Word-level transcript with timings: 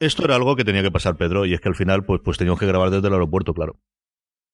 Esto 0.00 0.24
era 0.24 0.36
algo 0.36 0.54
que 0.56 0.64
tenía 0.64 0.82
que 0.82 0.90
pasar, 0.90 1.16
Pedro, 1.16 1.44
y 1.44 1.54
es 1.54 1.60
que 1.60 1.68
al 1.68 1.74
final 1.74 2.04
pues, 2.04 2.20
pues 2.24 2.38
teníamos 2.38 2.60
que 2.60 2.66
grabar 2.66 2.90
desde 2.90 3.08
el 3.08 3.14
aeropuerto, 3.14 3.52
claro. 3.52 3.80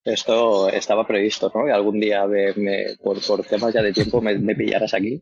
Esto 0.05 0.69
estaba 0.69 1.07
previsto, 1.07 1.51
¿no? 1.55 1.67
Y 1.67 1.71
algún 1.71 1.99
día, 1.99 2.27
me, 2.27 2.97
por, 3.03 3.19
temas 3.47 3.73
ya 3.73 3.83
de 3.83 3.93
tiempo, 3.93 4.21
me, 4.21 4.55
pillaras 4.55 4.93
aquí. 4.95 5.21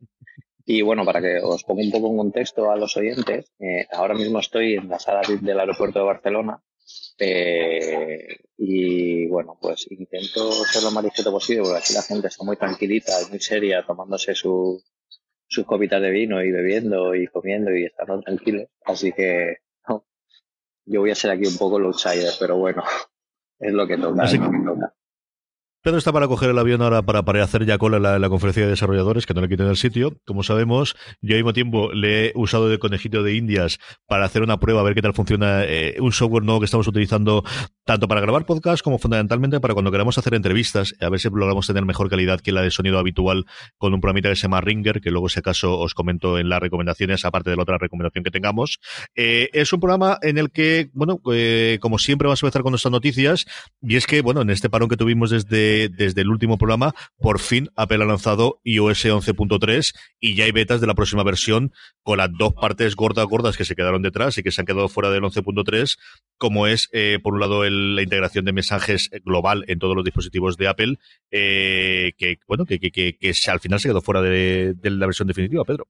Y 0.64 0.82
bueno, 0.82 1.04
para 1.04 1.20
que 1.20 1.38
os 1.42 1.64
ponga 1.64 1.82
un 1.82 1.90
poco 1.90 2.10
en 2.10 2.16
contexto 2.16 2.70
a 2.70 2.76
los 2.76 2.96
oyentes, 2.96 3.52
eh, 3.58 3.86
ahora 3.92 4.14
mismo 4.14 4.38
estoy 4.38 4.74
en 4.74 4.88
la 4.88 4.98
sala 4.98 5.22
del 5.40 5.58
aeropuerto 5.58 5.98
de 5.98 6.04
Barcelona 6.04 6.62
eh, 7.18 8.38
y 8.56 9.26
bueno, 9.28 9.58
pues 9.60 9.86
intento 9.90 10.52
ser 10.52 10.82
lo 10.82 10.90
más 10.90 11.04
discreto 11.04 11.30
posible 11.32 11.62
porque 11.62 11.78
aquí 11.78 11.94
la 11.94 12.02
gente 12.02 12.28
está 12.28 12.44
muy 12.44 12.56
tranquilita 12.56 13.12
muy 13.30 13.40
seria 13.40 13.84
tomándose 13.84 14.34
su, 14.34 14.82
sus 15.46 15.64
copitas 15.64 16.02
de 16.02 16.10
vino 16.10 16.42
y 16.42 16.50
bebiendo 16.50 17.14
y 17.14 17.26
comiendo 17.28 17.74
y 17.74 17.84
estando 17.84 18.20
tranquilos. 18.20 18.68
Así 18.84 19.12
que 19.12 19.58
yo 20.84 21.00
voy 21.00 21.10
a 21.10 21.14
ser 21.14 21.30
aquí 21.30 21.46
un 21.46 21.56
poco 21.56 21.78
el 21.78 21.84
outsider, 21.84 22.32
pero 22.38 22.56
bueno, 22.56 22.82
es 23.58 23.72
lo 23.72 23.86
que 23.86 23.96
toca. 23.96 24.24
Es 24.24 24.38
lo 24.38 24.50
que 24.50 24.58
toca. 24.58 24.81
Pedro 25.82 25.98
está 25.98 26.12
para 26.12 26.28
coger 26.28 26.48
el 26.50 26.58
avión 26.60 26.80
ahora 26.80 27.02
para, 27.02 27.24
para 27.24 27.42
hacer 27.42 27.66
ya 27.66 27.76
cola 27.76 27.96
en 27.96 28.22
la, 28.22 28.28
conferencia 28.28 28.62
de 28.62 28.70
desarrolladores, 28.70 29.26
que 29.26 29.34
no 29.34 29.40
le 29.40 29.48
quiten 29.48 29.66
el 29.66 29.76
sitio. 29.76 30.16
Como 30.24 30.44
sabemos, 30.44 30.94
yo 31.20 31.34
al 31.34 31.40
mismo 31.40 31.52
tiempo 31.52 31.92
le 31.92 32.26
he 32.26 32.32
usado 32.36 32.68
de 32.68 32.78
conejito 32.78 33.24
de 33.24 33.34
indias 33.34 33.80
para 34.06 34.24
hacer 34.24 34.42
una 34.42 34.60
prueba, 34.60 34.80
a 34.80 34.84
ver 34.84 34.94
qué 34.94 35.02
tal 35.02 35.12
funciona 35.12 35.64
eh, 35.64 35.96
un 35.98 36.12
software 36.12 36.44
nuevo 36.44 36.60
que 36.60 36.66
estamos 36.66 36.86
utilizando 36.86 37.42
tanto 37.84 38.06
para 38.06 38.20
grabar 38.20 38.46
podcast 38.46 38.80
como 38.80 39.00
fundamentalmente 39.00 39.58
para 39.58 39.74
cuando 39.74 39.90
queramos 39.90 40.16
hacer 40.18 40.34
entrevistas, 40.34 40.94
a 41.00 41.08
ver 41.08 41.18
si 41.18 41.28
logramos 41.28 41.66
tener 41.66 41.84
mejor 41.84 42.08
calidad 42.08 42.40
que 42.40 42.52
la 42.52 42.62
de 42.62 42.70
sonido 42.70 43.00
habitual 43.00 43.44
con 43.76 43.92
un 43.92 44.00
programita 44.00 44.28
que 44.28 44.36
se 44.36 44.42
llama 44.42 44.60
Ringer, 44.60 45.00
que 45.00 45.10
luego 45.10 45.28
si 45.28 45.40
acaso 45.40 45.80
os 45.80 45.94
comento 45.94 46.38
en 46.38 46.48
las 46.48 46.60
recomendaciones, 46.60 47.24
aparte 47.24 47.50
de 47.50 47.56
la 47.56 47.62
otra 47.62 47.78
recomendación 47.78 48.22
que 48.22 48.30
tengamos. 48.30 48.78
Eh, 49.16 49.50
es 49.52 49.72
un 49.72 49.80
programa 49.80 50.16
en 50.22 50.38
el 50.38 50.52
que, 50.52 50.90
bueno, 50.92 51.20
eh, 51.32 51.78
como 51.80 51.98
siempre 51.98 52.28
vamos 52.28 52.40
a 52.40 52.46
empezar 52.46 52.62
con 52.62 52.70
nuestras 52.70 52.92
noticias, 52.92 53.46
y 53.80 53.96
es 53.96 54.06
que, 54.06 54.22
bueno, 54.22 54.42
en 54.42 54.50
este 54.50 54.70
parón 54.70 54.88
que 54.88 54.96
tuvimos 54.96 55.30
desde 55.30 55.71
desde, 55.72 56.20
el 56.20 56.28
último 56.28 56.58
programa, 56.58 56.94
por 57.18 57.38
fin 57.38 57.68
Apple 57.76 58.02
ha 58.02 58.06
lanzado 58.06 58.60
iOS 58.64 59.04
11.3 59.04 59.94
y 60.20 60.34
ya 60.34 60.44
hay 60.44 60.52
betas 60.52 60.80
de 60.80 60.86
la 60.86 60.94
próxima 60.94 61.24
versión 61.24 61.72
con 62.02 62.18
las 62.18 62.30
dos 62.36 62.54
partes 62.54 62.96
gordas 62.96 63.26
gordas 63.26 63.56
que 63.56 63.64
se 63.64 63.74
quedaron 63.74 64.02
detrás 64.02 64.36
y 64.38 64.42
que 64.42 64.50
se 64.50 64.60
han 64.60 64.66
quedado 64.66 64.88
fuera 64.88 65.10
del 65.10 65.22
11.3, 65.22 65.98
como 66.38 66.66
es, 66.66 66.88
eh, 66.92 67.18
por 67.22 67.34
un 67.34 67.40
lado, 67.40 67.64
la 67.68 68.02
integración 68.02 68.44
de 68.44 68.52
mensajes 68.52 69.10
global 69.24 69.64
en 69.68 69.78
todos 69.78 69.96
los 69.96 70.04
dispositivos 70.04 70.56
de 70.56 70.68
Apple, 70.68 70.98
eh, 71.30 72.12
que, 72.16 72.38
bueno, 72.46 72.66
que, 72.66 72.78
que, 72.78 72.90
que, 72.90 73.32
al 73.48 73.60
final 73.60 73.80
se 73.80 73.88
quedó 73.88 74.00
fuera 74.00 74.22
de, 74.22 74.74
la 74.82 75.06
versión 75.06 75.28
definitiva, 75.28 75.64
Pedro. 75.64 75.88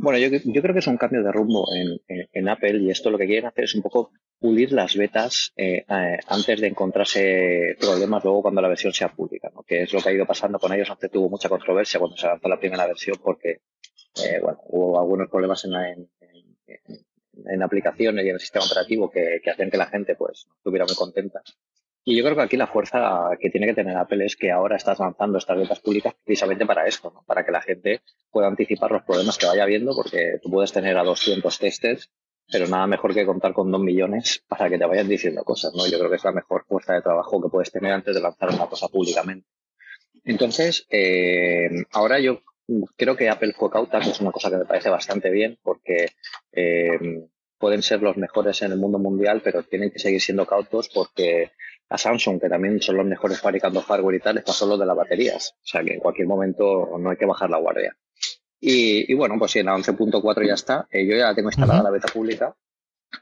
Bueno, 0.00 0.16
yo, 0.20 0.28
yo, 0.28 0.62
creo 0.62 0.72
que 0.72 0.78
es 0.78 0.86
un 0.86 0.96
cambio 0.96 1.24
de 1.24 1.32
rumbo 1.32 1.66
en, 1.74 2.48
Apple 2.48 2.78
y 2.78 2.90
esto 2.90 3.10
lo 3.10 3.18
que 3.18 3.26
quieren 3.26 3.46
hacer 3.46 3.64
es 3.64 3.74
un 3.74 3.82
poco 3.82 4.12
pulir 4.38 4.70
las 4.70 4.94
betas 4.96 5.52
eh, 5.56 5.84
antes 5.88 6.60
de 6.60 6.68
encontrarse 6.68 7.76
problemas 7.80 8.22
luego 8.22 8.42
cuando 8.42 8.62
la 8.62 8.68
versión 8.68 8.92
sea 8.92 9.08
pública, 9.08 9.50
que 9.66 9.82
es 9.82 9.92
lo 9.92 10.00
que 10.00 10.10
ha 10.10 10.12
ido 10.12 10.24
pasando 10.24 10.60
con 10.60 10.72
ellos. 10.72 10.88
Antes 10.88 11.10
tuvo 11.10 11.28
mucha 11.28 11.48
controversia 11.48 11.98
cuando 11.98 12.16
se 12.16 12.28
lanzó 12.28 12.48
la 12.48 12.60
primera 12.60 12.86
versión 12.86 13.16
porque 13.20 13.62
eh, 14.24 14.38
bueno, 14.40 14.60
hubo 14.68 15.00
algunos 15.00 15.28
problemas 15.28 15.64
en, 15.64 15.74
en, 17.46 17.62
aplicaciones 17.62 18.24
y 18.24 18.28
en 18.28 18.34
el 18.34 18.40
sistema 18.40 18.66
operativo 18.66 19.10
que, 19.10 19.40
que 19.42 19.50
hacían 19.50 19.70
que 19.70 19.78
la 19.78 19.86
gente 19.86 20.14
pues 20.14 20.46
no 20.46 20.54
estuviera 20.54 20.86
muy 20.86 20.94
contenta. 20.94 21.42
Y 22.04 22.16
yo 22.16 22.24
creo 22.24 22.36
que 22.36 22.42
aquí 22.42 22.56
la 22.56 22.66
fuerza 22.66 23.30
que 23.38 23.50
tiene 23.50 23.66
que 23.66 23.74
tener 23.74 23.96
Apple 23.96 24.24
es 24.24 24.36
que 24.36 24.50
ahora 24.50 24.76
estás 24.76 24.98
lanzando 24.98 25.38
estas 25.38 25.58
betas 25.58 25.80
públicas 25.80 26.14
precisamente 26.24 26.64
para 26.64 26.86
esto, 26.86 27.10
¿no? 27.14 27.22
para 27.26 27.44
que 27.44 27.52
la 27.52 27.60
gente 27.60 28.00
pueda 28.30 28.46
anticipar 28.46 28.90
los 28.90 29.02
problemas 29.02 29.36
que 29.36 29.46
vaya 29.46 29.66
viendo, 29.66 29.94
porque 29.94 30.38
tú 30.42 30.50
puedes 30.50 30.72
tener 30.72 30.96
a 30.96 31.04
200 31.04 31.58
testers 31.58 32.10
pero 32.50 32.66
nada 32.66 32.86
mejor 32.86 33.14
que 33.14 33.26
contar 33.26 33.52
con 33.52 33.70
dos 33.70 33.80
millones 33.80 34.42
para 34.48 34.68
que 34.70 34.78
te 34.78 34.86
vayan 34.86 35.08
diciendo 35.08 35.44
cosas, 35.44 35.74
¿no? 35.74 35.86
Yo 35.86 35.98
creo 35.98 36.10
que 36.10 36.16
es 36.16 36.24
la 36.24 36.32
mejor 36.32 36.64
fuerza 36.66 36.94
de 36.94 37.02
trabajo 37.02 37.42
que 37.42 37.50
puedes 37.50 37.70
tener 37.70 37.92
antes 37.92 38.14
de 38.14 38.22
lanzar 38.22 38.48
una 38.50 38.66
cosa 38.66 38.88
públicamente. 38.88 39.46
Entonces, 40.24 40.86
eh, 40.90 41.68
ahora 41.92 42.18
yo 42.20 42.40
creo 42.96 43.16
que 43.16 43.28
Apple 43.28 43.54
fue 43.56 43.70
cauta, 43.70 43.98
es 43.98 44.20
una 44.20 44.32
cosa 44.32 44.50
que 44.50 44.56
me 44.56 44.64
parece 44.64 44.88
bastante 44.88 45.30
bien, 45.30 45.58
porque 45.62 46.08
eh, 46.52 47.28
pueden 47.58 47.82
ser 47.82 48.02
los 48.02 48.16
mejores 48.16 48.62
en 48.62 48.72
el 48.72 48.78
mundo 48.78 48.98
mundial, 48.98 49.42
pero 49.44 49.62
tienen 49.62 49.90
que 49.90 49.98
seguir 49.98 50.20
siendo 50.20 50.46
cautos 50.46 50.88
porque 50.88 51.52
a 51.90 51.98
Samsung, 51.98 52.40
que 52.40 52.48
también 52.48 52.80
son 52.80 52.96
los 52.96 53.06
mejores 53.06 53.40
fabricando 53.40 53.80
hardware 53.80 54.16
y 54.16 54.20
tal, 54.20 54.34
les 54.36 54.44
pasó 54.44 54.66
lo 54.66 54.76
de 54.76 54.86
las 54.86 54.96
baterías. 54.96 55.54
O 55.62 55.66
sea 55.66 55.82
que 55.82 55.94
en 55.94 56.00
cualquier 56.00 56.26
momento 56.26 56.90
no 56.98 57.10
hay 57.10 57.16
que 57.16 57.26
bajar 57.26 57.50
la 57.50 57.58
guardia. 57.58 57.96
Y, 58.60 59.14
bueno, 59.14 59.36
pues 59.38 59.52
sí, 59.52 59.60
en 59.60 59.66
la 59.66 59.76
11.4 59.76 60.46
ya 60.46 60.54
está. 60.54 60.88
Eh, 60.90 61.06
yo 61.06 61.16
ya 61.16 61.26
la 61.26 61.34
tengo 61.34 61.48
instalada 61.48 61.82
la 61.82 61.90
beta 61.90 62.08
pública 62.12 62.54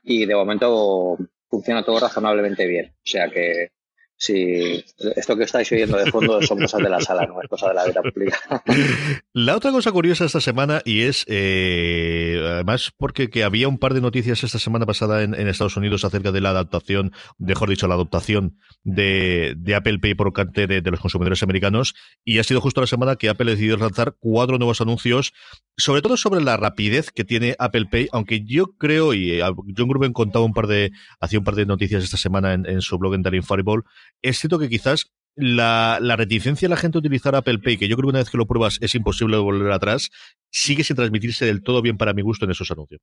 y 0.03 0.25
de 0.25 0.34
momento 0.34 1.19
funciona 1.49 1.84
todo 1.84 2.00
razonablemente 2.00 2.66
bien. 2.66 2.94
O 2.97 3.06
sea 3.06 3.28
que 3.28 3.71
Sí, 4.19 4.82
esto 5.15 5.37
que 5.37 5.44
estáis 5.44 5.71
oyendo 5.72 5.99
de 5.99 6.10
fondo 6.10 6.41
son 6.41 6.59
cosas 6.59 6.82
de 6.82 6.88
la 6.88 7.00
sala, 7.00 7.27
no 7.27 7.41
es 7.43 7.49
cosa 7.49 7.69
de 7.69 7.75
la 7.75 7.84
vida 7.84 8.00
pública. 8.03 8.38
La 9.34 9.54
otra 9.54 9.72
cosa 9.72 9.93
curiosa 9.93 10.25
esta 10.25 10.41
semana, 10.41 10.81
y 10.87 11.03
es, 11.03 11.27
eh, 11.28 12.41
además, 12.43 12.93
porque 12.97 13.28
que 13.28 13.44
había 13.44 13.69
un 13.69 13.77
par 13.78 13.93
de 13.93 14.00
noticias 14.00 14.43
esta 14.43 14.59
semana 14.59 14.87
pasada 14.87 15.22
en, 15.22 15.34
Estados 15.34 15.77
Unidos 15.77 16.06
acerca 16.06 16.32
de 16.32 16.41
la 16.41 16.50
adaptación, 16.50 17.12
mejor 17.37 17.69
dicho, 17.69 17.87
la 17.88 17.94
adoptación 17.94 18.59
de, 18.82 19.54
Apple 19.77 19.99
Pay 19.99 20.15
por 20.15 20.33
parte 20.33 20.66
de, 20.66 20.81
los 20.91 21.00
consumidores 21.00 21.43
americanos, 21.43 21.94
y 22.25 22.38
ha 22.38 22.44
sido 22.44 22.62
justo 22.62 22.81
la 22.81 22.87
semana 22.87 23.16
que 23.16 23.28
Apple 23.28 23.50
ha 23.50 23.54
decidido 23.54 23.77
lanzar 23.77 24.16
cuatro 24.19 24.56
nuevos 24.56 24.81
anuncios, 24.81 25.34
sobre 25.77 26.00
todo 26.00 26.16
sobre 26.16 26.43
la 26.43 26.56
rapidez 26.56 27.10
que 27.10 27.25
tiene 27.25 27.54
Apple 27.59 27.87
Pay, 27.91 28.09
aunque 28.12 28.43
yo 28.47 28.77
creo, 28.78 29.12
y 29.12 29.33
eh, 29.33 29.43
John 29.77 29.88
Gruben 29.88 30.15
contaba 30.15 30.47
un 30.47 30.54
par 30.54 30.69
de, 30.69 30.93
hacía 31.21 31.38
un 31.38 31.44
par 31.44 31.54
de 31.54 31.66
noticias 31.66 32.03
esta 32.03 32.16
semana 32.16 32.54
en, 32.54 32.81
su 32.81 32.97
blog 32.97 33.15
en 33.15 33.22
Daring 33.22 33.43
Fireball, 33.43 33.84
es 34.22 34.38
cierto 34.38 34.59
que 34.59 34.69
quizás 34.69 35.12
la, 35.37 36.16
reticencia 36.16 36.66
de 36.66 36.71
la 36.71 36.81
gente 36.81 36.99
a 36.99 37.00
utilizar 37.00 37.34
Apple 37.34 37.59
Pay, 37.59 37.77
que 37.77 37.88
yo 37.88 37.97
creo 37.97 38.06
que 38.06 38.10
una 38.10 38.19
vez 38.21 38.31
que 38.31 38.38
lo 38.38 38.47
pruebas 38.47 38.78
es 38.81 38.94
imposible 38.94 39.37
volver 39.37 39.71
atrás, 39.71 40.10
sigue 40.50 40.82
sin 40.82 40.97
transmitirse 40.97 41.44
del 41.44 41.62
todo 41.62 41.82
bien 41.82 41.99
para 41.99 42.15
mi 42.15 42.22
gusto 42.22 42.47
en 42.47 42.53
esos 42.53 42.71
anuncios. 42.71 43.03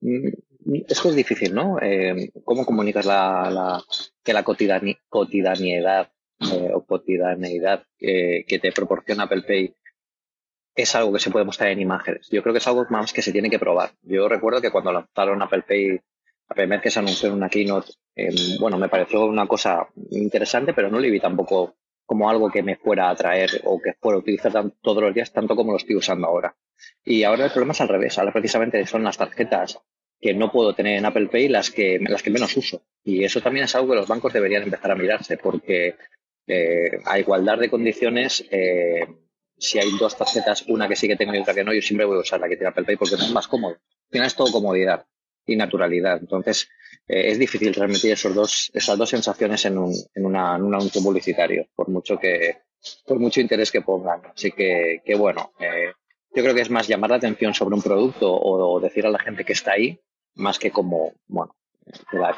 Mm, 0.00 0.28
es 0.88 1.00
que 1.00 1.08
es 1.08 1.14
difícil, 1.14 1.54
¿no? 1.54 1.78
Eh, 1.80 2.30
¿Cómo 2.44 2.64
comunicas 2.64 3.04
la, 3.06 3.82
que 4.22 4.32
la 4.32 4.42
cotidianidad 4.42 6.10
eh, 6.40 6.70
o 6.74 6.84
cotidianeidad 6.84 7.84
eh, 8.00 8.44
que 8.46 8.58
te 8.58 8.72
proporciona 8.72 9.24
Apple 9.24 9.42
Pay 9.42 9.74
es 10.76 10.94
algo 10.94 11.12
que 11.12 11.20
se 11.20 11.30
puede 11.30 11.44
mostrar 11.44 11.70
en 11.70 11.80
imágenes? 11.80 12.28
Yo 12.30 12.42
creo 12.42 12.54
que 12.54 12.58
es 12.58 12.66
algo 12.66 12.86
más 12.88 13.12
que 13.12 13.22
se 13.22 13.32
tiene 13.32 13.50
que 13.50 13.58
probar. 13.58 13.92
Yo 14.02 14.28
recuerdo 14.28 14.62
que 14.62 14.70
cuando 14.70 14.92
lanzaron 14.92 15.42
Apple 15.42 15.64
Pay 15.68 16.00
vez 16.48 16.80
que 16.82 16.90
se 16.90 16.98
anunció 16.98 17.28
en 17.28 17.34
una 17.34 17.48
keynote, 17.48 17.92
em, 18.14 18.58
bueno, 18.60 18.78
me 18.78 18.88
pareció 18.88 19.24
una 19.26 19.46
cosa 19.46 19.88
interesante, 20.10 20.74
pero 20.74 20.90
no 20.90 21.00
le 21.00 21.10
vi 21.10 21.20
tampoco 21.20 21.76
como 22.06 22.28
algo 22.28 22.50
que 22.50 22.62
me 22.62 22.76
fuera 22.76 23.08
a 23.08 23.10
atraer 23.10 23.62
o 23.64 23.80
que 23.80 23.94
fuera 23.94 24.16
a 24.16 24.20
utilizar 24.20 24.52
todos 24.82 25.02
los 25.02 25.14
días 25.14 25.32
tanto 25.32 25.56
como 25.56 25.72
lo 25.72 25.78
estoy 25.78 25.96
usando 25.96 26.26
ahora. 26.26 26.54
Y 27.04 27.22
ahora 27.22 27.46
el 27.46 27.50
problema 27.50 27.72
es 27.72 27.80
al 27.80 27.88
revés. 27.88 28.18
Ahora 28.18 28.32
precisamente 28.32 28.84
son 28.86 29.04
las 29.04 29.16
tarjetas 29.16 29.78
que 30.20 30.34
no 30.34 30.52
puedo 30.52 30.74
tener 30.74 30.98
en 30.98 31.06
Apple 31.06 31.28
Pay 31.28 31.48
las 31.48 31.70
que, 31.70 31.98
las 32.00 32.22
que 32.22 32.30
menos 32.30 32.56
uso. 32.56 32.82
Y 33.02 33.24
eso 33.24 33.40
también 33.40 33.64
es 33.64 33.74
algo 33.74 33.90
que 33.90 33.96
los 33.96 34.08
bancos 34.08 34.32
deberían 34.32 34.62
empezar 34.62 34.90
a 34.90 34.96
mirarse 34.96 35.38
porque 35.38 35.96
eh, 36.46 36.90
a 37.04 37.18
igualdad 37.18 37.58
de 37.58 37.70
condiciones 37.70 38.44
eh, 38.50 39.06
si 39.56 39.78
hay 39.78 39.90
dos 39.98 40.16
tarjetas, 40.16 40.64
una 40.68 40.88
que 40.88 40.96
sí 40.96 41.08
que 41.08 41.16
tengo 41.16 41.34
y 41.34 41.38
otra 41.38 41.54
que 41.54 41.64
no, 41.64 41.72
yo 41.72 41.80
siempre 41.80 42.06
voy 42.06 42.18
a 42.18 42.20
usar 42.20 42.40
la 42.40 42.48
que 42.48 42.56
tiene 42.56 42.68
Apple 42.68 42.84
Pay 42.84 42.96
porque 42.96 43.14
es 43.14 43.30
más 43.32 43.48
cómodo. 43.48 43.74
Al 43.74 44.10
final 44.10 44.26
es 44.26 44.34
todo 44.34 44.52
comodidad 44.52 45.06
y 45.46 45.56
naturalidad. 45.56 46.18
Entonces, 46.20 46.68
eh, 47.06 47.30
es 47.30 47.38
difícil 47.38 47.74
transmitir 47.74 48.12
esos 48.12 48.34
dos, 48.34 48.70
esas 48.74 48.96
dos 48.96 49.10
sensaciones 49.10 49.64
en 49.64 49.78
un, 49.78 49.94
en, 50.14 50.26
una, 50.26 50.56
en 50.56 50.62
un 50.62 50.74
anuncio 50.74 51.02
publicitario, 51.02 51.66
por 51.74 51.88
mucho 51.88 52.18
que, 52.18 52.58
por 53.06 53.18
mucho 53.18 53.40
interés 53.40 53.70
que 53.70 53.82
pongan. 53.82 54.22
Así 54.26 54.52
que, 54.52 55.02
que 55.04 55.14
bueno, 55.14 55.52
eh, 55.58 55.92
yo 56.34 56.42
creo 56.42 56.54
que 56.54 56.62
es 56.62 56.70
más 56.70 56.88
llamar 56.88 57.10
la 57.10 57.16
atención 57.16 57.54
sobre 57.54 57.74
un 57.74 57.82
producto 57.82 58.32
o, 58.32 58.80
decir 58.80 59.06
a 59.06 59.10
la 59.10 59.18
gente 59.18 59.44
que 59.44 59.52
está 59.52 59.72
ahí, 59.72 60.00
más 60.34 60.58
que 60.58 60.70
como, 60.70 61.12
bueno, 61.26 61.54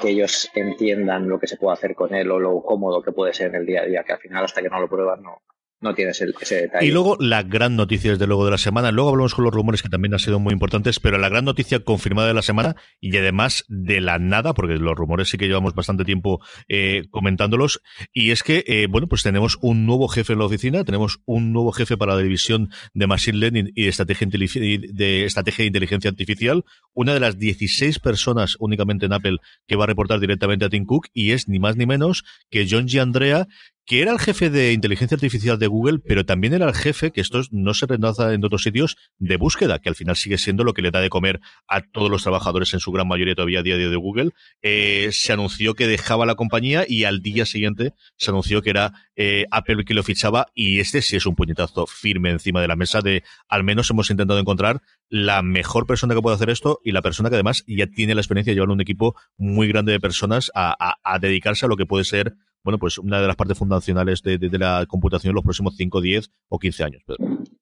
que 0.01 0.11
ellos 0.11 0.51
entiendan 0.55 1.29
lo 1.29 1.39
que 1.39 1.47
se 1.47 1.57
puede 1.57 1.75
hacer 1.75 1.95
con 1.95 2.15
él 2.15 2.31
o 2.31 2.39
lo 2.39 2.63
cómodo 2.63 3.03
que 3.03 3.13
puede 3.13 3.33
ser 3.33 3.49
en 3.49 3.55
el 3.57 3.67
día 3.67 3.83
a 3.83 3.87
día, 3.87 4.05
que 4.05 4.13
al 4.13 4.19
final 4.19 4.45
hasta 4.45 4.61
que 4.61 4.69
no 4.69 4.81
lo 4.81 4.89
pruebas 4.89 5.21
no, 5.21 5.43
no 5.81 5.95
tienes 5.95 6.21
ese 6.21 6.55
detalle. 6.63 6.87
Y 6.87 6.91
luego 6.91 7.17
la 7.21 7.43
gran 7.43 7.77
noticia, 7.77 8.11
desde 8.13 8.27
luego, 8.27 8.45
de 8.45 8.51
la 8.51 8.59
semana. 8.59 8.91
Luego 8.91 9.11
hablamos 9.11 9.35
con 9.35 9.45
los 9.45 9.53
rumores 9.53 9.83
que 9.83 9.89
también 9.89 10.15
han 10.15 10.21
sido 10.21 10.39
muy 10.39 10.53
importantes, 10.53 11.01
pero 11.01 11.19
la 11.19 11.29
gran 11.29 11.45
noticia 11.45 11.81
confirmada 11.81 12.29
de 12.29 12.35
la 12.35 12.43
semana 12.43 12.77
y 13.01 13.17
además 13.17 13.65
de 13.69 14.01
la 14.01 14.19
nada, 14.19 14.55
porque 14.55 14.75
los 14.77 14.97
rumores 14.97 15.29
sí 15.29 15.39
que 15.39 15.47
llevamos 15.47 15.75
bastante 15.75 16.05
tiempo 16.05 16.41
eh, 16.69 17.05
comentándolos, 17.11 17.83
y 18.13 18.31
es 18.31 18.43
que, 18.43 18.65
eh, 18.67 18.87
bueno, 18.89 19.07
pues 19.07 19.23
tenemos 19.23 19.59
un 19.61 19.87
nuevo 19.87 20.09
jefe 20.09 20.33
en 20.33 20.39
la 20.39 20.47
oficina, 20.47 20.85
tenemos 20.85 21.21
un 21.27 21.53
nuevo 21.53 21.73
jefe 21.73 21.97
para 21.97 22.15
la 22.15 22.23
división 22.23 22.71
de 22.95 23.07
Machine 23.07 23.39
Learning 23.39 23.73
y 23.75 23.85
de 23.85 23.89
estrategia, 23.89 24.29
de 24.29 25.25
estrategia 25.25 25.63
de 25.63 25.67
inteligencia 25.67 26.11
artificial, 26.11 26.65
una 26.95 27.13
de 27.15 27.21
las 27.21 27.39
16 27.39 27.99
personas 27.99 28.57
únicamente 28.61 29.07
en 29.07 29.13
Apple 29.13 29.39
que 29.67 29.77
va 29.77 29.85
a 29.85 29.89
reportar 29.89 30.21
directamente 30.21 30.65
a 30.65 30.69
Tim 30.69 30.85
Cook, 30.87 31.09
y 31.13 31.33
es 31.33 31.49
ni 31.49 31.59
más 31.59 31.77
ni 31.77 31.87
menos 31.87 32.25
que 32.51 32.67
John 32.69 32.89
G. 32.89 33.01
Andrea, 33.01 33.47
que 33.87 34.03
era 34.03 34.13
el 34.13 34.19
jefe 34.19 34.51
de 34.51 34.73
inteligencia 34.73 35.15
artificial 35.15 35.59
de 35.61 35.69
Google, 35.69 36.01
pero 36.01 36.27
también 36.27 36.53
era 36.53 36.67
el 36.67 36.75
jefe, 36.75 37.13
que 37.13 37.21
esto 37.21 37.41
no 37.53 37.73
se 37.73 37.87
renaza 37.87 38.35
en 38.35 38.45
otros 38.45 38.65
sitios, 38.65 38.97
de 39.19 39.37
búsqueda, 39.37 39.79
que 39.79 39.89
al 39.89 39.95
final 39.95 40.17
sigue 40.17 40.39
siendo 40.39 40.65
lo 40.65 40.75
que 40.75 40.83
le 40.83 40.91
da 40.91 41.01
de 41.01 41.09
comer 41.09 41.41
a 41.69 41.83
todos 41.83 42.11
los 42.11 42.25
trabajadores, 42.25 42.75
en 42.75 42.81
su 42.81 42.91
gran 42.91 43.07
mayoría 43.07 43.37
todavía 43.37 43.61
a 43.61 43.63
día 43.63 43.77
de 43.77 43.97
Google. 43.97 44.31
Eh, 44.61 45.11
se 45.13 45.33
anunció 45.33 45.75
que 45.75 45.87
dejaba 45.87 46.27
la 46.27 46.35
compañía 46.35 46.85
y 46.87 47.05
al 47.05 47.23
día 47.23 47.47
siguiente 47.47 47.95
se 48.17 48.33
anunció 48.33 48.61
que 48.61 48.71
era 48.71 48.93
eh, 49.15 49.47
Apple 49.53 49.85
que 49.85 49.95
lo 49.95 50.03
fichaba 50.03 50.49
y 50.53 50.81
este 50.81 51.01
sí 51.01 51.17
es 51.17 51.27
un 51.27 51.37
puñetazo 51.37 51.87
firme 51.87 52.31
encima 52.31 52.61
de 52.61 52.69
la 52.69 52.77
mesa 52.77 53.01
de 53.01 53.23
al 53.49 53.63
menos 53.63 53.89
hemos 53.91 54.11
intentado 54.11 54.41
encontrar 54.41 54.83
la 55.09 55.43
mejor 55.43 55.87
persona 55.87 56.15
que 56.15 56.21
puede 56.21 56.35
hacer 56.35 56.51
esto 56.51 56.81
y 56.85 56.91
la 56.91 57.03
persona 57.03 57.29
que 57.29 57.37
además 57.37 57.63
ya 57.67 57.87
tiene 57.87 58.15
la 58.15 58.21
experiencia 58.21 58.51
de 58.51 58.57
llevar 58.57 58.71
un 58.71 58.81
equipo 58.81 59.15
muy 59.37 59.69
grande 59.69 59.93
de 59.93 60.01
personas 60.01 60.51
a 60.55 61.19
dedicarse 61.21 61.67
a 61.67 61.69
lo 61.69 61.77
que 61.77 61.87
puede 61.87 62.05
ser 62.05 62.35
bueno, 62.67 62.81
pues 62.81 62.99
una 62.99 63.21
de 63.21 63.29
las 63.29 63.37
partes 63.37 63.57
fundacionales 63.57 64.25
de, 64.25 64.39
la 64.59 64.85
computación 64.89 65.31
en 65.31 65.37
los 65.37 65.45
próximos 65.45 65.77
5, 65.77 66.01
10 66.01 66.31
o 66.49 66.59
15 66.59 66.83
años. 66.83 67.03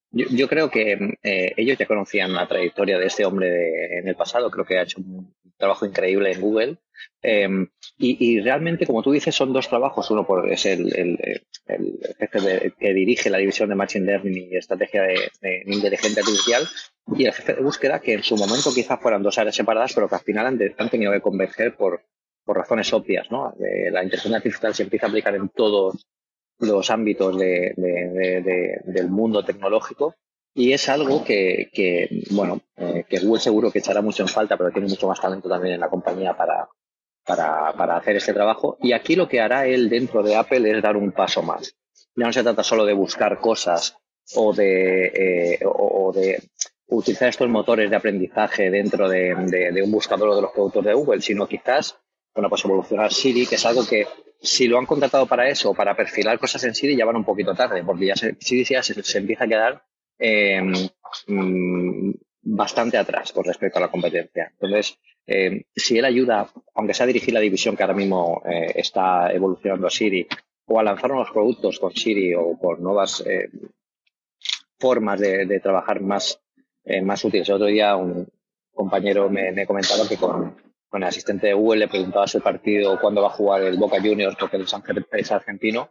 Yo, 0.09 0.47
creo 0.47 0.71
que 0.71 1.17
eh, 1.21 1.53
ellos 1.55 1.77
ya 1.77 1.85
conocían 1.85 2.33
la 2.33 2.47
trayectoria 2.47 2.97
de 2.97 3.05
este 3.05 3.23
hombre 3.23 3.99
en 3.99 4.07
el 4.07 4.15
pasado, 4.15 4.49
creo 4.49 4.65
que 4.65 4.79
ha 4.79 4.81
hecho 4.81 4.99
un 5.01 5.31
trabajo 5.57 5.85
increíble 5.85 6.31
en 6.31 6.41
Google. 6.41 6.77
Em, 7.21 7.67
y, 7.99 8.39
realmente, 8.39 8.87
como 8.87 9.03
tú 9.03 9.11
dices, 9.11 9.35
son 9.35 9.53
dos 9.53 9.69
trabajos. 9.69 10.09
Uno 10.09 10.25
por, 10.25 10.51
es 10.51 10.65
el, 10.65 10.89
jefe 12.17 12.73
que 12.79 12.93
dirige 12.95 13.29
la 13.29 13.37
división 13.37 13.69
de 13.69 13.75
Machine 13.75 14.07
Learning 14.07 14.49
y 14.51 14.55
estrategia 14.55 15.03
de, 15.03 15.63
inteligencia 15.67 16.23
artificial, 16.23 16.63
y 17.15 17.25
el 17.25 17.33
jefe 17.33 17.53
de 17.53 17.61
búsqueda, 17.61 17.99
que 17.99 18.13
en 18.13 18.23
su 18.23 18.35
momento 18.37 18.73
quizás 18.73 18.99
fueran 18.99 19.21
dos 19.21 19.37
áreas 19.37 19.55
separadas, 19.55 19.93
pero 19.93 20.09
que 20.09 20.15
al 20.15 20.21
final 20.21 20.73
han 20.75 20.89
tenido 20.89 21.11
que 21.11 21.21
converger 21.21 21.75
por, 21.75 22.01
por 22.45 22.57
razones 22.57 22.93
obvias, 22.93 23.29
¿no? 23.31 23.53
la 23.57 24.03
inteligencia 24.03 24.37
artificial 24.37 24.75
se 24.75 24.83
empieza 24.83 25.07
a 25.07 25.09
aplicar 25.09 25.35
en 25.35 25.49
todos 25.49 26.05
los 26.59 26.89
ámbitos 26.89 27.37
de, 27.37 27.73
del 28.85 29.09
mundo 29.09 29.43
tecnológico 29.43 30.15
y 30.57 30.71
es 30.71 30.87
algo 30.87 31.25
que, 31.25 31.69
que 31.73 32.23
bueno, 32.31 32.61
eh, 32.77 33.03
que 33.09 33.19
Google 33.19 33.41
seguro 33.41 33.71
que 33.71 33.79
echará 33.79 34.01
mucho 34.01 34.23
en 34.23 34.29
falta, 34.29 34.55
pero 34.55 34.71
tiene 34.71 34.87
mucho 34.87 35.05
más 35.05 35.19
talento 35.19 35.49
también 35.49 35.75
en 35.75 35.81
la 35.81 35.89
compañía 35.89 36.33
para, 36.33 36.69
para, 37.25 37.73
para 37.73 37.97
hacer 37.97 38.15
este 38.15 38.33
trabajo. 38.33 38.77
Y 38.81 38.93
aquí 38.93 39.17
lo 39.17 39.27
que 39.27 39.41
hará 39.41 39.67
él 39.67 39.89
dentro 39.89 40.23
de 40.23 40.37
Apple 40.37 40.71
es 40.71 40.81
dar 40.81 40.95
un 40.95 41.11
paso 41.11 41.43
más. 41.43 41.75
Ya 42.15 42.27
no 42.27 42.31
se 42.31 42.41
trata 42.41 42.63
solo 42.63 42.85
de 42.85 42.93
buscar 42.93 43.37
cosas 43.39 43.97
o 44.35 44.53
de, 44.53 45.07
eh, 45.07 45.59
o, 45.65 46.13
de 46.15 46.41
utilizar 46.87 47.27
estos 47.27 47.49
motores 47.49 47.89
de 47.89 47.97
aprendizaje 47.97 48.71
dentro 48.71 49.09
de, 49.09 49.35
de, 49.73 49.83
un 49.83 49.91
buscador 49.91 50.35
de 50.35 50.41
los 50.41 50.51
productos 50.51 50.85
de 50.85 50.93
Google, 50.93 51.21
sino 51.21 51.47
quizás 51.47 51.99
bueno, 52.35 52.49
pues 52.49 52.65
evolucionar 52.65 53.13
Siri, 53.13 53.47
que 53.47 53.55
es 53.55 53.65
algo 53.65 53.87
que 53.87 54.05
si 54.41 54.67
lo 54.67 54.77
han 54.77 54.85
contratado 54.85 55.25
para 55.25 55.47
eso, 55.47 55.73
para 55.73 55.95
perfilar 55.95 56.37
cosas 56.37 56.63
en 56.65 56.75
Siri, 56.75 56.95
ya 56.95 57.05
van 57.05 57.15
un 57.15 57.23
poquito 57.23 57.55
tarde, 57.55 57.83
porque 57.83 58.07
ya 58.07 58.15
Siri 58.15 58.65
ya 58.65 58.83
se, 58.83 59.17
empieza 59.17 59.45
a 59.45 59.47
quedar 59.47 59.83
em, 60.19 60.73
mm, 61.27 62.11
bastante 62.41 62.97
atrás 62.97 63.31
con 63.31 63.45
respecto 63.45 63.79
a 63.79 63.83
la 63.83 63.87
competencia. 63.89 64.51
Entonces, 64.51 64.99
em, 65.25 65.63
si 65.73 65.97
él 65.97 66.03
ayuda, 66.03 66.49
aunque 66.75 66.93
sea 66.93 67.05
a 67.05 67.07
dirigir 67.07 67.33
la 67.33 67.39
división 67.39 67.75
que 67.77 67.83
ahora 67.83 67.95
mismo 67.95 68.41
eh, 68.45 68.73
está 68.75 69.31
evolucionando 69.31 69.89
Siri, 69.89 70.27
o 70.67 70.79
a 70.79 70.83
lanzar 70.83 71.09
nuevos 71.11 71.31
productos 71.31 71.79
con 71.79 71.95
Siri 71.95 72.33
o 72.35 72.57
por 72.59 72.81
nuevas 72.81 73.23
eh, 73.25 73.49
formas 74.77 75.19
de, 75.21 75.59
trabajar 75.61 76.01
más, 76.01 76.41
eh, 76.83 77.01
más 77.01 77.23
útiles. 77.23 77.47
El 77.47 77.55
otro 77.55 77.67
día 77.67 77.95
un 77.95 78.27
compañero 78.73 79.29
me, 79.29 79.51
me 79.53 79.65
comentaba 79.65 80.07
que 80.07 80.17
con, 80.17 80.55
con 80.95 81.03
el 81.03 81.09
asistente 81.09 81.47
de 81.47 81.53
Google 81.53 81.79
le 81.79 81.87
preguntaba 81.89 82.25
el 82.33 82.41
partido 82.41 82.97
cuándo 83.01 83.21
va 83.21 83.27
a 83.27 83.31
jugar 83.31 83.63
el 83.63 83.75
Boca 83.75 83.97
Juniors 84.01 84.37
porque 84.39 84.55
el 84.55 84.65
es 85.11 85.31
argentino 85.33 85.89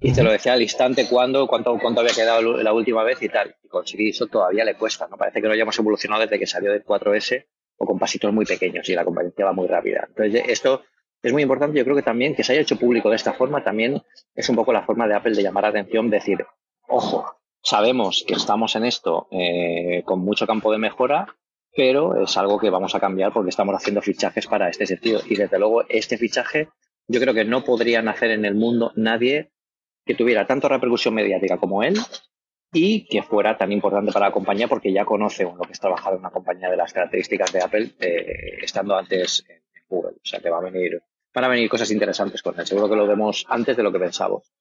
y 0.00 0.12
te 0.12 0.24
lo 0.24 0.32
decía 0.32 0.54
al 0.54 0.62
instante 0.62 1.06
cuándo, 1.08 1.46
cuánto, 1.46 1.78
cuánto 1.78 2.00
había 2.00 2.12
quedado 2.12 2.56
la 2.56 2.72
última 2.72 3.04
vez 3.04 3.22
y 3.22 3.28
tal. 3.28 3.54
Y 3.62 3.68
conseguir 3.68 4.08
eso 4.08 4.26
todavía 4.26 4.64
le 4.64 4.74
cuesta, 4.74 5.06
¿no? 5.06 5.16
Parece 5.16 5.40
que 5.40 5.46
no 5.46 5.54
hayamos 5.54 5.78
evolucionado 5.78 6.22
desde 6.22 6.36
que 6.36 6.48
salió 6.48 6.72
del 6.72 6.84
4S 6.84 7.46
o 7.76 7.86
con 7.86 7.96
pasitos 8.00 8.32
muy 8.32 8.44
pequeños 8.44 8.88
y 8.88 8.94
la 8.96 9.04
competencia 9.04 9.44
va 9.44 9.52
muy 9.52 9.68
rápida. 9.68 10.08
Entonces, 10.08 10.42
esto 10.48 10.82
es 11.22 11.32
muy 11.32 11.42
importante. 11.42 11.78
Yo 11.78 11.84
creo 11.84 11.94
que 11.94 12.02
también 12.02 12.34
que 12.34 12.42
se 12.42 12.50
haya 12.50 12.62
hecho 12.62 12.76
público 12.76 13.08
de 13.08 13.14
esta 13.14 13.34
forma 13.34 13.62
también 13.62 14.02
es 14.34 14.48
un 14.48 14.56
poco 14.56 14.72
la 14.72 14.82
forma 14.82 15.06
de 15.06 15.14
Apple 15.14 15.36
de 15.36 15.44
llamar 15.44 15.62
la 15.62 15.68
atención, 15.68 16.10
decir, 16.10 16.44
ojo, 16.88 17.36
sabemos 17.62 18.24
que 18.26 18.34
estamos 18.34 18.74
en 18.74 18.86
esto 18.86 19.28
eh, 19.30 20.02
con 20.04 20.18
mucho 20.18 20.44
campo 20.44 20.72
de 20.72 20.78
mejora, 20.78 21.36
pero 21.74 22.22
es 22.22 22.36
algo 22.36 22.58
que 22.58 22.70
vamos 22.70 22.94
a 22.94 23.00
cambiar 23.00 23.32
porque 23.32 23.50
estamos 23.50 23.74
haciendo 23.74 24.02
fichajes 24.02 24.46
para 24.46 24.68
este 24.68 24.86
sentido. 24.86 25.20
Y 25.26 25.36
desde 25.36 25.58
luego, 25.58 25.84
este 25.88 26.18
fichaje 26.18 26.68
yo 27.06 27.20
creo 27.20 27.34
que 27.34 27.44
no 27.44 27.64
podrían 27.64 28.08
hacer 28.08 28.30
en 28.30 28.44
el 28.44 28.54
mundo 28.54 28.92
nadie 28.96 29.50
que 30.04 30.14
tuviera 30.14 30.46
tanto 30.46 30.68
repercusión 30.68 31.14
mediática 31.14 31.58
como 31.58 31.82
él 31.82 31.94
y 32.72 33.06
que 33.06 33.22
fuera 33.22 33.56
tan 33.56 33.72
importante 33.72 34.12
para 34.12 34.26
la 34.26 34.32
compañía 34.32 34.68
porque 34.68 34.92
ya 34.92 35.04
conoce 35.04 35.44
lo 35.44 35.58
que 35.58 35.72
es 35.72 35.80
trabajar 35.80 36.14
en 36.14 36.20
una 36.20 36.30
compañía 36.30 36.70
de 36.70 36.76
las 36.76 36.92
características 36.92 37.52
de 37.52 37.62
Apple 37.62 37.90
eh, 37.98 38.58
estando 38.62 38.96
antes 38.96 39.44
en 39.48 39.60
Google. 39.88 40.16
O 40.16 40.24
sea 40.24 40.40
que 40.40 40.50
va 40.50 40.58
a 40.58 40.62
venir, 40.62 41.02
van 41.34 41.44
a 41.44 41.48
venir 41.48 41.68
cosas 41.68 41.90
interesantes 41.90 42.42
con 42.42 42.58
él. 42.58 42.66
Seguro 42.66 42.88
que 42.88 42.96
lo 42.96 43.06
vemos 43.06 43.44
antes 43.48 43.76
de 43.76 43.82
lo 43.82 43.92
que 43.92 43.98
pensamos. 43.98 44.52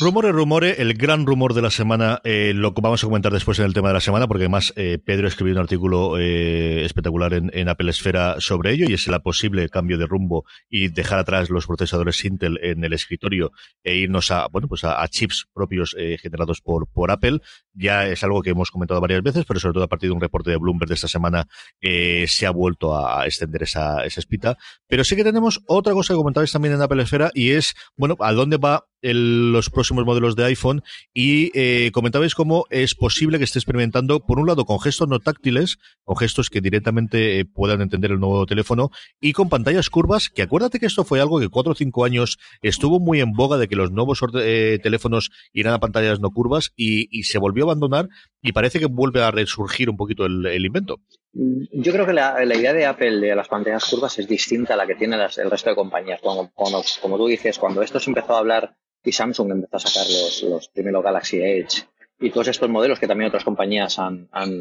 Rumores, 0.00 0.32
rumores, 0.32 0.78
el 0.78 0.94
gran 0.94 1.26
rumor 1.26 1.54
de 1.54 1.62
la 1.62 1.70
semana, 1.70 2.20
eh, 2.22 2.52
lo 2.54 2.70
vamos 2.70 3.02
a 3.02 3.06
comentar 3.08 3.32
después 3.32 3.58
en 3.58 3.64
el 3.64 3.74
tema 3.74 3.88
de 3.88 3.94
la 3.94 4.00
semana, 4.00 4.28
porque 4.28 4.44
además 4.44 4.72
eh, 4.76 5.00
Pedro 5.04 5.26
escribió 5.26 5.54
un 5.54 5.58
artículo 5.58 6.16
eh, 6.20 6.84
espectacular 6.84 7.34
en, 7.34 7.68
Apple 7.68 7.90
Esfera 7.90 8.36
sobre 8.38 8.70
ello, 8.74 8.86
y 8.88 8.92
es 8.92 9.08
el 9.08 9.20
posible 9.20 9.68
cambio 9.68 9.98
de 9.98 10.06
rumbo 10.06 10.44
y 10.68 10.86
dejar 10.86 11.18
atrás 11.18 11.50
los 11.50 11.66
procesadores 11.66 12.24
Intel 12.24 12.60
en 12.62 12.84
el 12.84 12.92
escritorio 12.92 13.50
e 13.82 13.96
irnos 13.96 14.30
a, 14.30 14.46
bueno, 14.46 14.68
pues 14.68 14.84
a, 14.84 15.04
chips 15.08 15.48
propios 15.52 15.96
eh, 15.98 16.16
generados 16.22 16.60
por, 16.60 16.86
por 16.86 17.10
Apple. 17.10 17.40
Ya 17.74 18.06
es 18.06 18.22
algo 18.22 18.42
que 18.42 18.50
hemos 18.50 18.70
comentado 18.70 19.00
varias 19.00 19.24
veces, 19.24 19.44
pero 19.48 19.58
sobre 19.58 19.74
todo 19.74 19.84
a 19.84 19.88
partir 19.88 20.10
de 20.10 20.14
un 20.14 20.20
reporte 20.20 20.50
de 20.50 20.58
Bloomberg 20.58 20.90
de 20.90 20.94
esta 20.94 21.08
semana 21.08 21.48
se 21.80 22.46
ha 22.46 22.50
vuelto 22.50 22.96
a 22.96 23.24
extender 23.24 23.64
esa, 23.64 24.04
esa 24.04 24.20
espita. 24.20 24.56
Pero 24.86 25.02
sí 25.02 25.16
que 25.16 25.24
tenemos 25.24 25.60
otra 25.66 25.92
cosa 25.92 26.14
que 26.14 26.18
comentabais 26.18 26.52
también 26.52 26.74
en 26.74 26.82
Apple 26.82 27.02
Esfera, 27.02 27.30
y 27.34 27.50
es, 27.50 27.74
bueno, 27.96 28.16
a 28.20 28.32
dónde 28.32 28.58
va 28.58 28.84
los 29.02 29.70
próximos 29.70 29.87
modelos 29.92 30.36
de 30.36 30.44
iPhone 30.44 30.82
y 31.12 31.50
eh, 31.54 31.90
comentabais 31.92 32.34
cómo 32.34 32.64
es 32.70 32.94
posible 32.94 33.38
que 33.38 33.44
esté 33.44 33.58
experimentando, 33.58 34.20
por 34.20 34.38
un 34.38 34.46
lado, 34.46 34.64
con 34.64 34.80
gestos 34.80 35.08
no 35.08 35.20
táctiles, 35.20 35.78
con 36.04 36.16
gestos 36.16 36.50
que 36.50 36.60
directamente 36.60 37.40
eh, 37.40 37.44
puedan 37.44 37.80
entender 37.80 38.10
el 38.10 38.20
nuevo 38.20 38.46
teléfono 38.46 38.90
y 39.20 39.32
con 39.32 39.48
pantallas 39.48 39.90
curvas, 39.90 40.28
que 40.28 40.42
acuérdate 40.42 40.78
que 40.78 40.86
esto 40.86 41.04
fue 41.04 41.20
algo 41.20 41.40
que 41.40 41.48
cuatro 41.48 41.72
o 41.72 41.74
cinco 41.74 42.04
años 42.04 42.38
estuvo 42.62 43.00
muy 43.00 43.20
en 43.20 43.32
boga 43.32 43.58
de 43.58 43.68
que 43.68 43.76
los 43.76 43.90
nuevos 43.90 44.20
eh, 44.40 44.78
teléfonos 44.82 45.30
irán 45.52 45.74
a 45.74 45.80
pantallas 45.80 46.20
no 46.20 46.30
curvas 46.30 46.72
y, 46.76 47.08
se 47.22 47.38
volvió 47.38 47.64
a 47.64 47.66
abandonar 47.66 48.08
y 48.40 48.52
parece 48.52 48.78
que 48.78 48.86
vuelve 48.86 49.22
a 49.22 49.30
resurgir 49.30 49.90
un 49.90 49.96
poquito 49.96 50.24
el, 50.24 50.64
invento. 50.64 51.00
Yo 51.32 51.92
creo 51.92 52.06
que 52.06 52.12
la, 52.12 52.42
idea 52.44 52.72
de 52.72 52.86
Apple 52.86 53.18
de 53.18 53.34
las 53.34 53.48
pantallas 53.48 53.84
curvas 53.84 54.18
es 54.18 54.28
distinta 54.28 54.74
a 54.74 54.76
la 54.76 54.86
que 54.86 54.94
tiene 54.94 55.16
el 55.16 55.50
resto 55.50 55.70
de 55.70 55.76
compañías. 55.76 56.20
como 56.22 57.16
tú 57.16 57.26
dices, 57.26 57.58
cuando 57.58 57.82
esto 57.82 58.00
se 58.00 58.10
empezó 58.10 58.34
a 58.34 58.38
hablar 58.38 58.76
y 59.04 59.12
Samsung 59.12 59.50
empezó 59.52 59.76
a 59.76 59.80
sacar 59.80 60.06
los, 60.06 60.42
los 60.42 60.68
primeros 60.68 61.02
Galaxy 61.02 61.40
Edge 61.40 61.84
y 62.20 62.30
todos 62.30 62.48
estos 62.48 62.68
modelos 62.68 62.98
que 62.98 63.06
también 63.06 63.28
otras 63.28 63.44
compañías 63.44 63.98
han, 63.98 64.28
han, 64.32 64.52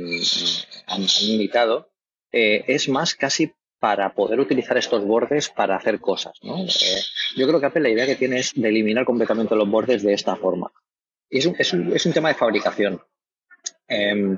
han, 0.88 1.01
imitado, 1.22 1.89
eh, 2.32 2.63
es 2.67 2.88
más 2.89 3.15
casi 3.15 3.51
para 3.79 4.13
poder 4.13 4.39
utilizar 4.39 4.77
estos 4.77 5.03
bordes 5.06 5.50
para 5.50 5.75
hacer 5.75 6.00
cosas. 6.00 6.38
¿no? 6.44 6.63
Eh, 6.63 7.01
yo 7.36 7.48
creo 7.48 7.60
que 7.60 7.65
Apple 7.65 7.82
la 7.82 7.89
idea 7.89 8.06
que 8.06 8.15
tiene 8.15 8.39
es 8.39 8.53
de 8.53 8.70
eliminar 8.70 9.06
completamente 9.06 9.56
los 9.56 9.70
bordes 9.70 10.03
de 10.03 10.13
esta 10.13 10.36
forma. 10.36 10.72
es 11.29 11.46
un, 11.46 11.56
es 11.58 11.74
un, 11.74 11.96
es 11.96 12.06
un 12.06 12.13
tema 12.13 12.29
de 12.29 12.36
fabricación. 12.36 13.01
Em, 13.88 14.38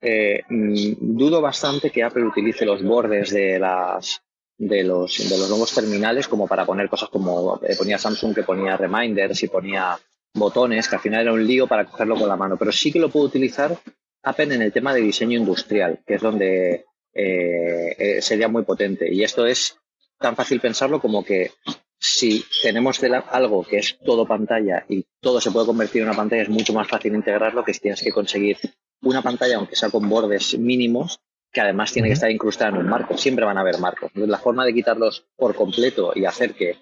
eh, 0.00 0.42
mm, 0.48 1.16
dudo 1.16 1.40
bastante 1.40 1.90
que 1.90 2.02
Apple 2.02 2.24
utilice 2.24 2.64
los 2.64 2.82
bordes 2.82 3.30
de 3.30 3.58
las 3.58 4.22
de 4.56 4.84
los, 4.84 5.28
de 5.28 5.36
los 5.36 5.48
nuevos 5.48 5.74
terminales 5.74 6.28
como 6.28 6.46
para 6.46 6.64
poner 6.64 6.88
cosas 6.88 7.08
como 7.08 7.60
eh, 7.62 7.74
ponía 7.76 7.98
Samsung 7.98 8.34
que 8.34 8.42
ponía 8.42 8.76
reminders 8.76 9.42
y 9.42 9.48
ponía 9.48 9.98
botones, 10.32 10.88
que 10.88 10.96
al 10.96 11.02
final 11.02 11.22
era 11.22 11.32
un 11.32 11.46
lío 11.46 11.66
para 11.66 11.84
cogerlo 11.84 12.16
con 12.16 12.28
la 12.28 12.36
mano. 12.36 12.56
Pero 12.56 12.72
sí 12.72 12.92
que 12.92 12.98
lo 12.98 13.10
puedo 13.10 13.26
utilizar 13.26 13.76
Apple 14.22 14.54
en 14.54 14.62
el 14.62 14.72
tema 14.72 14.94
de 14.94 15.00
diseño 15.00 15.38
industrial, 15.38 16.00
que 16.06 16.14
es 16.14 16.22
donde 16.22 16.86
eh, 17.12 18.18
sería 18.20 18.48
muy 18.48 18.64
potente. 18.64 19.12
Y 19.12 19.22
esto 19.22 19.46
es 19.46 19.76
tan 20.18 20.36
fácil 20.36 20.60
pensarlo 20.60 21.00
como 21.00 21.24
que 21.24 21.52
si 21.98 22.44
tenemos 22.62 23.00
algo 23.30 23.64
que 23.64 23.78
es 23.78 23.98
todo 24.04 24.26
pantalla 24.26 24.84
y 24.88 25.06
todo 25.20 25.40
se 25.40 25.50
puede 25.50 25.66
convertir 25.66 26.02
en 26.02 26.08
una 26.08 26.16
pantalla, 26.16 26.42
es 26.42 26.48
mucho 26.48 26.74
más 26.74 26.86
fácil 26.86 27.14
integrarlo 27.14 27.64
que 27.64 27.72
si 27.72 27.80
tienes 27.80 28.02
que 28.02 28.12
conseguir 28.12 28.58
una 29.02 29.22
pantalla, 29.22 29.56
aunque 29.56 29.76
sea 29.76 29.90
con 29.90 30.08
bordes 30.08 30.58
mínimos, 30.58 31.20
que 31.54 31.60
además 31.60 31.92
tiene 31.92 32.08
que 32.08 32.14
estar 32.14 32.30
incrustada 32.30 32.70
en 32.70 32.78
un 32.78 32.88
marco. 32.88 33.16
Siempre 33.16 33.44
van 33.44 33.56
a 33.56 33.60
haber 33.60 33.78
marcos. 33.78 34.10
la 34.14 34.38
forma 34.38 34.66
de 34.66 34.74
quitarlos 34.74 35.24
por 35.36 35.54
completo 35.54 36.12
y 36.14 36.24
hacer 36.24 36.52
que 36.52 36.78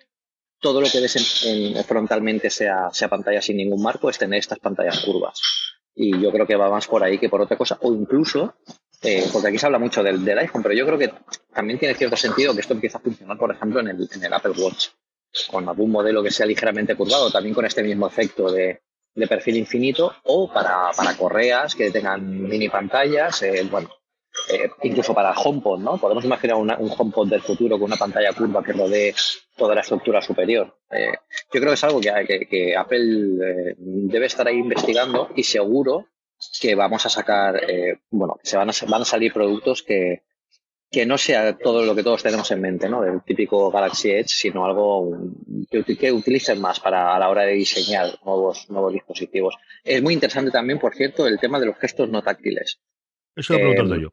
todo 0.58 0.80
lo 0.80 0.88
que 0.88 1.00
ves 1.00 1.44
en, 1.44 1.84
frontalmente 1.84 2.48
sea, 2.48 2.88
sea 2.90 3.08
pantalla 3.08 3.42
sin 3.42 3.58
ningún 3.58 3.82
marco 3.82 4.08
es 4.08 4.16
tener 4.16 4.38
estas 4.38 4.58
pantallas 4.60 5.00
curvas. 5.04 5.38
Y 5.94 6.18
yo 6.18 6.32
creo 6.32 6.46
que 6.46 6.56
va 6.56 6.70
más 6.70 6.86
por 6.86 7.04
ahí 7.04 7.18
que 7.18 7.28
por 7.28 7.42
otra 7.42 7.58
cosa. 7.58 7.76
O 7.82 7.92
incluso, 7.92 8.54
eh, 9.02 9.26
porque 9.30 9.48
aquí 9.48 9.58
se 9.58 9.66
habla 9.66 9.78
mucho 9.78 10.02
del, 10.02 10.26
iPhone, 10.38 10.62
pero 10.62 10.74
yo 10.74 10.86
creo 10.86 10.98
que 10.98 11.12
también 11.52 11.78
tiene 11.78 11.94
cierto 11.94 12.16
sentido 12.16 12.54
que 12.54 12.62
esto 12.62 12.72
empiece 12.72 12.96
a 12.96 13.00
funcionar, 13.00 13.36
por 13.36 13.54
ejemplo, 13.54 13.80
en 13.80 13.88
el, 13.88 14.08
en 14.10 14.24
el 14.24 14.32
Apple 14.32 14.54
Watch, 14.56 14.88
con 15.50 15.68
algún 15.68 15.90
modelo 15.90 16.22
que 16.22 16.30
sea 16.30 16.46
ligeramente 16.46 16.96
curvado, 16.96 17.30
también 17.30 17.54
con 17.54 17.66
este 17.66 17.82
mismo 17.82 18.06
efecto 18.06 18.50
de, 18.50 18.80
de 19.14 19.26
perfil 19.26 19.58
infinito 19.58 20.14
o 20.24 20.50
para, 20.50 20.90
para 20.96 21.14
correas 21.14 21.74
que 21.74 21.90
tengan 21.90 22.48
mini 22.48 22.70
pantallas, 22.70 23.42
eh, 23.42 23.68
bueno, 23.70 23.90
eh, 24.49 24.70
incluso 24.82 25.14
para 25.14 25.32
HomePod, 25.32 25.80
¿no? 25.80 25.99
Podemos 25.99 26.25
imaginar 26.25 26.56
un 26.56 26.70
HomePod 26.70 27.28
del 27.28 27.42
futuro 27.42 27.78
con 27.78 27.87
una 27.87 27.96
pantalla 27.96 28.32
curva 28.32 28.62
que 28.62 28.72
rodee 28.72 29.14
toda 29.56 29.75
la 29.75 29.80
estructura 29.80 30.20
superior. 30.22 30.76
Eh, 30.90 31.12
yo 31.52 31.61
creo 31.61 31.68
que 31.68 31.75
es 31.75 31.84
algo 31.84 32.00
que, 32.00 32.46
que, 32.49 32.76
Apple 32.76 33.75
debe 33.76 34.26
estar 34.26 34.46
ahí 34.46 34.58
investigando 34.58 35.30
y 35.37 35.44
seguro 35.44 36.06
que 36.61 36.75
vamos 36.75 37.06
a 37.06 37.08
sacar, 37.08 37.61
bueno, 38.11 38.37
que 38.42 38.49
se 38.49 38.56
van 38.56 38.70
a, 38.70 38.72
van 38.88 39.02
a 39.02 39.04
salir 39.04 39.32
productos 39.32 39.82
que, 39.82 40.22
que 40.92 41.06
no 41.06 41.16
sea 41.16 41.56
todo 41.56 41.87
lo 41.87 41.94
que 41.94 42.02
todos 42.02 42.22
tenemos 42.22 42.50
en 42.50 42.61
mente, 42.61 42.87
¿no? 42.87 43.02
El 43.02 43.22
típico 43.22 43.70
Galaxy 43.70 44.11
Edge, 44.11 44.28
sino 44.28 44.66
algo 44.66 45.32
que, 45.70 46.12
utilicen 46.12 46.61
más 46.61 46.80
para 46.80 47.16
a 47.16 47.18
la 47.18 47.30
hora 47.30 47.44
de 47.44 47.54
diseñar 47.54 48.18
nuevos, 48.26 48.68
nuevos 48.68 48.92
dispositivos. 48.92 49.56
Es 49.82 50.02
muy 50.02 50.12
interesante 50.12 50.50
también, 50.50 50.78
por 50.78 50.94
cierto, 50.94 51.26
el 51.26 51.40
tema 51.40 51.58
de 51.58 51.66
los 51.66 51.78
gestos 51.78 52.11
no 52.11 52.22
táctiles. 52.22 52.78
Eso 53.34 53.54
lo 53.54 53.72
eh, 53.72 54.00
yo. 54.02 54.12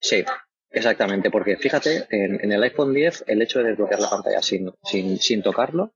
Sí, 0.00 0.24
exactamente, 0.70 1.30
porque 1.30 1.56
fíjate, 1.56 2.06
en, 2.10 2.50
el 2.50 2.62
iPhone 2.62 2.94
10 2.94 3.24
el 3.26 3.42
hecho 3.42 3.60
de 3.60 3.70
desbloquear 3.70 4.00
la 4.00 4.10
pantalla 4.10 4.42
sin, 4.42 4.72
sin, 4.82 5.18
sin 5.18 5.42
tocarlo 5.42 5.92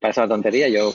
parece 0.00 0.20
una 0.20 0.28
tontería. 0.28 0.68
Yo 0.68 0.92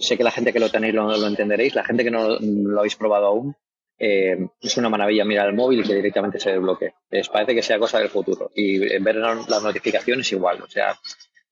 sé 0.00 0.16
que 0.16 0.24
la 0.24 0.32
gente 0.32 0.52
que 0.52 0.58
lo 0.58 0.70
tenéis 0.70 0.94
lo, 0.94 1.16
lo 1.16 1.26
entenderéis, 1.26 1.74
la 1.74 1.84
gente 1.84 2.02
que 2.02 2.10
no 2.10 2.38
lo 2.40 2.78
habéis 2.80 2.96
probado 2.96 3.26
aún, 3.26 3.54
eh, 4.02 4.48
es 4.62 4.76
una 4.78 4.88
maravilla 4.88 5.26
mirar 5.26 5.48
el 5.48 5.54
móvil 5.54 5.80
y 5.80 5.82
que 5.82 5.94
directamente 5.94 6.40
se 6.40 6.52
desbloquee. 6.52 6.94
Les 7.10 7.28
parece 7.28 7.54
que 7.54 7.62
sea 7.62 7.78
cosa 7.78 7.98
del 7.98 8.08
futuro. 8.08 8.50
Y 8.54 8.78
ver 8.98 9.16
las 9.16 9.62
notificaciones 9.62 10.32
igual. 10.32 10.62
O 10.62 10.68
sea, 10.68 10.98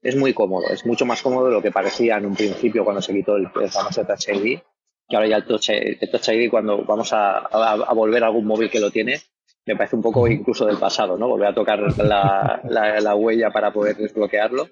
es 0.01 0.17
muy 0.17 0.33
cómodo. 0.33 0.67
Es 0.71 0.87
mucho 0.87 1.05
más 1.05 1.23
cómodo 1.23 1.47
de 1.47 1.53
lo 1.53 1.63
que 1.63 1.71
parecía 1.71 2.17
en 2.17 2.25
un 2.25 2.35
principio 2.35 2.85
cuando 2.85 3.03
se 3.03 3.13
quitó 3.13 3.37
el, 3.37 3.51
famoso 3.71 4.05
Touch 4.05 4.29
ID. 4.31 4.61
Que 5.09 5.17
ahora 5.17 5.29
ya 5.29 5.37
el 5.37 5.45
Touch, 5.45 5.69
ID, 5.69 6.51
cuando 6.51 6.85
vamos 6.85 7.11
a, 7.13 7.49
volver 7.95 8.25
a 8.25 8.27
algún 8.29 8.47
móvil 8.47 8.71
que 8.71 8.81
lo 8.81 8.91
tiene, 8.91 9.21
me 9.69 9.77
parece 9.77 9.97
un 9.97 10.03
poco 10.03 10.27
incluso 10.27 10.65
del 10.65 10.79
pasado, 10.79 11.19
¿no? 11.19 11.29
Volver 11.29 11.49
a 11.49 11.55
tocar 11.55 11.79
la, 11.99 13.15
huella 13.15 13.51
para 13.51 13.71
poder 13.71 13.97
desbloquearlo. 13.99 14.71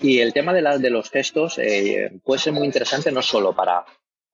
Y 0.00 0.18
el 0.18 0.32
tema 0.32 0.52
de, 0.52 0.62
de 0.80 0.90
los 0.90 1.10
gestos 1.10 1.58
eh, 1.58 2.10
puede 2.24 2.40
ser 2.40 2.52
muy 2.52 2.66
interesante 2.66 3.12
no 3.12 3.22
solo 3.22 3.54
para, 3.54 3.84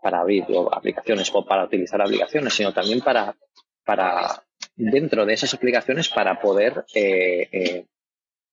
para 0.01 0.21
abrir 0.21 0.47
aplicaciones 0.73 1.31
o 1.35 1.45
para 1.45 1.65
utilizar 1.65 2.01
aplicaciones, 2.01 2.55
sino 2.55 2.73
también 2.73 3.03
para, 3.03 3.37
para 3.85 4.43
dentro 4.75 5.27
de 5.27 5.35
esas 5.35 5.53
aplicaciones 5.53 6.09
para 6.09 6.41
poder 6.41 6.87
eh, 6.95 7.47
eh, 7.53 7.87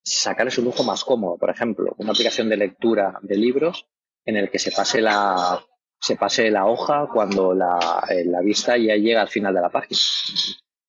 sacarles 0.03 0.57
un 0.57 0.65
lujo 0.65 0.83
más 0.83 1.05
cómodo. 1.05 1.37
Por 1.37 1.51
ejemplo, 1.51 1.95
una 1.99 2.11
aplicación 2.11 2.49
de 2.49 2.57
lectura 2.57 3.17
de 3.21 3.37
libros 3.37 3.87
en 4.25 4.35
el 4.35 4.51
que 4.51 4.59
se 4.59 4.73
pase 4.73 4.99
la, 4.99 5.63
se 6.01 6.17
pase 6.17 6.51
la 6.51 6.65
hoja 6.65 7.07
cuando 7.11 7.53
la, 7.53 8.03
eh, 8.09 8.25
la 8.25 8.41
vista 8.41 8.75
ya 8.75 8.95
llega 8.97 9.21
al 9.21 9.29
final 9.29 9.53
de 9.53 9.61
la 9.61 9.69
página. 9.69 9.97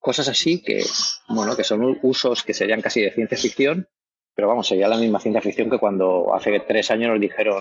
Cosas 0.07 0.29
así 0.29 0.61
que, 0.63 0.85
bueno, 1.27 1.53
que 1.57 1.65
son 1.65 1.99
usos 2.01 2.41
que 2.41 2.53
serían 2.53 2.79
casi 2.79 3.01
de 3.01 3.11
ciencia 3.11 3.37
ficción, 3.37 3.89
pero 4.33 4.47
vamos, 4.47 4.65
sería 4.65 4.87
la 4.87 4.95
misma 4.95 5.19
ciencia 5.19 5.41
ficción 5.41 5.69
que 5.69 5.79
cuando 5.79 6.33
hace 6.33 6.61
tres 6.61 6.89
años 6.91 7.09
nos 7.09 7.19
dijeron, 7.19 7.59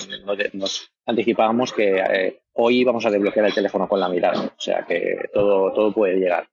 nos, 0.52 0.92
anticipábamos 1.04 1.72
que 1.72 1.96
eh, 1.98 2.42
hoy 2.52 2.84
vamos 2.84 3.04
a 3.04 3.10
desbloquear 3.10 3.46
el 3.46 3.52
teléfono 3.52 3.88
con 3.88 3.98
la 3.98 4.08
mirada. 4.08 4.44
O 4.56 4.60
sea 4.60 4.86
que 4.86 5.28
todo, 5.34 5.72
todo 5.72 5.92
puede 5.92 6.20
llegar. 6.20 6.48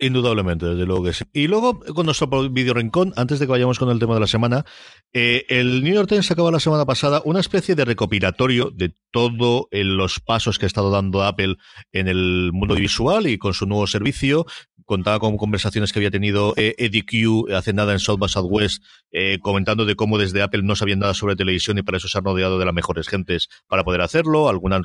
Indudablemente, 0.00 0.64
desde 0.66 0.86
luego 0.86 1.02
que 1.04 1.12
sí. 1.12 1.24
Y 1.32 1.48
luego, 1.48 1.80
con 1.80 2.06
nuestro 2.06 2.28
video 2.50 2.74
rincón, 2.74 3.12
antes 3.16 3.40
de 3.40 3.46
que 3.46 3.50
vayamos 3.50 3.80
con 3.80 3.90
el 3.90 3.98
tema 3.98 4.14
de 4.14 4.20
la 4.20 4.28
semana, 4.28 4.64
eh, 5.12 5.44
el 5.48 5.82
New 5.82 5.92
York 5.92 6.08
Times 6.08 6.26
sacaba 6.26 6.52
la 6.52 6.60
semana 6.60 6.86
pasada 6.86 7.20
una 7.24 7.40
especie 7.40 7.74
de 7.74 7.84
recopilatorio 7.84 8.70
de 8.70 8.94
todos 9.10 9.66
los 9.72 10.20
pasos 10.20 10.58
que 10.58 10.66
ha 10.66 10.68
estado 10.68 10.90
dando 10.90 11.24
Apple 11.24 11.56
en 11.90 12.06
el 12.06 12.50
mundo 12.52 12.76
visual 12.76 13.26
y 13.26 13.38
con 13.38 13.54
su 13.54 13.66
nuevo 13.66 13.88
servicio. 13.88 14.46
Contaba 14.88 15.18
con 15.18 15.36
conversaciones 15.36 15.92
que 15.92 15.98
había 15.98 16.10
tenido 16.10 16.54
eh, 16.56 16.74
Eddie 16.78 17.04
Q 17.04 17.48
hace 17.54 17.74
nada 17.74 17.92
en 17.92 17.98
South 17.98 18.18
by 18.18 18.30
Southwest, 18.30 18.82
eh, 19.12 19.38
comentando 19.38 19.84
de 19.84 19.96
cómo 19.96 20.16
desde 20.16 20.40
Apple 20.40 20.62
no 20.62 20.76
sabían 20.76 21.00
nada 21.00 21.12
sobre 21.12 21.36
televisión 21.36 21.76
y 21.76 21.82
para 21.82 21.98
eso 21.98 22.08
se 22.08 22.16
han 22.16 22.24
rodeado 22.24 22.58
de 22.58 22.64
las 22.64 22.72
mejores 22.72 23.06
gentes 23.06 23.50
para 23.66 23.84
poder 23.84 24.00
hacerlo. 24.00 24.48
Alguna, 24.48 24.80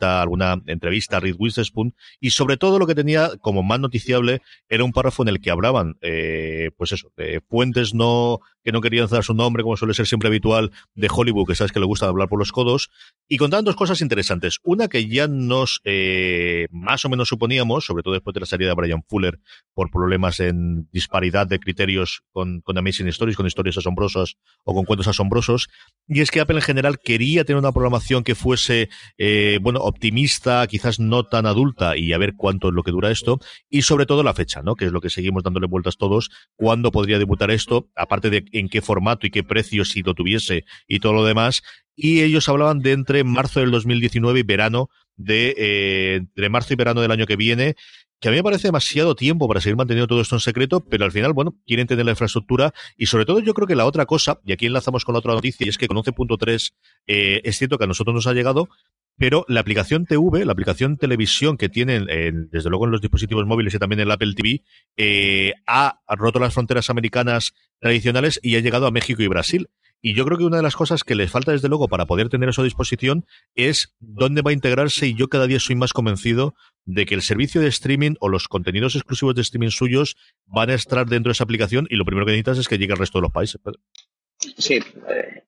alguna 0.00 0.62
entrevista 0.66 1.18
a 1.18 1.20
Reed 1.20 1.36
Witherspoon 1.38 1.94
y 2.18 2.30
sobre 2.30 2.56
todo 2.56 2.80
lo 2.80 2.88
que 2.88 2.96
tenía 2.96 3.30
como 3.40 3.62
más 3.62 3.78
noticiable 3.78 4.42
era 4.68 4.82
un 4.82 4.90
párrafo 4.90 5.22
en 5.22 5.28
el 5.28 5.40
que 5.40 5.52
hablaban, 5.52 5.98
eh, 6.00 6.72
pues 6.76 6.90
eso, 6.90 7.12
de 7.16 7.40
fuentes 7.48 7.94
no 7.94 8.40
que 8.64 8.72
no 8.72 8.80
querían 8.80 9.06
dar 9.06 9.22
su 9.22 9.34
nombre, 9.34 9.62
como 9.62 9.76
suele 9.76 9.94
ser 9.94 10.06
siempre 10.06 10.28
habitual, 10.28 10.72
de 10.94 11.08
Hollywood, 11.14 11.46
que 11.46 11.54
sabes 11.54 11.70
que 11.70 11.80
le 11.80 11.86
gusta 11.86 12.06
hablar 12.06 12.28
por 12.28 12.38
los 12.38 12.50
codos, 12.50 12.90
y 13.28 13.36
contaban 13.36 13.64
dos 13.64 13.76
cosas 13.76 14.00
interesantes. 14.00 14.58
Una 14.62 14.88
que 14.88 15.06
ya 15.06 15.28
nos 15.28 15.80
eh, 15.84 16.66
más 16.70 17.04
o 17.04 17.10
menos 17.10 17.28
suponíamos, 17.28 17.84
sobre 17.84 18.02
todo 18.02 18.14
después 18.14 18.32
de 18.32 18.40
la 18.40 18.46
salida 18.46 18.70
de 18.70 18.74
Brian 18.74 19.04
Fuller, 19.06 19.38
por 19.74 19.90
problemas 19.90 20.40
en 20.40 20.88
disparidad 20.92 21.46
de 21.46 21.58
criterios 21.58 22.22
con, 22.32 22.60
con 22.60 22.78
Amazing 22.78 23.08
Stories, 23.08 23.36
con 23.36 23.46
historias 23.46 23.78
asombrosas 23.78 24.36
o 24.62 24.74
con 24.74 24.84
cuentos 24.84 25.08
asombrosos, 25.08 25.68
y 26.06 26.20
es 26.20 26.30
que 26.30 26.40
Apple 26.40 26.56
en 26.56 26.62
general 26.62 26.98
quería 27.02 27.44
tener 27.44 27.58
una 27.58 27.72
programación 27.72 28.24
que 28.24 28.34
fuese, 28.34 28.88
eh, 29.18 29.58
bueno, 29.60 29.80
optimista, 29.80 30.66
quizás 30.66 31.00
no 31.00 31.24
tan 31.24 31.46
adulta, 31.46 31.96
y 31.96 32.12
a 32.12 32.18
ver 32.18 32.34
cuánto 32.36 32.68
es 32.68 32.74
lo 32.74 32.82
que 32.82 32.92
dura 32.92 33.10
esto, 33.10 33.40
y 33.68 33.82
sobre 33.82 34.06
todo 34.06 34.22
la 34.22 34.34
fecha, 34.34 34.62
¿no? 34.62 34.76
Que 34.76 34.86
es 34.86 34.92
lo 34.92 35.00
que 35.00 35.10
seguimos 35.10 35.42
dándole 35.42 35.66
vueltas 35.66 35.96
todos, 35.96 36.30
cuándo 36.54 36.92
podría 36.92 37.18
debutar 37.18 37.50
esto, 37.50 37.88
aparte 37.96 38.30
de 38.30 38.44
en 38.52 38.68
qué 38.68 38.80
formato 38.80 39.26
y 39.26 39.30
qué 39.30 39.42
precio 39.42 39.84
si 39.84 40.02
lo 40.02 40.14
tuviese 40.14 40.64
y 40.86 41.00
todo 41.00 41.12
lo 41.12 41.24
demás. 41.24 41.62
Y 41.96 42.22
ellos 42.22 42.48
hablaban 42.48 42.80
de 42.80 42.92
entre 42.92 43.22
marzo 43.24 43.60
del 43.60 43.70
2019 43.70 44.40
y 44.40 44.42
verano 44.42 44.88
de 45.16 45.54
eh, 45.56 46.14
entre 46.16 46.48
marzo 46.48 46.72
y 46.72 46.76
verano 46.76 47.00
del 47.00 47.10
año 47.10 47.26
que 47.26 47.36
viene, 47.36 47.76
que 48.20 48.28
a 48.28 48.30
mí 48.30 48.38
me 48.38 48.42
parece 48.42 48.68
demasiado 48.68 49.14
tiempo 49.14 49.46
para 49.48 49.60
seguir 49.60 49.76
manteniendo 49.76 50.06
todo 50.06 50.20
esto 50.20 50.36
en 50.36 50.40
secreto, 50.40 50.80
pero 50.80 51.04
al 51.04 51.12
final, 51.12 51.32
bueno, 51.32 51.54
quieren 51.66 51.86
tener 51.86 52.04
la 52.04 52.12
infraestructura 52.12 52.72
y 52.96 53.06
sobre 53.06 53.26
todo 53.26 53.40
yo 53.40 53.54
creo 53.54 53.66
que 53.66 53.74
la 53.74 53.84
otra 53.84 54.06
cosa, 54.06 54.40
y 54.44 54.52
aquí 54.52 54.66
enlazamos 54.66 55.04
con 55.04 55.12
la 55.12 55.18
otra 55.18 55.34
noticia, 55.34 55.66
y 55.66 55.68
es 55.68 55.78
que 55.78 55.88
con 55.88 55.96
11.3 55.96 56.72
eh, 57.06 57.40
es 57.44 57.58
cierto 57.58 57.76
que 57.76 57.84
a 57.84 57.86
nosotros 57.86 58.14
nos 58.14 58.26
ha 58.26 58.32
llegado, 58.32 58.68
pero 59.16 59.44
la 59.48 59.60
aplicación 59.60 60.06
TV, 60.06 60.44
la 60.44 60.52
aplicación 60.52 60.96
televisión 60.96 61.56
que 61.56 61.68
tienen, 61.68 62.06
desde 62.50 62.68
luego 62.68 62.86
en 62.86 62.90
los 62.90 63.00
dispositivos 63.00 63.46
móviles 63.46 63.74
y 63.74 63.78
también 63.78 64.00
en 64.00 64.08
el 64.08 64.12
Apple 64.12 64.34
TV, 64.34 64.62
eh, 64.96 65.54
ha 65.66 66.00
roto 66.08 66.40
las 66.40 66.52
fronteras 66.52 66.90
americanas 66.90 67.54
tradicionales 67.78 68.40
y 68.42 68.56
ha 68.56 68.60
llegado 68.60 68.86
a 68.86 68.90
México 68.90 69.22
y 69.22 69.28
Brasil. 69.28 69.68
Y 70.06 70.12
yo 70.12 70.26
creo 70.26 70.36
que 70.36 70.44
una 70.44 70.58
de 70.58 70.62
las 70.62 70.76
cosas 70.76 71.02
que 71.02 71.14
les 71.14 71.30
falta, 71.30 71.52
desde 71.52 71.70
luego, 71.70 71.88
para 71.88 72.04
poder 72.04 72.28
tener 72.28 72.50
eso 72.50 72.60
a 72.60 72.64
disposición 72.64 73.24
es 73.54 73.94
dónde 74.00 74.42
va 74.42 74.50
a 74.50 74.52
integrarse. 74.52 75.06
Y 75.06 75.14
yo 75.14 75.28
cada 75.28 75.46
día 75.46 75.58
soy 75.58 75.76
más 75.76 75.94
convencido 75.94 76.54
de 76.84 77.06
que 77.06 77.14
el 77.14 77.22
servicio 77.22 77.62
de 77.62 77.68
streaming 77.68 78.16
o 78.20 78.28
los 78.28 78.46
contenidos 78.46 78.96
exclusivos 78.96 79.34
de 79.34 79.40
streaming 79.40 79.70
suyos 79.70 80.18
van 80.44 80.68
a 80.68 80.74
estar 80.74 81.06
dentro 81.06 81.30
de 81.30 81.32
esa 81.32 81.44
aplicación 81.44 81.86
y 81.88 81.96
lo 81.96 82.04
primero 82.04 82.26
que 82.26 82.32
necesitas 82.32 82.58
es 82.58 82.68
que 82.68 82.76
llegue 82.76 82.92
al 82.92 82.98
resto 82.98 83.16
de 83.16 83.22
los 83.22 83.32
países. 83.32 83.58
Sí, 84.58 84.74
eh, 84.74 85.44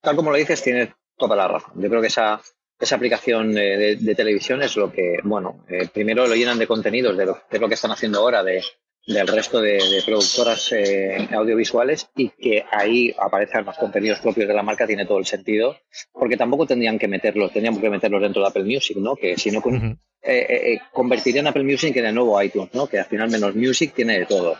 tal 0.00 0.16
como 0.16 0.30
lo 0.30 0.38
dices, 0.38 0.62
tiene 0.62 0.94
toda 1.18 1.36
la 1.36 1.46
razón. 1.46 1.74
Yo 1.76 1.90
creo 1.90 2.00
que 2.00 2.06
esa 2.06 2.40
esa 2.80 2.96
aplicación 2.96 3.52
de, 3.52 4.14
televisión 4.16 4.62
es 4.62 4.76
lo 4.76 4.90
que, 4.92 5.18
bueno, 5.24 5.64
eh, 5.68 5.88
primero 5.92 6.26
lo 6.26 6.34
llenan 6.34 6.58
de 6.58 6.66
contenidos, 6.66 7.16
de 7.16 7.26
lo, 7.26 7.68
que 7.68 7.74
están 7.74 7.90
haciendo 7.90 8.20
ahora, 8.20 8.44
de, 8.44 8.62
del 9.08 9.26
resto 9.26 9.60
de, 9.62 10.02
productoras 10.04 10.70
eh, 10.72 11.28
audiovisuales 11.32 12.10
y 12.14 12.28
que 12.28 12.64
ahí 12.70 13.14
aparezcan 13.18 13.64
los 13.64 13.78
contenidos 13.78 14.20
propios 14.20 14.46
de 14.46 14.52
la 14.52 14.62
marca 14.62 14.86
tiene 14.86 15.06
todo 15.06 15.18
el 15.18 15.24
sentido, 15.24 15.78
porque 16.12 16.36
tampoco 16.36 16.66
tendrían 16.66 16.98
que 16.98 17.08
meterlos, 17.08 17.50
tendríamos 17.50 17.80
que 17.80 17.88
meterlos 17.88 18.20
dentro 18.20 18.42
de 18.42 18.48
Apple 18.48 18.64
Music, 18.64 18.98
¿no? 18.98 19.16
Que 19.16 19.38
si 19.38 19.50
no 19.50 19.62
eh, 19.66 20.46
eh, 20.50 20.78
convertirían 20.92 21.46
Apple 21.46 21.64
Music 21.64 21.96
en 21.96 22.04
el 22.04 22.14
nuevo 22.14 22.40
iTunes, 22.42 22.68
¿no? 22.74 22.86
Que 22.86 22.98
al 22.98 23.06
final 23.06 23.30
menos 23.30 23.54
Music 23.56 23.94
tiene 23.94 24.18
de 24.18 24.26
todo. 24.26 24.58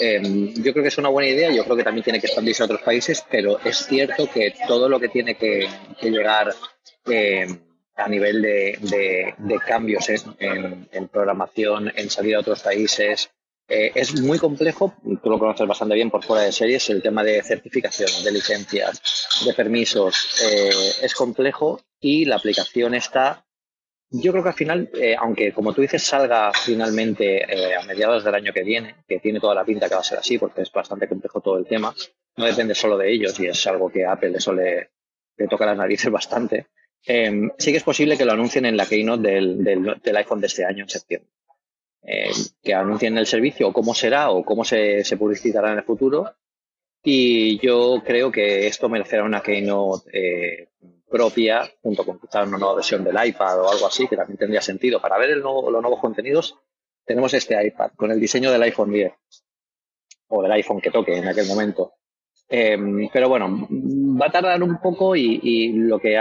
Em, 0.00 0.54
yo 0.54 0.72
creo 0.72 0.82
que 0.82 0.88
es 0.88 0.98
una 0.98 1.10
buena 1.10 1.28
idea, 1.28 1.50
yo 1.50 1.64
creo 1.64 1.76
que 1.76 1.84
también 1.84 2.04
tiene 2.04 2.20
que 2.20 2.26
expandirse 2.26 2.62
a 2.62 2.66
otros 2.66 2.80
países, 2.80 3.22
pero 3.30 3.58
es 3.62 3.84
cierto 3.84 4.30
que 4.30 4.54
todo 4.66 4.88
lo 4.88 4.98
que 4.98 5.08
tiene 5.08 5.34
que, 5.34 5.68
llegar 6.00 6.54
em, 7.04 7.58
a 7.96 8.08
nivel 8.08 8.40
de, 8.40 9.60
cambios 9.66 10.08
en, 10.08 10.88
en, 10.90 11.08
programación, 11.08 11.92
en 11.94 12.08
salir 12.08 12.36
a 12.36 12.40
otros 12.40 12.62
países, 12.62 13.30
eh, 13.70 13.92
es 13.94 14.20
muy 14.20 14.36
complejo, 14.36 14.94
tú 15.22 15.30
lo 15.30 15.38
conoces 15.38 15.64
bastante 15.64 15.94
bien 15.94 16.10
por 16.10 16.24
fuera 16.24 16.42
de 16.42 16.50
series, 16.50 16.90
el 16.90 17.00
tema 17.00 17.22
de 17.22 17.40
certificación, 17.40 18.08
de 18.24 18.32
licencias, 18.32 19.00
de 19.46 19.54
permisos, 19.54 20.42
eh, 20.42 20.70
es 21.02 21.14
complejo 21.14 21.80
y 22.00 22.24
la 22.24 22.34
aplicación 22.34 22.96
está, 22.96 23.46
yo 24.10 24.32
creo 24.32 24.42
que 24.42 24.48
al 24.48 24.56
final, 24.56 24.90
eh, 24.94 25.14
aunque 25.16 25.52
como 25.52 25.72
tú 25.72 25.82
dices 25.82 26.02
salga 26.02 26.50
finalmente 26.52 27.44
a 27.76 27.84
mediados 27.84 28.24
del 28.24 28.34
año 28.34 28.52
que 28.52 28.64
viene, 28.64 28.96
que 29.06 29.20
tiene 29.20 29.38
toda 29.38 29.54
la 29.54 29.64
pinta 29.64 29.88
que 29.88 29.94
va 29.94 30.00
a 30.00 30.04
ser 30.04 30.18
así 30.18 30.36
porque 30.36 30.62
es 30.62 30.72
bastante 30.72 31.06
complejo 31.06 31.40
todo 31.40 31.56
el 31.56 31.66
tema, 31.66 31.94
no 32.38 32.44
depende 32.44 32.74
solo 32.74 32.98
de 32.98 33.12
ellos 33.12 33.38
y 33.38 33.46
es 33.46 33.66
algo 33.68 33.88
que 33.88 34.04
a 34.04 34.12
Apple 34.12 34.30
le 34.30 34.40
suele 34.40 34.90
le 35.36 35.46
toca 35.46 35.64
las 35.64 35.76
narices 35.76 36.10
bastante, 36.10 36.66
sí 37.02 37.70
que 37.70 37.76
es 37.76 37.84
posible 37.84 38.18
que 38.18 38.24
lo 38.24 38.32
anuncien 38.32 38.66
en 38.66 38.76
la 38.76 38.86
keynote 38.86 39.28
del, 39.28 39.62
del 40.02 40.16
iPhone 40.16 40.40
de 40.40 40.48
este 40.48 40.64
año, 40.64 40.82
en 40.82 40.90
septiembre. 40.90 41.30
Eh, 42.02 42.30
que 42.62 42.72
anuncien 42.72 43.18
el 43.18 43.26
servicio 43.26 43.68
o 43.68 43.72
cómo 43.72 43.94
será 43.94 44.30
o 44.30 44.42
cómo 44.42 44.64
se, 44.64 45.04
publicitará 45.18 45.72
en 45.72 45.78
el 45.78 45.84
futuro. 45.84 46.34
Y 47.02 47.58
yo 47.58 48.02
creo 48.04 48.30
que 48.30 48.66
esto 48.66 48.88
merecerá 48.88 49.24
una 49.24 49.42
keynote 49.42 50.10
eh, 50.12 50.68
propia, 51.08 51.70
junto 51.82 52.04
con 52.04 52.18
quizá 52.18 52.42
una 52.42 52.58
nueva 52.58 52.76
versión 52.76 53.04
del 53.04 53.16
iPad 53.26 53.60
o 53.62 53.70
algo 53.70 53.86
así, 53.86 54.06
que 54.06 54.16
también 54.16 54.38
tendría 54.38 54.60
sentido. 54.60 55.00
Para 55.00 55.18
ver 55.18 55.36
los 55.36 55.70
nuevos 55.70 56.00
contenidos, 56.00 56.56
tenemos 57.04 57.32
este 57.34 57.66
iPad 57.66 57.92
con 57.96 58.10
el 58.10 58.20
diseño 58.20 58.50
del 58.50 58.62
iPhone 58.62 58.92
10 58.92 59.12
o 60.28 60.42
del 60.42 60.52
iPhone 60.52 60.80
que 60.80 60.90
toque 60.90 61.16
en 61.16 61.28
aquel 61.28 61.46
momento. 61.46 61.94
Em, 62.48 63.08
pero 63.12 63.28
bueno, 63.28 63.68
va 63.70 64.26
a 64.26 64.30
tardar 64.30 64.62
un 64.62 64.80
poco 64.80 65.14
y, 65.16 65.40
y 65.42 65.72
lo 65.72 65.98
que 65.98 66.16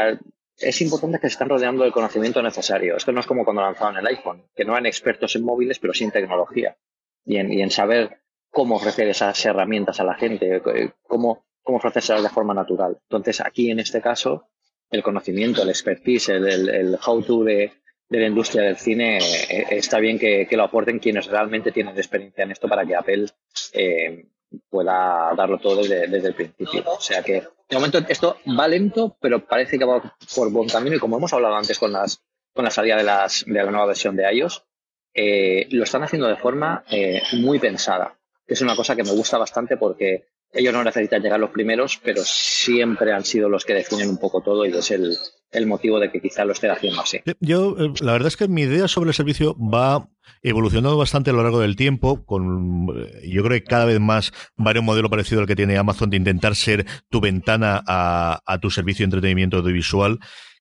es 0.61 0.81
importante 0.81 1.19
que 1.19 1.27
se 1.27 1.33
están 1.33 1.49
rodeando 1.49 1.83
del 1.83 1.91
conocimiento 1.91 2.41
necesario. 2.41 2.97
Esto 2.97 3.11
no 3.11 3.19
es 3.19 3.25
como 3.25 3.43
cuando 3.43 3.61
lanzaron 3.61 3.97
el 3.97 4.07
iPhone, 4.07 4.43
que 4.55 4.65
no 4.65 4.73
eran 4.73 4.85
expertos 4.85 5.35
en 5.35 5.43
móviles, 5.43 5.79
pero 5.79 5.93
sí 5.93 6.03
en 6.03 6.11
tecnología 6.11 6.77
y 7.25 7.37
en, 7.37 7.69
saber 7.69 8.21
cómo 8.49 8.75
ofrecer 8.75 9.07
esas 9.07 9.45
herramientas 9.45 9.99
a 9.99 10.03
la 10.03 10.15
gente, 10.15 10.55
eh, 10.55 10.91
cómo, 11.03 11.45
cómo 11.61 11.77
ofrecerlas 11.77 12.23
de 12.23 12.29
forma 12.29 12.53
natural. 12.53 12.97
Entonces, 13.03 13.41
aquí 13.41 13.69
en 13.69 13.79
este 13.79 14.01
caso, 14.01 14.49
el 14.89 15.03
conocimiento, 15.03 15.61
el 15.61 15.69
expertise, 15.69 16.29
el, 16.29 16.97
how-to 17.05 17.43
de, 17.43 17.71
la 18.09 18.25
industria 18.25 18.63
del 18.63 18.77
cine, 18.77 19.19
eh, 19.19 19.67
está 19.69 19.99
bien 19.99 20.17
que, 20.17 20.47
lo 20.51 20.63
aporten 20.63 20.99
quienes 20.99 21.27
realmente 21.27 21.71
tienen 21.71 21.95
experiencia 21.95 22.43
en 22.43 22.51
esto 22.51 22.67
para 22.67 22.85
que 22.85 22.95
Apple 22.95 23.27
eh, 23.73 24.25
pueda 24.69 25.33
darlo 25.35 25.59
todo 25.59 25.77
desde, 25.77 26.07
desde 26.07 26.29
el 26.29 26.35
principio. 26.35 26.83
O 26.85 27.01
sea 27.01 27.21
que 27.23 27.43
de 27.69 27.75
momento 27.75 27.99
esto 28.09 28.37
va 28.59 28.67
lento, 28.67 29.17
pero 29.19 29.45
parece 29.45 29.77
que 29.77 29.85
va 29.85 30.15
por 30.35 30.51
buen 30.51 30.69
camino 30.69 30.95
y 30.95 30.99
como 30.99 31.17
hemos 31.17 31.33
hablado 31.33 31.55
antes 31.55 31.77
con 31.77 31.91
las 31.91 32.23
con 32.53 32.65
la 32.65 32.71
salida 32.71 32.97
de, 32.97 33.03
las, 33.03 33.45
de 33.45 33.53
la 33.53 33.69
nueva 33.69 33.85
versión 33.85 34.15
de 34.15 34.33
iOS, 34.33 34.65
eh, 35.13 35.67
lo 35.69 35.83
están 35.83 36.03
haciendo 36.03 36.27
de 36.27 36.35
forma 36.35 36.83
eh, 36.89 37.21
muy 37.33 37.59
pensada, 37.59 38.19
es 38.49 38.61
una 38.61 38.75
cosa 38.75 38.95
que 38.95 39.03
me 39.03 39.11
gusta 39.11 39.37
bastante 39.37 39.77
porque 39.77 40.25
ellos 40.51 40.73
no 40.73 40.83
necesitan 40.83 41.21
llegar 41.21 41.39
los 41.39 41.51
primeros, 41.51 41.99
pero 42.03 42.21
siempre 42.23 43.13
han 43.13 43.23
sido 43.23 43.49
los 43.49 43.65
que 43.65 43.73
definen 43.73 44.09
un 44.09 44.17
poco 44.17 44.41
todo 44.41 44.65
y 44.65 44.71
es 44.71 44.91
el, 44.91 45.15
el 45.51 45.67
motivo 45.67 45.99
de 45.99 46.11
que 46.11 46.21
quizá 46.21 46.45
lo 46.45 46.53
esté 46.53 46.69
haciendo 46.69 47.01
así. 47.01 47.19
Yo, 47.39 47.75
eh, 47.77 47.93
la 48.01 48.13
verdad 48.13 48.27
es 48.27 48.37
que 48.37 48.47
mi 48.47 48.63
idea 48.63 48.87
sobre 48.87 49.09
el 49.09 49.15
servicio 49.15 49.55
va 49.57 50.09
evolucionando 50.41 50.97
bastante 50.97 51.29
a 51.29 51.33
lo 51.33 51.43
largo 51.43 51.59
del 51.59 51.75
tiempo, 51.75 52.25
con 52.25 52.87
eh, 52.95 53.29
yo 53.29 53.43
creo 53.43 53.59
que 53.59 53.63
cada 53.63 53.85
vez 53.85 53.99
más 53.99 54.31
va 54.59 54.71
a 54.71 54.79
un 54.79 54.85
modelo 54.85 55.09
parecido 55.09 55.41
al 55.41 55.47
que 55.47 55.55
tiene 55.55 55.77
Amazon 55.77 56.09
de 56.09 56.17
intentar 56.17 56.55
ser 56.55 56.85
tu 57.09 57.21
ventana 57.21 57.83
a 57.85 58.59
tu 58.61 58.71
servicio 58.71 59.03
de 59.03 59.05
entretenimiento 59.05 59.57
audiovisual. 59.57 60.19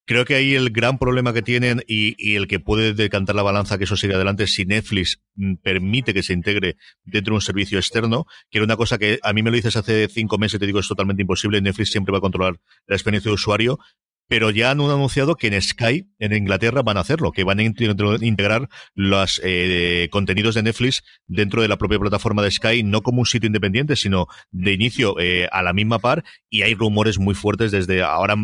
Creo 0.09 0.25
que 0.25 0.37
ahí 0.37 0.55
el 0.55 0.71
gran 0.71 0.97
problema 0.97 1.35
que 1.35 1.42
tienen 1.42 1.83
y, 1.87 2.35
el 2.35 2.49
que 2.49 2.61
puede 2.61 2.94
decantar 2.94 3.37
la 3.37 3.42
balanza 3.42 3.77
que 3.77 3.85
eso 3.85 3.94
siga 3.94 4.16
adelante 4.16 4.47
si 4.47 4.64
Netflix 4.64 5.21
mm, 5.35 5.57
permite 5.57 6.14
que 6.14 6.23
se 6.23 6.33
integre 6.33 6.79
dentro 7.05 7.33
de 7.33 7.37
un 7.37 7.40
servicio 7.42 7.79
externo, 7.79 8.25
que 8.49 8.57
era 8.57 8.64
una 8.64 8.79
cosa 8.79 8.97
que 8.97 9.18
a 9.23 9.35
mí 9.35 9.42
me 9.42 9.51
lo 9.51 9.57
dices 9.57 9.77
hace 9.77 10.09
cinco 10.09 10.38
meses, 10.38 10.59
te 10.59 10.64
digo 10.64 10.81
es 10.81 10.88
totalmente 10.88 11.21
imposible, 11.21 11.61
Netflix 11.61 11.90
siempre 11.90 12.12
va 12.12 12.18
a 12.18 12.23
controlar 12.23 12.59
la 12.87 12.97
experiencia 12.97 13.29
de 13.29 13.35
usuario, 13.35 13.81
pero 14.29 14.51
ya 14.51 14.71
han 14.71 14.81
anunciado 14.81 15.35
que 15.35 15.49
en 15.49 15.61
Sky, 15.61 16.07
en 16.19 16.33
Inglaterra, 16.35 16.83
van 16.83 16.99
a 16.99 17.01
hacerlo, 17.01 17.33
que 17.33 17.45
van 17.45 17.59
a 17.59 17.62
integrar 17.62 18.69
los 18.95 19.41
eh, 19.43 20.09
contenidos 20.11 20.55
de 20.55 20.62
Netflix 20.62 21.03
dentro 21.27 21.62
de 21.62 21.69
la 21.69 21.79
propia 21.79 21.99
plataforma 21.99 22.43
de 22.43 22.51
Sky, 22.51 22.83
no 22.83 23.03
como 23.03 23.21
un 23.21 23.27
sitio 23.27 23.47
independiente, 23.47 23.97
sino 23.97 24.27
de 24.51 24.73
inicio 24.75 25.19
eh, 25.19 25.49
a 25.51 25.62
la 25.62 25.73
misma 25.73 25.99
par, 25.99 26.25
y 26.51 26.62
hay 26.62 26.75
rumores 26.75 27.19
muy 27.19 27.35
fuertes 27.35 27.73
desde 27.73 28.03
ahora 28.03 28.35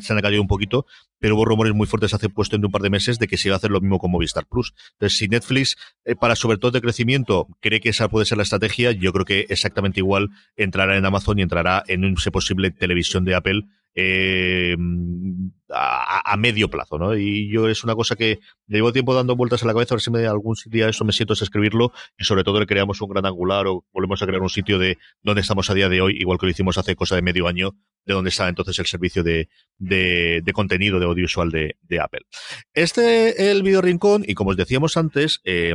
se 0.00 0.12
han 0.12 0.20
caído 0.20 0.40
un 0.40 0.48
poquito, 0.48 0.86
pero 1.18 1.36
hubo 1.36 1.44
rumores 1.44 1.74
muy 1.74 1.86
fuertes 1.86 2.14
hace 2.14 2.28
cuestión 2.28 2.60
de 2.60 2.66
un 2.66 2.72
par 2.72 2.82
de 2.82 2.90
meses 2.90 3.18
de 3.18 3.26
que 3.26 3.36
se 3.36 3.48
iba 3.48 3.56
a 3.56 3.58
hacer 3.58 3.70
lo 3.70 3.80
mismo 3.80 3.98
con 3.98 4.10
Movistar 4.10 4.46
Plus. 4.46 4.74
Entonces, 4.92 5.18
si 5.18 5.28
Netflix, 5.28 5.76
eh, 6.04 6.14
para 6.14 6.36
sobre 6.36 6.58
todo 6.58 6.70
de 6.70 6.80
crecimiento, 6.80 7.46
cree 7.60 7.80
que 7.80 7.90
esa 7.90 8.08
puede 8.08 8.26
ser 8.26 8.38
la 8.38 8.44
estrategia, 8.44 8.92
yo 8.92 9.12
creo 9.12 9.24
que 9.24 9.46
exactamente 9.48 10.00
igual 10.00 10.28
entrará 10.56 10.96
en 10.96 11.04
Amazon 11.04 11.38
y 11.38 11.42
entrará 11.42 11.82
en 11.86 12.04
un 12.04 12.14
posible 12.32 12.70
televisión 12.70 13.24
de 13.24 13.34
Apple 13.34 13.62
eh, 13.94 14.76
a, 15.70 16.36
medio 16.36 16.68
plazo, 16.68 16.98
¿no? 16.98 17.16
Y 17.16 17.50
yo 17.50 17.68
es 17.68 17.84
una 17.84 17.94
cosa 17.94 18.16
que 18.16 18.40
llevo 18.66 18.92
tiempo 18.92 19.14
dando 19.14 19.36
vueltas 19.36 19.62
a 19.62 19.66
la 19.66 19.72
cabeza, 19.72 19.94
a 19.94 19.96
ver 19.96 20.02
si 20.02 20.10
me, 20.10 20.26
algún 20.26 20.56
día 20.66 20.88
eso 20.88 21.04
me 21.04 21.12
siento 21.12 21.34
es 21.34 21.42
escribirlo 21.42 21.92
y 22.16 22.24
sobre 22.24 22.44
todo 22.44 22.60
le 22.60 22.66
creamos 22.66 23.00
un 23.00 23.08
gran 23.08 23.26
angular 23.26 23.66
o 23.66 23.84
volvemos 23.92 24.22
a 24.22 24.26
crear 24.26 24.42
un 24.42 24.48
sitio 24.48 24.78
de 24.78 24.98
donde 25.22 25.42
estamos 25.42 25.68
a 25.70 25.74
día 25.74 25.88
de 25.88 26.00
hoy, 26.00 26.16
igual 26.18 26.38
que 26.38 26.46
lo 26.46 26.50
hicimos 26.50 26.78
hace 26.78 26.96
cosa 26.96 27.16
de 27.16 27.22
medio 27.22 27.48
año, 27.48 27.74
de 28.04 28.14
donde 28.14 28.30
está 28.30 28.48
entonces 28.48 28.78
el 28.78 28.86
servicio 28.86 29.22
de, 29.22 29.48
de, 29.78 30.42
contenido 30.52 30.98
de 30.98 31.06
audiovisual 31.06 31.50
de, 31.50 31.76
de, 31.82 32.00
Apple. 32.00 32.22
Este 32.72 33.50
el 33.50 33.62
video 33.62 33.82
rincón 33.82 34.24
y 34.26 34.34
como 34.34 34.50
os 34.50 34.56
decíamos 34.56 34.96
antes, 34.96 35.40
eh, 35.44 35.74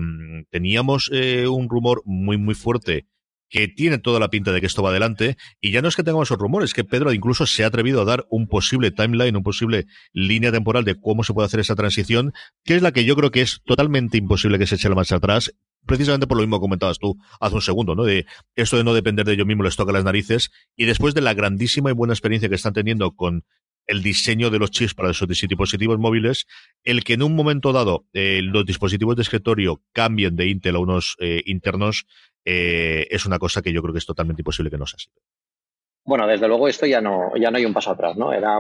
teníamos 0.50 1.10
eh, 1.14 1.48
un 1.48 1.70
rumor 1.70 2.02
muy 2.06 2.38
muy 2.38 2.56
fuerte 2.56 3.06
que 3.54 3.68
tiene 3.68 4.00
toda 4.00 4.20
la 4.20 4.32
pinta 4.32 4.52
de 4.52 4.60
que 4.60 4.66
esto 4.66 4.82
va 4.82 4.90
adelante. 4.90 5.38
Y 5.62 5.72
ya 5.72 5.84
no 5.84 5.88
es 5.88 5.96
que 5.96 6.02
tengamos 6.02 6.28
esos 6.28 6.40
rumores, 6.40 6.74
que 6.74 6.84
Pedro 6.84 7.14
incluso 7.14 7.46
se 7.46 7.64
ha 7.64 7.68
atrevido 7.68 8.02
a 8.02 8.06
dar 8.06 8.26
un 8.32 8.48
posible 8.48 8.90
timeline, 8.90 9.36
un 9.36 9.44
posible 9.44 9.86
línea 10.12 10.52
temporal 10.52 10.84
de 10.84 11.00
cómo 11.00 11.24
se 11.24 11.36
puede 11.36 11.46
hacer 11.46 11.60
esa 11.60 11.76
transición, 11.76 12.34
que 12.66 12.76
es 12.76 12.82
la 12.82 12.92
que 12.92 13.06
yo 13.06 13.16
creo 13.16 13.30
que 13.30 13.42
es 13.42 13.62
totalmente 13.64 14.18
imposible 14.18 14.58
que 14.58 14.66
se 14.66 14.74
eche 14.74 14.90
la 14.90 14.96
marcha 14.96 15.18
atrás. 15.18 15.54
Precisamente 15.86 16.26
por 16.26 16.38
lo 16.38 16.42
mismo 16.42 16.58
que 16.58 16.62
comentabas 16.62 16.98
tú 16.98 17.16
hace 17.40 17.54
un 17.54 17.62
segundo, 17.62 17.94
¿no? 17.94 18.06
De 18.06 18.26
esto 18.56 18.78
de 18.78 18.84
no 18.84 18.96
depender 18.96 19.24
de 19.24 19.34
ellos 19.34 19.46
mismos 19.46 19.66
les 19.66 19.76
toca 19.76 19.92
las 19.92 20.04
narices. 20.04 20.50
Y 20.76 20.86
después 20.86 21.14
de 21.14 21.22
la 21.22 21.36
grandísima 21.36 21.92
y 21.92 21.94
buena 21.94 22.16
experiencia 22.16 22.50
que 22.50 22.56
están 22.56 22.74
teniendo 22.74 23.12
con 23.12 23.44
el 23.88 24.02
diseño 24.02 24.50
de 24.50 24.60
los 24.60 24.72
chips 24.72 24.94
para 24.94 25.12
esos 25.12 25.28
dispositivos 25.28 26.00
móviles, 26.00 26.46
el 26.84 27.04
que 27.04 27.14
en 27.14 27.24
un 27.24 27.36
momento 27.36 27.74
dado 27.74 28.06
eh, 28.14 28.42
los 28.42 28.66
dispositivos 28.66 29.16
de 29.16 29.24
escritorio 29.24 29.82
cambien 29.92 30.36
de 30.36 30.48
Intel 30.48 30.76
a 30.76 30.80
unos 30.80 31.16
eh, 31.20 31.42
internos, 31.46 32.06
eh, 32.46 33.08
es 33.10 33.26
una 33.26 33.40
cosa 33.40 33.62
que 33.62 33.74
yo 33.74 33.82
creo 33.82 33.94
que 33.94 34.00
es 34.00 34.06
totalmente 34.06 34.42
imposible 34.42 34.70
que 34.70 34.78
no 34.78 34.86
sea 34.86 34.98
así. 34.98 35.10
Bueno, 36.06 36.28
desde 36.28 36.48
luego 36.48 36.68
esto 36.68 36.86
ya 36.86 37.02
no, 37.02 37.32
ya 37.40 37.50
no 37.50 37.58
hay 37.58 37.66
un 37.66 37.74
paso 37.74 37.92
atrás, 37.92 38.18
¿no? 38.18 38.34
Era, 38.34 38.60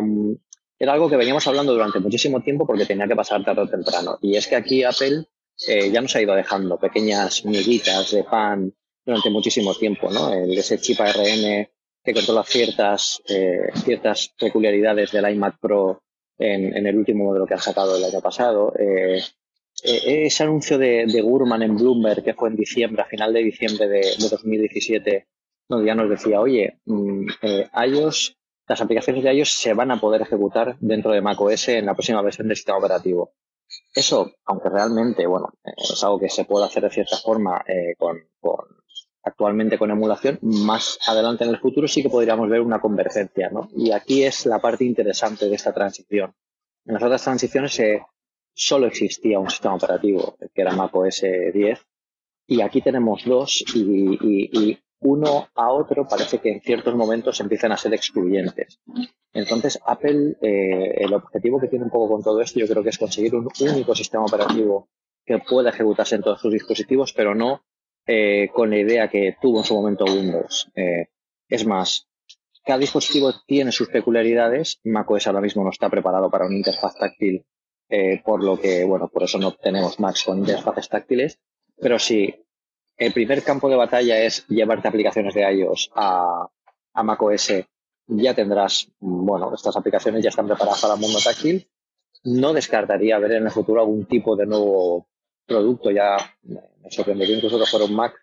era 0.79 0.93
algo 0.93 1.09
que 1.09 1.17
veníamos 1.17 1.45
hablando 1.45 1.73
durante 1.73 1.99
muchísimo 1.99 2.41
tiempo 2.41 2.65
porque 2.65 2.86
tenía 2.86 3.07
que 3.07 3.15
pasar 3.15 3.43
tarde 3.43 3.62
o 3.63 3.67
temprano. 3.67 4.17
Y 4.21 4.38
es 4.38 4.47
que 4.47 4.55
aquí 4.55 4.83
Apple 4.83 5.25
ya 5.91 6.01
nos 6.01 6.15
ha 6.15 6.21
ido 6.21 6.33
dejando 6.36 6.79
pequeñas 6.79 7.45
miguitas 7.45 8.12
de 8.12 8.23
pan 8.23 8.73
durante 9.05 9.29
muchísimo 9.29 9.75
tiempo, 9.75 10.09
¿no? 10.09 10.33
El, 10.33 10.57
ese 10.57 10.79
chip 10.79 11.01
ARM 11.01 11.67
que 12.03 12.13
controla 12.13 12.43
ciertas, 12.43 13.21
eh, 13.27 13.69
ciertas 13.75 14.33
peculiaridades 14.37 15.11
del 15.11 15.29
iMac 15.29 15.59
Pro 15.59 16.03
en, 16.37 16.85
el 16.85 16.97
último 16.97 17.25
modelo 17.25 17.45
que 17.45 17.53
han 17.53 17.59
sacado 17.59 17.95
el 17.95 18.03
año 18.03 18.21
pasado. 18.21 18.73
Eh, 18.77 19.21
eh, 19.83 20.25
ese 20.27 20.43
anuncio 20.43 20.77
de, 20.77 21.21
Gurman 21.21 21.63
en 21.63 21.75
Bloomberg, 21.75 22.23
que 22.23 22.33
fue 22.33 22.49
en 22.49 22.55
diciembre, 22.55 23.01
a 23.01 23.05
final 23.05 23.33
de 23.33 23.43
diciembre 23.43 23.87
de, 23.87 24.01
2017, 24.29 25.27
donde 25.67 25.87
ya 25.87 25.95
nos 25.95 26.09
decía, 26.09 26.39
oye, 26.39 26.79
mm, 26.85 27.27
eh, 27.41 27.69
iOS, 27.87 28.37
las 28.67 28.81
aplicaciones 28.81 29.23
de 29.23 29.33
iOS 29.33 29.51
se 29.53 29.73
van 29.73 29.91
a 29.91 29.99
poder 29.99 30.21
ejecutar 30.21 30.77
dentro 30.79 31.11
de 31.11 31.21
macOS 31.21 31.69
en 31.69 31.85
la 31.85 31.93
próxima 31.93 32.21
versión 32.21 32.47
del 32.47 32.55
sistema 32.55 32.77
operativo. 32.77 33.33
Eso, 33.93 34.31
aunque 34.45 34.69
realmente, 34.69 35.25
bueno, 35.25 35.49
eh, 35.65 35.71
es 35.77 36.03
algo 36.03 36.19
que 36.19 36.29
se 36.29 36.45
puede 36.45 36.65
hacer 36.65 36.83
de 36.83 36.91
cierta 36.91 37.17
forma 37.17 37.63
con, 37.97 38.17
actualmente 39.23 39.77
con 39.77 39.89
emulación, 39.89 40.38
más 40.41 40.99
adelante 41.07 41.43
en 41.43 41.51
el 41.51 41.59
futuro 41.59 41.88
sí 41.88 42.03
que 42.03 42.09
podríamos 42.09 42.49
ver 42.49 42.62
una 42.62 42.79
convergencia, 42.79 43.49
¿no? 43.49 43.69
Y 43.75 43.91
aquí 43.91 44.23
es 44.23 44.45
la 44.45 44.59
parte 44.59 44.83
interesante 44.83 45.47
de 45.47 45.55
esta 45.55 45.73
transición. 45.73 46.33
En 46.86 46.95
las 46.95 47.03
otras 47.03 47.23
transiciones 47.23 47.73
se, 47.73 48.01
solo 48.53 48.88
existía 48.88 49.39
un 49.39 49.49
sistema 49.49 49.75
operativo, 49.75 50.38
que 50.53 50.62
era 50.62 50.73
macOS 50.73 51.23
10, 51.53 51.79
y 52.47 52.62
aquí 52.62 52.81
tenemos 52.81 53.23
dos 53.25 53.63
y, 53.73 54.79
uno 55.05 55.49
a 55.55 55.69
otro 55.69 56.07
parece 56.07 56.38
que 56.38 56.49
en 56.49 56.62
ciertos 56.62 56.95
momentos 56.95 57.38
empiezan 57.41 57.73
a 57.73 57.77
ser 57.77 57.93
excluyentes. 57.93 58.79
Entonces, 59.33 59.77
Apple, 59.86 60.38
eh, 60.41 60.93
el 61.03 61.13
objetivo 61.13 61.59
que 61.59 61.67
tiene 61.67 61.83
un 61.83 61.91
poco 61.91 62.13
con 62.13 62.23
todo 62.23 62.39
esto, 62.39 62.57
yo 62.62 62.67
creo 62.69 62.81
que 62.81 62.89
es 62.89 62.97
conseguir 62.97 63.36
un 63.36 63.49
único 63.59 63.93
sistema 63.95 64.23
operativo 64.23 64.88
que 65.25 65.39
pueda 65.39 65.71
ejecutarse 65.71 66.15
en 66.15 66.21
todos 66.21 66.39
sus 66.39 66.53
dispositivos, 66.53 67.12
pero 67.12 67.36
no 67.36 67.65
eh, 68.05 68.49
con 68.53 68.69
la 68.69 68.77
idea 68.77 69.07
que 69.07 69.35
tuvo 69.41 69.59
en 69.59 69.65
su 69.65 69.75
momento 69.75 70.05
Windows. 70.05 70.69
Eh, 70.75 71.07
es 71.47 71.65
más, 71.65 72.07
cada 72.63 72.79
dispositivo 72.79 73.33
tiene 73.45 73.71
sus 73.71 73.89
peculiaridades. 73.89 74.79
macOS 74.83 75.27
ahora 75.27 75.41
mismo 75.41 75.63
no 75.63 75.69
está 75.69 75.89
preparado 75.89 76.29
para 76.29 76.45
una 76.45 76.57
interfaz 76.57 76.95
táctil, 76.95 77.45
por 78.25 78.43
lo 78.43 78.59
que, 78.59 78.83
bueno, 78.85 79.07
por 79.07 79.21
eso 79.21 79.37
no 79.37 79.51
tenemos 79.51 79.99
Macs 79.99 80.23
con 80.23 80.39
interfaces 80.39 80.89
táctiles. 80.89 81.39
Pero 81.79 81.99
si 81.99 82.33
el 82.97 83.13
primer 83.13 83.43
campo 83.43 83.69
de 83.69 83.75
batalla 83.75 84.19
es 84.19 84.47
llevarte 84.47 84.87
aplicaciones 84.87 85.33
de 85.33 85.51
iOS 85.51 85.91
a, 85.93 86.47
a 86.93 87.03
macOS, 87.03 87.53
ya 88.07 88.33
tendrás, 88.33 88.91
bueno, 88.99 89.53
estas 89.53 89.75
aplicaciones 89.75 90.23
ya 90.23 90.29
están 90.29 90.47
preparadas 90.47 90.81
para 90.81 90.95
el 90.95 90.99
mundo 90.99 91.19
táctil. 91.23 91.67
No 92.25 92.53
descartaría 92.53 93.19
ver 93.19 93.33
en 93.33 93.45
el 93.45 93.51
futuro 93.51 93.81
algún 93.81 94.05
tipo 94.05 94.35
de 94.35 94.45
nuevo 94.45 95.07
producto. 95.45 95.91
Ya 95.91 96.17
me 96.43 96.91
sorprendería 96.91 97.36
incluso 97.36 97.60
que 97.60 97.65
fuera 97.65 97.86
un 97.86 97.95
Mac, 97.95 98.13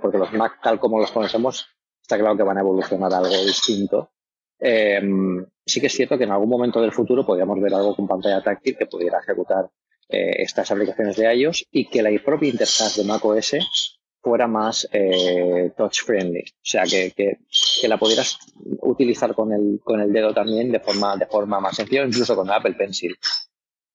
porque 0.00 0.18
los 0.18 0.32
Mac 0.32 0.60
tal 0.62 0.78
como 0.78 0.98
los 0.98 1.10
conocemos, 1.10 1.66
está 2.00 2.18
claro 2.18 2.36
que 2.36 2.42
van 2.42 2.58
a 2.58 2.60
evolucionar 2.60 3.12
algo 3.12 3.44
distinto. 3.44 4.10
Em, 4.58 5.44
sí 5.66 5.80
que 5.80 5.88
es 5.88 5.92
cierto 5.92 6.16
que 6.16 6.24
en 6.24 6.30
algún 6.30 6.48
momento 6.48 6.80
del 6.80 6.92
futuro 6.92 7.26
podríamos 7.26 7.60
ver 7.60 7.74
algo 7.74 7.94
con 7.94 8.06
pantalla 8.06 8.42
táctil 8.42 8.76
que 8.76 8.86
pudiera 8.86 9.18
ejecutar 9.18 9.70
eh, 10.08 10.42
estas 10.42 10.70
aplicaciones 10.70 11.16
de 11.16 11.34
iOS 11.34 11.66
y 11.70 11.88
que 11.88 12.02
la 12.02 12.10
propia 12.24 12.50
interfaz 12.50 12.96
de 12.96 13.04
macOS 13.04 13.98
fuera 14.20 14.46
más 14.46 14.88
eh, 14.90 15.72
touch 15.76 16.02
friendly, 16.02 16.40
o 16.40 16.62
sea 16.62 16.84
que, 16.84 17.12
que, 17.14 17.88
la 17.88 17.98
pudieras 17.98 18.38
utilizar 18.80 19.34
con 19.34 19.52
el, 19.52 19.80
con 19.84 20.00
el 20.00 20.12
dedo 20.12 20.32
también 20.32 20.72
de 20.72 20.80
forma, 20.80 21.16
de 21.16 21.26
forma 21.26 21.60
más 21.60 21.76
sencilla, 21.76 22.06
incluso 22.06 22.34
con 22.34 22.50
Apple 22.50 22.72
Pencil. 22.72 23.14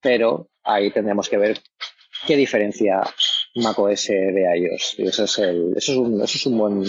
Pero 0.00 0.48
ahí 0.62 0.92
tendremos 0.92 1.28
que 1.28 1.36
ver 1.36 1.58
qué 2.26 2.36
diferencia 2.36 3.00
macOS 3.56 4.08
de 4.08 4.44
iOS. 4.56 4.94
Y 4.98 5.02
eso 5.08 5.24
es 5.24 5.38
el, 5.38 5.74
eso 5.76 5.92
es 5.92 5.98
un, 5.98 6.14
eso 6.22 6.38
es 6.38 6.46
un 6.46 6.58
buen, 6.58 6.84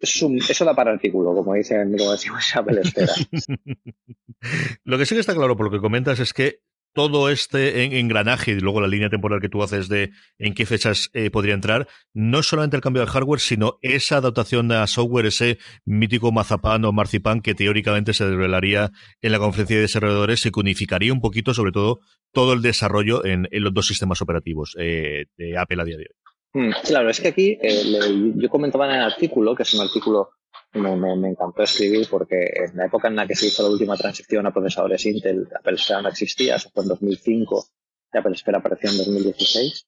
eso, 0.00 0.64
da 0.64 0.74
para 0.74 0.92
artículo, 0.92 1.34
como 1.34 1.54
dicen, 1.54 1.96
como 1.96 2.12
decimos 2.12 2.44
Apple 2.54 2.80
Espera. 2.82 3.12
lo 4.84 4.98
que 4.98 5.06
sí 5.06 5.14
que 5.14 5.20
está 5.20 5.34
claro 5.34 5.56
por 5.56 5.66
lo 5.66 5.72
que 5.72 5.80
comentas 5.80 6.20
es 6.20 6.32
que 6.32 6.60
todo 6.98 7.30
este 7.30 7.84
engranaje 8.00 8.50
y 8.50 8.58
luego 8.58 8.80
la 8.80 8.88
línea 8.88 9.08
temporal 9.08 9.40
que 9.40 9.48
tú 9.48 9.62
haces 9.62 9.88
de 9.88 10.10
en 10.36 10.52
qué 10.52 10.66
fechas 10.66 11.10
eh, 11.12 11.30
podría 11.30 11.54
entrar, 11.54 11.86
no 12.12 12.42
solamente 12.42 12.74
el 12.74 12.82
cambio 12.82 13.02
de 13.02 13.08
hardware, 13.08 13.38
sino 13.38 13.78
esa 13.82 14.16
adaptación 14.16 14.72
a 14.72 14.84
software, 14.88 15.26
ese 15.26 15.58
mítico 15.84 16.32
mazapán 16.32 16.84
o 16.84 16.90
marcipán 16.90 17.40
que 17.40 17.54
teóricamente 17.54 18.14
se 18.14 18.26
desvelaría 18.26 18.90
en 19.22 19.30
la 19.30 19.38
conferencia 19.38 19.76
de 19.76 19.82
desarrolladores 19.82 20.44
y 20.44 20.50
que 20.50 20.58
unificaría 20.58 21.12
un 21.12 21.20
poquito, 21.20 21.54
sobre 21.54 21.70
todo, 21.70 22.00
todo 22.32 22.52
el 22.52 22.62
desarrollo 22.62 23.24
en, 23.24 23.46
los 23.52 23.72
dos 23.72 23.86
sistemas 23.86 24.20
operativos 24.20 24.74
eh, 24.76 25.26
de 25.36 25.56
Apple 25.56 25.80
a 25.80 25.84
día 25.84 25.98
de 25.98 26.02
hoy. 26.02 26.66
Mm, 26.66 26.72
claro, 26.84 27.10
es 27.10 27.20
que 27.20 27.28
aquí 27.28 27.58
eh, 27.62 28.32
yo 28.34 28.48
comentaba 28.48 28.88
en 28.88 28.96
el 28.96 29.02
artículo, 29.02 29.54
que 29.54 29.62
es 29.62 29.72
un 29.72 29.82
artículo 29.82 30.30
me, 30.74 31.16
me, 31.16 31.28
encantó 31.30 31.62
escribir 31.62 32.06
porque 32.10 32.36
en 32.54 32.76
la 32.76 32.86
época 32.86 33.08
en 33.08 33.16
la 33.16 33.26
que 33.26 33.34
se 33.34 33.46
hizo 33.46 33.62
la 33.62 33.70
última 33.70 33.96
transición 33.96 34.46
a 34.46 34.52
procesadores 34.52 35.04
Intel, 35.06 35.48
Apple 35.54 35.78
Spera 35.78 36.02
no 36.02 36.08
existía, 36.08 36.56
eso 36.56 36.70
fue 36.72 36.82
en 36.82 36.88
2005, 36.90 37.66
y 38.12 38.18
Apple 38.18 38.36
Spera 38.36 38.58
apareció 38.58 38.90
en 38.90 38.98
2016, 38.98 39.86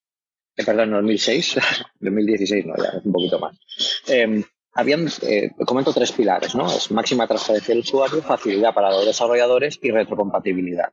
eh, 0.56 0.64
perdón, 0.64 0.88
en 0.88 0.94
2006, 0.94 1.58
2016 2.00 2.66
no, 2.66 2.74
ya 2.76 2.98
es 2.98 3.04
un 3.04 3.12
poquito 3.12 3.38
más. 3.38 3.58
Eh, 4.08 4.42
habían, 4.72 5.08
eh, 5.22 5.50
comento 5.66 5.92
tres 5.92 6.12
pilares, 6.12 6.54
¿no? 6.54 6.66
Es 6.66 6.90
máxima 6.90 7.26
transparencia 7.26 7.74
del 7.74 7.82
usuario, 7.82 8.22
facilidad 8.22 8.72
para 8.72 8.90
los 8.90 9.04
desarrolladores 9.04 9.78
y 9.82 9.90
retrocompatibilidad. 9.90 10.92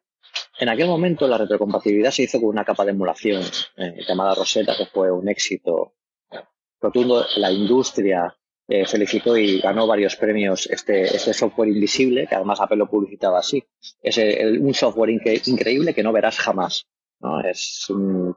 En 0.60 0.70
aquel 0.70 0.88
momento 0.88 1.28
la 1.28 1.38
retrocompatibilidad 1.38 2.12
se 2.12 2.24
hizo 2.24 2.40
con 2.40 2.50
una 2.50 2.66
capa 2.66 2.84
de 2.84 2.92
emulación 2.92 3.44
eh, 3.78 4.04
llamada 4.08 4.36
Rosetta, 4.36 4.76
que 4.76 4.88
fue 4.88 5.12
un 5.12 5.30
éxito 5.30 5.94
rotundo. 6.82 7.26
La 7.38 7.52
industria 7.52 8.36
eh, 8.68 8.86
felicitó 8.86 9.38
y 9.38 9.60
ganó 9.60 9.88
varios 9.88 10.16
premios 10.16 10.68
este, 10.68 11.04
este 11.04 11.34
software 11.34 11.70
invisible, 11.70 12.28
que 12.28 12.36
además 12.36 12.60
Apple 12.60 12.78
lo 12.78 12.90
publicitaba 12.90 13.40
así. 13.40 13.64
Es 14.02 14.18
un 14.18 14.74
software 14.74 15.10
increíble 15.10 15.94
que 15.94 16.04
no 16.04 16.12
verás 16.12 16.38
jamás. 16.38 16.88
¿no? 17.20 17.42
Es 17.42 17.90
una, 17.90 18.36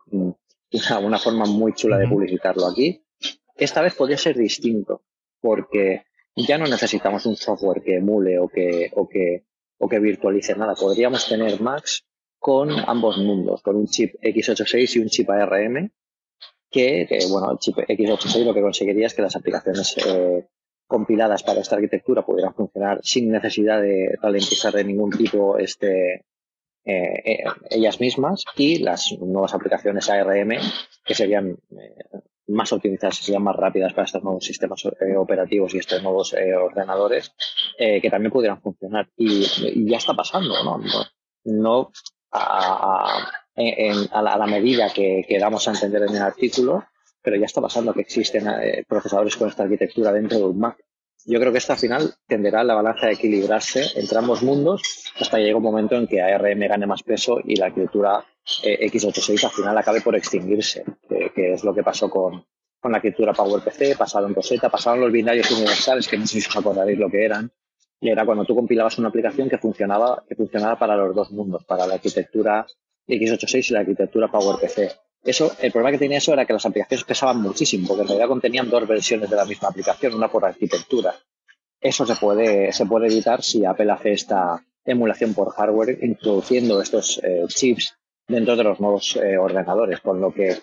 una, 1.01 1.19
forma 1.19 1.47
muy 1.47 1.73
chula 1.75 1.99
de 1.99 2.09
publicitarlo 2.09 2.67
aquí. 2.67 3.05
Esta 3.57 3.83
vez 3.83 3.95
podría 3.95 4.17
ser 4.17 4.37
distinto, 4.37 5.03
porque 5.41 6.05
ya 6.37 6.59
no 6.59 6.67
necesitamos 6.67 7.27
un 7.27 7.37
software 7.37 7.83
que 7.83 7.97
emule 7.97 8.39
o 8.39 8.49
que, 8.49 8.91
o 8.95 9.09
que, 9.09 9.45
o 9.79 9.89
que 9.89 9.99
virtualice 9.99 10.55
nada. 10.55 10.75
Podríamos 10.75 11.29
tener 11.29 11.61
Macs 11.61 12.05
con 12.39 12.71
ambos 12.71 13.19
mundos, 13.19 13.63
con 13.63 13.77
un 13.77 13.87
chip 13.87 14.15
x86 14.23 14.97
y 14.97 14.99
un 15.01 15.09
chip 15.09 15.29
ARM, 15.29 15.91
que, 16.71 17.07
bueno, 17.31 17.53
el 17.53 17.59
chip 17.59 17.77
x86 17.79 18.45
lo 18.45 18.55
que 18.55 18.63
conseguiría 18.63 19.07
es 19.07 19.15
que 19.15 19.23
las 19.23 19.37
aplicaciones 19.37 19.97
eh, 20.07 20.47
compiladas 20.87 21.43
para 21.43 21.61
esta 21.61 21.77
arquitectura 21.77 22.25
pudieran 22.25 22.55
funcionar 22.55 23.01
sin 23.03 23.31
necesidad 23.31 23.81
de 23.83 24.17
ralentizar 24.21 24.73
de 24.73 24.85
ningún 24.85 25.11
tipo 25.11 25.59
este, 25.59 26.27
eh, 26.85 27.23
eh, 27.25 27.45
ellas 27.71 28.01
mismas 28.01 28.45
y 28.57 28.79
las 28.79 29.13
nuevas 29.21 29.55
aplicaciones 29.55 30.09
ARM 30.09 30.51
que 31.05 31.15
serían 31.15 31.57
más 32.47 32.73
optimizadas, 32.73 33.17
serían 33.17 33.43
más 33.43 33.57
rápidas 33.57 33.93
para 33.93 34.07
estos 34.07 34.23
nuevos 34.23 34.45
sistemas 34.45 34.83
operativos 35.17 35.75
y 35.75 35.79
estos 35.79 36.03
nuevos 36.03 36.35
ordenadores 36.35 37.33
que 37.79 38.11
también 38.11 38.33
pudieran 38.33 38.61
funcionar. 38.61 39.09
Y, 39.17 39.89
ya 39.89 39.99
está 39.99 40.15
pasando, 40.15 40.55
¿no? 40.65 40.79
No, 40.79 41.07
no 41.45 41.91
a, 42.33 43.31
la, 43.61 44.47
medida 44.47 44.91
que, 44.93 45.25
que, 45.29 45.39
damos 45.39 45.67
a 45.69 45.73
entender 45.73 46.03
en 46.03 46.17
el 46.17 46.23
artículo, 46.23 46.85
pero 47.23 47.37
ya 47.37 47.47
está 47.47 47.61
pasando 47.61 47.93
que 47.93 48.01
existen 48.01 48.49
eh, 48.49 48.85
procesadores 48.89 49.37
con 49.37 49.49
esta 49.49 49.65
arquitectura 49.65 50.13
dentro 50.13 50.39
de 50.39 50.45
un 50.45 50.59
Mac. 50.59 50.79
Yo 51.27 51.39
creo 51.39 51.53
que 51.53 51.59
esta 51.59 51.77
final 51.77 52.15
tenderá 52.27 52.65
la 52.65 52.75
balanza 52.75 53.07
a 53.07 53.13
equilibrarse 53.13 53.85
entre 53.97 54.19
ambos 54.19 54.43
mundos 54.43 54.83
hasta 55.21 55.37
que 55.37 55.43
llegue 55.43 55.55
un 55.55 55.63
momento 55.63 55.95
en 55.97 56.07
que 56.07 56.23
ARM 56.23 56.61
gane 56.61 56.87
más 56.87 57.03
peso 57.03 57.39
y 57.45 57.57
la 57.57 57.67
arquitectura 57.67 58.25
eh, 58.63 58.91
x86 58.91 59.45
al 59.45 59.51
final 59.51 59.77
acabe 59.77 60.01
por 60.01 60.17
extinguirse, 60.17 60.85
que, 61.09 61.53
es 61.53 61.63
lo 61.63 61.75
que 61.75 61.83
pasó 61.83 62.09
con, 62.09 62.47
con 62.81 62.93
la 62.93 62.99
arquitectura 62.99 63.35
PowerPC, 63.35 63.99
pasaron 63.99 64.35
Rosetta, 64.35 64.71
pasaron 64.71 65.03
los 65.03 65.13
binarios 65.13 65.51
universales, 65.51 66.09
que 66.09 66.17
no 66.17 66.27
sé 66.27 66.41
si 66.41 66.49
os 66.49 66.57
acordaréis 66.57 66.99
lo 66.99 67.11
que 67.11 67.23
eran, 67.23 67.53
y 68.01 68.09
era 68.09 68.25
cuando 68.25 68.47
tú 68.47 68.55
compilabas 68.55 68.99
una 68.99 69.09
aplicación 69.09 69.51
que 69.51 69.59
funcionaba, 69.59 70.25
que 70.27 70.35
funcionaba 70.35 70.79
para 70.79 70.97
los 70.97 71.15
dos 71.15 71.31
mundos, 71.33 71.65
para 71.67 71.87
la 71.87 71.95
arquitectura 71.95 72.67
x86 73.11 73.71
y 73.71 73.73
la 73.73 73.81
arquitectura 73.81 74.29
PowerPC. 74.29 74.97
Eso, 75.23 75.53
el 75.61 75.71
problema 75.71 75.93
que 75.93 75.99
tenía 75.99 76.19
eso 76.19 76.33
era 76.33 76.47
que 76.47 76.53
las 76.55 76.65
aplicaciones 76.65 77.05
pesaban 77.05 77.43
muchísimo, 77.43 77.89
porque 77.89 78.03
en 78.03 78.09
realidad 78.09 78.29
contenían 78.29 78.71
dos 78.71 78.89
versiones 78.89 79.29
de 79.29 79.37
la 79.37 79.45
misma 79.45 79.69
aplicación, 79.69 80.15
una 80.15 80.29
por 80.29 80.45
arquitectura. 80.45 81.15
Eso 81.81 82.07
se 82.07 82.17
puede, 82.17 82.73
se 82.73 82.87
puede 82.87 83.07
evitar 83.07 83.43
si 83.43 83.65
Apple 83.65 83.91
hace 83.93 84.13
esta 84.13 84.65
emulación 84.85 85.35
por 85.35 85.51
hardware 85.51 85.99
introduciendo 86.03 86.81
estos 86.81 87.21
eh, 87.23 87.45
chips 87.49 87.95
dentro 88.27 88.57
de 88.57 88.65
los 88.65 88.81
nuevos 88.81 89.17
eh, 89.17 89.37
ordenadores, 89.37 90.01
con 90.01 90.21
lo 90.21 90.33
que 90.33 90.59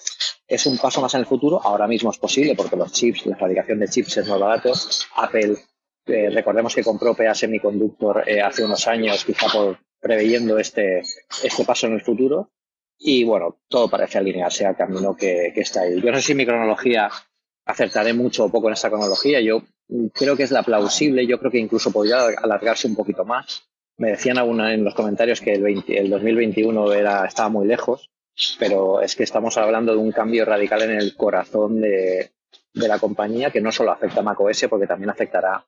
es 0.47 0.65
un 0.65 0.77
paso 0.77 1.01
más 1.01 1.13
en 1.13 1.21
el 1.21 1.25
futuro. 1.25 1.59
Ahora 1.63 1.87
mismo 1.87 2.09
es 2.09 2.17
posible 2.17 2.55
porque 2.55 2.75
los 2.75 2.91
chips, 2.91 3.25
la 3.25 3.35
fabricación 3.35 3.79
de 3.79 3.89
chips 3.89 4.17
es 4.17 4.27
más 4.27 4.39
barato. 4.39 4.73
Apple, 5.17 5.57
eh, 6.07 6.29
recordemos 6.31 6.73
que 6.73 6.83
compró 6.83 7.13
PA 7.13 7.35
Semiconductor 7.35 8.23
hace 8.43 8.63
unos 8.63 8.87
años, 8.87 9.23
quizá 9.25 9.47
por 9.49 9.77
preveyendo 10.07 10.57
este, 10.57 11.01
este 11.43 11.65
paso 11.65 11.87
en 11.87 11.93
el 11.93 12.01
futuro. 12.01 12.51
Y 12.97 13.23
bueno, 13.25 13.59
todo 13.67 13.89
parece 13.89 14.17
alinearse 14.17 14.65
al 14.65 14.75
camino 14.75 15.15
que, 15.15 15.51
está 15.55 15.81
ahí. 15.81 16.01
Yo 16.01 16.11
no 16.11 16.17
sé 16.17 16.23
si 16.23 16.35
mi 16.35 16.45
cronología 16.45 17.09
acertaré 17.65 18.13
mucho 18.13 18.45
o 18.45 18.49
poco 18.49 18.67
en 18.67 18.73
esta 18.73 18.89
cronología. 18.89 19.41
Yo 19.41 19.63
creo 20.13 20.35
que 20.35 20.43
es 20.43 20.51
la 20.51 20.63
plausible. 20.63 21.27
Yo 21.27 21.37
creo 21.39 21.51
que 21.51 21.59
incluso 21.59 21.91
podría 21.91 22.25
alargarse 22.41 22.87
un 22.87 22.95
poquito 22.95 23.25
más. 23.25 23.69
Me 23.97 24.11
decían 24.11 24.37
alguna 24.37 24.73
en 24.73 24.83
los 24.83 24.95
comentarios 24.95 25.41
que 25.41 25.53
el, 25.53 25.83
el 25.87 26.09
2021 26.09 26.93
era, 26.93 27.25
estaba 27.25 27.49
muy 27.49 27.67
lejos, 27.67 28.09
pero 28.59 29.01
es 29.01 29.15
que 29.15 29.23
estamos 29.23 29.57
hablando 29.57 29.91
de 29.91 29.97
un 29.97 30.11
cambio 30.11 30.45
radical 30.45 30.83
en 30.83 30.91
el 30.91 31.15
corazón 31.15 31.81
de, 31.81 32.31
de 32.73 32.87
la 32.87 32.99
compañía 32.99 33.51
que 33.51 33.61
no 33.61 33.71
solo 33.71 33.91
afecta 33.91 34.19
a 34.21 34.23
macOS, 34.23 34.67
porque 34.69 34.87
también 34.87 35.09
afectará 35.09 35.65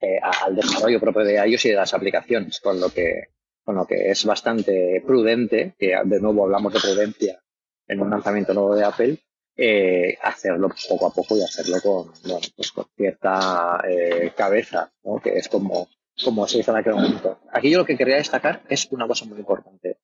eh, 0.00 0.18
al 0.20 0.56
desarrollo 0.56 1.00
propio 1.00 1.24
de 1.24 1.46
iOS 1.46 1.64
y 1.66 1.70
de 1.70 1.76
las 1.76 1.94
aplicaciones, 1.94 2.60
con 2.60 2.78
lo 2.78 2.90
que 2.90 3.33
lo 3.66 3.86
que 3.86 4.10
es 4.10 4.24
bastante 4.24 5.02
prudente, 5.06 5.74
que 5.78 5.94
de 6.04 6.20
nuevo 6.20 6.44
hablamos 6.44 6.72
de 6.72 6.80
prudencia 6.80 7.40
en 7.86 8.00
un 8.00 8.10
lanzamiento 8.10 8.54
nuevo 8.54 8.74
de 8.74 8.84
Apple, 8.84 9.18
eh, 9.56 10.18
hacerlo 10.22 10.68
poco 10.88 11.06
a 11.06 11.12
poco 11.12 11.36
y 11.36 11.42
hacerlo 11.42 11.80
con, 11.80 12.12
pues 12.56 12.72
con 12.72 12.86
cierta 12.96 13.80
eh, 13.88 14.32
cabeza, 14.36 14.92
¿no? 15.04 15.20
que 15.20 15.38
es 15.38 15.48
como, 15.48 15.88
como 16.24 16.46
se 16.48 16.58
hizo 16.58 16.72
en 16.72 16.78
aquel 16.78 16.94
momento. 16.94 17.38
Aquí 17.52 17.70
yo 17.70 17.78
lo 17.78 17.86
que 17.86 17.96
quería 17.96 18.16
destacar 18.16 18.62
es 18.68 18.88
una 18.90 19.06
cosa 19.06 19.26
muy 19.26 19.38
importante. 19.38 19.98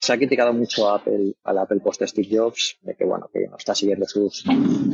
se 0.00 0.12
ha 0.12 0.16
criticado 0.16 0.52
mucho 0.52 0.88
a 0.88 0.96
Apple, 0.96 1.34
al 1.44 1.58
Apple 1.58 1.80
post 1.80 2.02
Steve 2.02 2.28
Jobs, 2.30 2.78
de 2.80 2.94
que 2.94 3.04
bueno, 3.04 3.28
que 3.32 3.46
no 3.46 3.56
está 3.56 3.74
siguiendo 3.74 4.06
sus, 4.06 4.44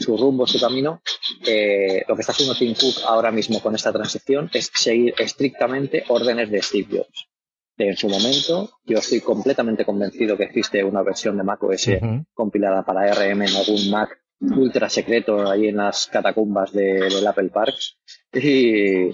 su 0.01 0.17
rumbo, 0.17 0.47
su 0.47 0.61
camino. 0.61 1.01
Eh, 1.47 2.05
lo 2.07 2.15
que 2.15 2.21
está 2.21 2.33
haciendo 2.33 2.55
Tim 2.55 2.75
Cook 2.75 3.05
ahora 3.07 3.31
mismo 3.31 3.61
con 3.63 3.75
esta 3.75 3.93
transición 3.93 4.51
es 4.53 4.71
seguir 4.75 5.15
estrictamente 5.19 6.05
órdenes 6.09 6.51
de 6.51 6.61
Steve 6.61 6.99
Jobs. 6.99 7.34
En 7.77 7.97
su 7.97 8.09
momento, 8.09 8.79
yo 8.85 8.99
estoy 8.99 9.21
completamente 9.21 9.85
convencido 9.85 10.37
que 10.37 10.45
existe 10.45 10.85
una 10.85 11.03
versión 11.03 11.37
de 11.37 11.43
macOS 11.43 11.91
compilada 12.33 12.85
para 12.85 13.13
RM 13.13 13.43
en 13.43 13.57
algún 13.57 13.91
Mac 13.91 14.21
ultra 14.41 14.89
secreto 14.89 15.51
ahí 15.51 15.69
en 15.69 15.77
las 15.77 16.07
catacumbas 16.07 16.73
del 16.73 17.27
Apple 17.27 17.51
Parks. 17.51 17.99
Y, 18.33 19.11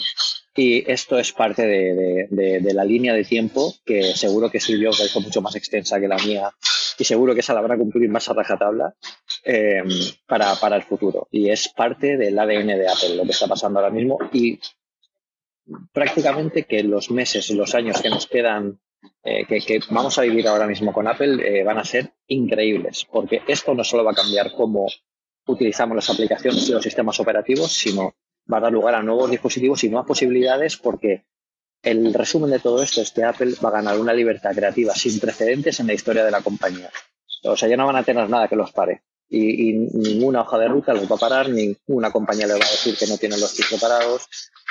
y 0.57 0.91
esto 0.91 1.19
es 1.19 1.33
parte 1.33 1.67
de, 1.67 2.27
de, 2.31 2.75
la 2.75 2.85
línea 2.85 3.15
de 3.15 3.25
tiempo 3.25 3.75
que 3.85 4.03
seguro 4.15 4.51
que 4.51 4.61
Silvio 4.61 4.91
ha 4.91 5.05
hecho 5.05 5.21
mucho 5.21 5.41
más 5.41 5.55
extensa 5.57 6.01
que 6.01 6.09
la 6.09 6.17
mía 6.17 6.51
y 6.99 7.05
seguro 7.05 7.35
que 7.35 7.41
esa 7.41 7.55
la 7.55 7.61
van 7.61 7.73
a 7.73 7.79
cumplir 7.79 8.09
más 8.11 8.29
a 8.29 8.35
rajatabla 8.35 8.95
eh, 9.45 9.83
para, 10.27 10.55
para 10.57 10.77
el 10.77 10.83
futuro. 10.83 11.29
Y 11.31 11.49
es 11.49 11.69
parte 11.69 12.17
del 12.17 12.39
ADN 12.39 12.67
de 12.67 12.89
Apple 12.89 13.17
lo 13.17 13.25
que 13.25 13.31
está 13.31 13.47
pasando 13.47 13.79
ahora 13.79 13.93
mismo 13.93 14.19
y 14.33 14.59
prácticamente 15.93 16.65
que 16.65 16.83
los 16.83 17.11
meses 17.11 17.51
y 17.51 17.55
los 17.55 17.75
años 17.75 18.01
que 18.01 18.11
nos 18.11 18.27
quedan 18.27 18.81
eh, 19.23 19.47
que, 19.47 19.81
vamos 19.91 20.19
a 20.19 20.23
vivir 20.23 20.47
ahora 20.49 20.67
mismo 20.67 20.93
con 20.93 21.07
Apple 21.07 21.41
eh, 21.47 21.65
van 21.65 21.79
a 21.79 21.85
ser 21.85 22.13
increíbles, 22.27 23.07
porque 23.11 23.43
esto 23.47 23.75
no 23.75 23.85
solo 23.85 24.05
va 24.05 24.13
a 24.13 24.15
cambiar 24.15 24.53
cómo 24.53 24.87
utilizamos 25.47 25.97
las 25.97 26.11
aplicaciones 26.11 26.69
y 26.69 26.73
los 26.73 26.83
sistemas 26.83 27.19
operativos, 27.21 27.73
sino 27.73 28.15
va 28.53 28.59
a 28.59 28.61
dar 28.61 28.73
lugar 28.73 28.95
a 28.95 29.03
nuevos 29.03 29.31
dispositivos 29.31 29.83
y 29.85 29.89
nuevas 29.89 30.07
posibilidades 30.07 30.77
porque 30.77 31.25
el 31.83 32.13
resumen 32.13 32.51
de 32.51 32.59
todo 32.59 32.83
esto 32.83 33.01
es 33.01 33.11
que 33.11 33.25
Apple 33.25 33.55
va 33.65 33.71
a 33.71 33.73
ganar 33.73 33.99
una 33.99 34.13
libertad 34.13 34.55
creativa 34.55 34.95
sin 34.95 35.19
precedentes 35.19 35.81
en 35.81 35.87
la 35.87 35.95
historia 35.95 36.25
de 36.25 36.31
la 36.31 36.43
compañía. 36.43 36.91
O 37.45 37.57
sea, 37.57 37.69
ya 37.69 37.77
no 37.77 37.87
van 37.87 37.97
a 37.97 38.03
tener 38.03 38.29
nada 38.29 38.49
que 38.49 38.57
los 38.57 38.73
pare. 38.73 39.03
Y, 39.31 39.73
ninguna 39.73 40.41
hoja 40.41 40.59
de 40.59 40.69
ruta 40.69 40.93
los 40.93 41.11
va 41.11 41.15
a 41.15 41.19
parar, 41.19 41.49
ninguna 41.49 42.11
compañía 42.11 42.47
les 42.47 42.57
va 42.57 42.67
a 42.67 42.71
decir 42.71 42.97
que 42.97 43.07
no 43.07 43.17
tienen 43.17 43.41
los 43.41 43.55
chips 43.55 43.69
preparados 43.69 44.27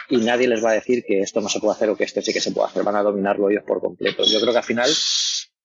y 0.10 0.18
nadie 0.18 0.48
les 0.48 0.64
va 0.64 0.72
a 0.72 0.74
decir 0.74 1.04
que 1.08 1.22
esto 1.22 1.40
no 1.40 1.48
se 1.48 1.60
puede 1.60 1.74
hacer 1.74 1.90
o 1.90 1.96
que 1.96 2.04
esto 2.04 2.22
sí 2.22 2.34
que 2.34 2.42
se 2.42 2.52
puede 2.52 2.68
hacer. 2.68 2.84
Van 2.84 2.96
a 2.96 3.04
dominarlo 3.04 3.50
ellos 3.50 3.64
por 3.66 3.80
completo. 3.80 4.24
Yo 4.26 4.40
creo 4.42 4.52
que 4.52 4.60
al 4.60 4.64
final 4.66 4.90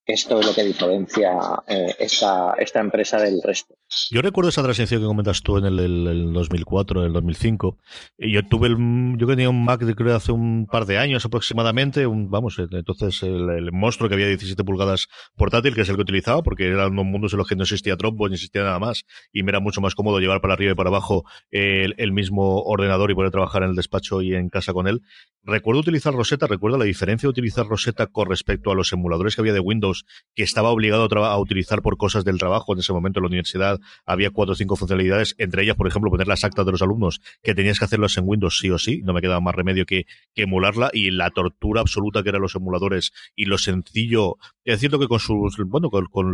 esto 0.07 0.41
es 0.41 0.47
lo 0.47 0.55
que 0.55 0.65
diferencia 0.65 1.33
eh, 1.67 1.95
esta, 1.99 2.55
esta 2.59 2.81
empresa 2.81 3.19
del 3.19 3.41
resto. 3.43 3.75
Yo 4.11 4.23
recuerdo 4.23 4.51
esa 4.51 4.63
transición 4.63 5.01
que 5.01 5.07
comentas 5.07 5.43
tú 5.43 5.57
en 5.57 5.65
el, 5.65 5.79
el, 5.79 6.33
2004, 6.33 7.01
en 7.01 7.07
el 7.07 7.13
2005. 7.13 7.79
Y 8.19 8.33
yo 8.33 8.47
tuve 8.47 8.69
el, 8.69 8.77
yo 9.17 9.27
tenía 9.27 9.49
un 9.49 9.65
Mac 9.65 9.81
de 9.81 9.95
creo 9.95 10.15
hace 10.15 10.33
un 10.33 10.67
par 10.67 10.85
de 10.87 10.99
años 10.99 11.25
aproximadamente, 11.25 12.07
un, 12.07 12.31
vamos, 12.31 12.59
entonces 12.59 13.23
el, 13.23 13.73
monstruo 13.73 14.09
que 14.09 14.15
había 14.15 14.27
17 14.27 14.63
pulgadas 14.65 15.07
portátil, 15.37 15.75
que 15.75 15.83
es 15.83 15.89
el 15.89 15.97
que 15.97 16.03
utilizaba, 16.03 16.43
porque 16.43 16.67
eran 16.67 16.93
unos 16.93 17.07
mundos 17.07 17.33
en 17.33 17.39
los 17.39 17.49
que 17.49 17.57
no 17.57 17.63
existía 17.63 17.97
Dropbox 17.97 18.31
ni 18.31 18.35
existía 18.35 18.63
nada 18.63 18.79
más, 18.79 19.05
y 19.33 19.43
me 19.43 19.51
era 19.51 19.61
mucho 19.61 19.81
más 19.81 19.95
cómodo 19.95 20.19
llevar 20.19 20.41
para 20.41 20.55
arriba 20.55 20.73
y 20.73 20.75
para 20.75 20.91
abajo 20.91 21.25
el, 21.51 21.95
el 21.99 22.13
mismo 22.13 22.63
ordenador 22.63 23.11
y 23.11 23.15
poder 23.15 23.31
trabajar 23.31 23.63
en 23.63 23.71
el 23.71 23.77
despacho 23.77 24.21
y 24.21 24.35
en 24.35 24.49
casa 24.49 24.73
con 24.73 24.89
él. 24.89 25.03
Recuerdo 25.47 25.81
utilizar 25.81 26.15
Rosetta, 26.15 26.47
recuerdo 26.47 26.79
la 26.79 26.85
diferencia 26.85 27.27
de 27.27 27.31
utilizar 27.31 27.67
Rosetta 27.67 28.07
con 28.07 28.29
respecto 28.29 28.71
a 28.71 28.75
los 28.75 28.93
emuladores 28.93 29.35
que 29.35 29.43
había 29.43 29.53
de 29.53 29.61
Windows, 29.61 29.94
que 30.35 30.43
estaba 30.43 30.71
obligado 30.71 31.09
a, 31.25 31.39
utilizar 31.39 31.83
por 31.83 31.97
cosas 31.97 32.25
del 32.25 32.39
trabajo. 32.39 32.73
En 32.73 32.81
ese 32.81 32.93
momento 32.93 33.21
en 33.21 33.25
la 33.25 33.29
universidad 33.29 33.81
había 34.05 34.31
cuatro 34.31 34.53
o 34.53 34.57
cinco 34.57 34.77
funcionalidades, 34.77 35.35
entre 35.39 35.63
ellas, 35.63 35.77
por 35.77 35.87
ejemplo, 35.87 36.11
poner 36.11 36.27
las 36.27 36.45
actas 36.45 36.67
de 36.67 36.73
los 36.73 36.83
alumnos, 36.83 37.21
que 37.43 37.55
tenías 37.55 37.79
que 37.79 37.85
hacerlas 37.85 38.17
en 38.17 38.25
Windows 38.27 38.59
sí 38.59 38.71
o 38.71 38.79
sí, 38.79 39.03
no 39.05 39.13
me 39.13 39.21
quedaba 39.21 39.41
más 39.41 39.55
remedio 39.55 39.87
que, 39.87 40.07
emularla, 40.35 40.91
y 40.93 41.11
la 41.11 41.31
tortura 41.31 41.81
absoluta 41.81 42.23
que 42.23 42.31
eran 42.31 42.43
los 42.43 42.55
emuladores 42.55 43.13
y 43.37 43.45
lo 43.45 43.59
sencillo, 43.59 44.37
es 44.65 44.81
cierto 44.81 44.99
que 44.99 45.09
con 45.09 45.21
sus, 45.21 45.57
bueno, 45.67 45.91
con, 45.91 46.33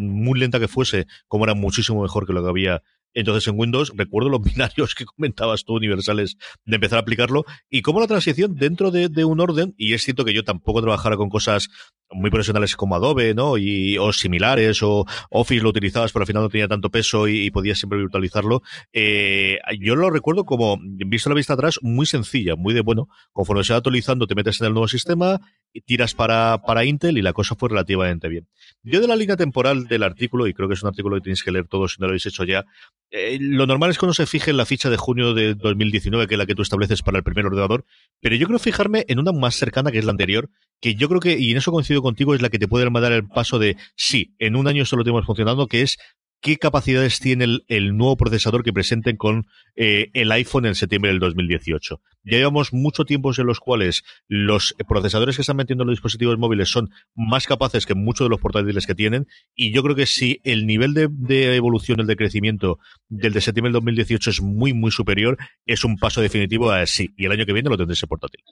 muy 0.00 0.38
lenta 0.38 0.60
que 0.60 0.68
fuese, 0.68 1.06
como 1.26 1.44
era 1.44 1.54
muchísimo 1.54 2.02
mejor 2.02 2.26
que 2.26 2.32
lo 2.32 2.42
que 2.42 2.48
había 2.48 2.82
entonces 3.14 3.48
en 3.48 3.58
Windows, 3.58 3.92
recuerdo 3.94 4.28
los 4.28 4.42
binarios 4.42 4.94
que 4.94 5.04
comentabas 5.04 5.64
tú, 5.64 5.74
universales, 5.74 6.36
de 6.64 6.76
empezar 6.76 6.98
a 6.98 7.02
aplicarlo, 7.02 7.44
y 7.70 7.82
cómo 7.82 8.00
la 8.00 8.06
transición 8.06 8.54
dentro 8.54 8.90
de, 8.90 9.08
de, 9.08 9.24
un 9.24 9.40
orden, 9.40 9.74
y 9.76 9.94
es 9.94 10.02
cierto 10.02 10.24
que 10.24 10.34
yo 10.34 10.44
tampoco 10.44 10.80
trabajara 10.80 11.16
con 11.16 11.28
cosas 11.28 11.68
muy 12.10 12.30
profesionales 12.30 12.76
como 12.76 12.96
Adobe, 12.96 13.34
¿no? 13.34 13.58
Y, 13.58 13.98
o 13.98 14.12
similares, 14.12 14.82
o 14.82 15.06
Office 15.30 15.62
lo 15.62 15.70
utilizabas, 15.70 16.12
pero 16.12 16.22
al 16.22 16.26
final 16.26 16.42
no 16.42 16.48
tenía 16.48 16.68
tanto 16.68 16.90
peso 16.90 17.28
y, 17.28 17.50
podías 17.50 17.78
siempre 17.78 17.98
virtualizarlo. 17.98 18.62
Eh, 18.92 19.58
yo 19.80 19.96
lo 19.96 20.10
recuerdo 20.10 20.44
como, 20.44 20.78
visto 20.80 21.28
la 21.28 21.36
vista 21.36 21.54
atrás, 21.54 21.78
muy 21.82 22.06
sencilla, 22.06 22.56
muy 22.56 22.74
de 22.74 22.80
bueno. 22.80 23.08
Conforme 23.32 23.64
se 23.64 23.72
va 23.72 23.78
actualizando, 23.78 24.26
te 24.26 24.34
metes 24.34 24.60
en 24.60 24.68
el 24.68 24.72
nuevo 24.72 24.88
sistema, 24.88 25.40
tiras 25.86 26.14
para, 26.14 26.62
para 26.66 26.84
Intel 26.84 27.18
y 27.18 27.22
la 27.22 27.32
cosa 27.32 27.54
fue 27.54 27.68
relativamente 27.68 28.28
bien. 28.28 28.48
Yo 28.82 29.00
de 29.00 29.08
la 29.08 29.16
línea 29.16 29.36
temporal 29.36 29.86
del 29.86 30.02
artículo, 30.02 30.46
y 30.46 30.54
creo 30.54 30.68
que 30.68 30.74
es 30.74 30.82
un 30.82 30.88
artículo 30.88 31.16
que 31.16 31.22
tenéis 31.22 31.42
que 31.42 31.52
leer 31.52 31.66
todos 31.66 31.94
si 31.94 32.00
no 32.00 32.06
lo 32.06 32.12
habéis 32.12 32.26
hecho 32.26 32.44
ya, 32.44 32.64
eh, 33.10 33.38
lo 33.40 33.66
normal 33.66 33.90
es 33.90 33.98
que 33.98 34.04
uno 34.04 34.14
se 34.14 34.26
fije 34.26 34.50
en 34.50 34.56
la 34.56 34.66
ficha 34.66 34.90
de 34.90 34.96
junio 34.96 35.34
de 35.34 35.54
2019, 35.54 36.26
que 36.26 36.34
es 36.34 36.38
la 36.38 36.46
que 36.46 36.54
tú 36.54 36.62
estableces 36.62 37.02
para 37.02 37.18
el 37.18 37.24
primer 37.24 37.46
ordenador, 37.46 37.84
pero 38.20 38.36
yo 38.36 38.46
creo 38.46 38.58
fijarme 38.58 39.04
en 39.08 39.18
una 39.18 39.32
más 39.32 39.56
cercana, 39.56 39.90
que 39.90 39.98
es 39.98 40.04
la 40.04 40.10
anterior, 40.10 40.50
que 40.80 40.94
yo 40.94 41.08
creo 41.08 41.20
que, 41.20 41.38
y 41.38 41.50
en 41.50 41.58
eso 41.58 41.72
coincido 41.72 42.02
contigo, 42.02 42.34
es 42.34 42.42
la 42.42 42.48
que 42.48 42.58
te 42.58 42.68
puede 42.68 42.88
dar 42.88 43.12
el 43.12 43.26
paso 43.26 43.58
de, 43.58 43.76
sí, 43.96 44.34
en 44.38 44.56
un 44.56 44.68
año 44.68 44.84
solo 44.84 45.04
tenemos 45.04 45.26
funcionando, 45.26 45.66
que 45.66 45.82
es 45.82 45.98
qué 46.40 46.56
capacidades 46.56 47.20
tiene 47.20 47.58
el, 47.66 47.96
nuevo 47.96 48.16
procesador 48.16 48.62
que 48.62 48.72
presenten 48.72 49.16
con 49.16 49.46
eh, 49.76 50.10
el 50.14 50.30
iPhone 50.32 50.66
en 50.66 50.74
septiembre 50.74 51.10
del 51.10 51.20
2018. 51.20 52.00
Ya 52.24 52.36
llevamos 52.36 52.72
mucho 52.72 53.04
tiempo 53.04 53.32
en 53.36 53.46
los 53.46 53.60
cuales 53.60 54.04
los 54.28 54.74
procesadores 54.86 55.36
que 55.36 55.42
están 55.42 55.56
metiendo 55.56 55.82
en 55.82 55.88
los 55.88 55.96
dispositivos 55.96 56.38
móviles 56.38 56.68
son 56.68 56.90
más 57.14 57.46
capaces 57.46 57.86
que 57.86 57.94
muchos 57.94 58.26
de 58.26 58.30
los 58.30 58.40
portátiles 58.40 58.86
que 58.86 58.94
tienen 58.94 59.26
y 59.54 59.72
yo 59.72 59.82
creo 59.82 59.96
que 59.96 60.06
si 60.06 60.40
el 60.44 60.66
nivel 60.66 60.94
de, 60.94 61.56
evolución, 61.56 62.00
el 62.00 62.06
de 62.06 62.16
crecimiento 62.16 62.78
del 63.08 63.32
de 63.32 63.40
septiembre 63.40 63.68
del 63.68 63.80
2018 63.80 64.30
es 64.30 64.40
muy, 64.40 64.72
muy 64.72 64.90
superior, 64.90 65.38
es 65.66 65.84
un 65.84 65.96
paso 65.96 66.20
definitivo 66.20 66.70
a 66.70 66.86
sí. 66.86 67.10
Y 67.16 67.26
el 67.26 67.32
año 67.32 67.46
que 67.46 67.52
viene 67.52 67.70
lo 67.70 67.76
tendré 67.76 67.94
ese 67.94 68.06
portátil. 68.06 68.42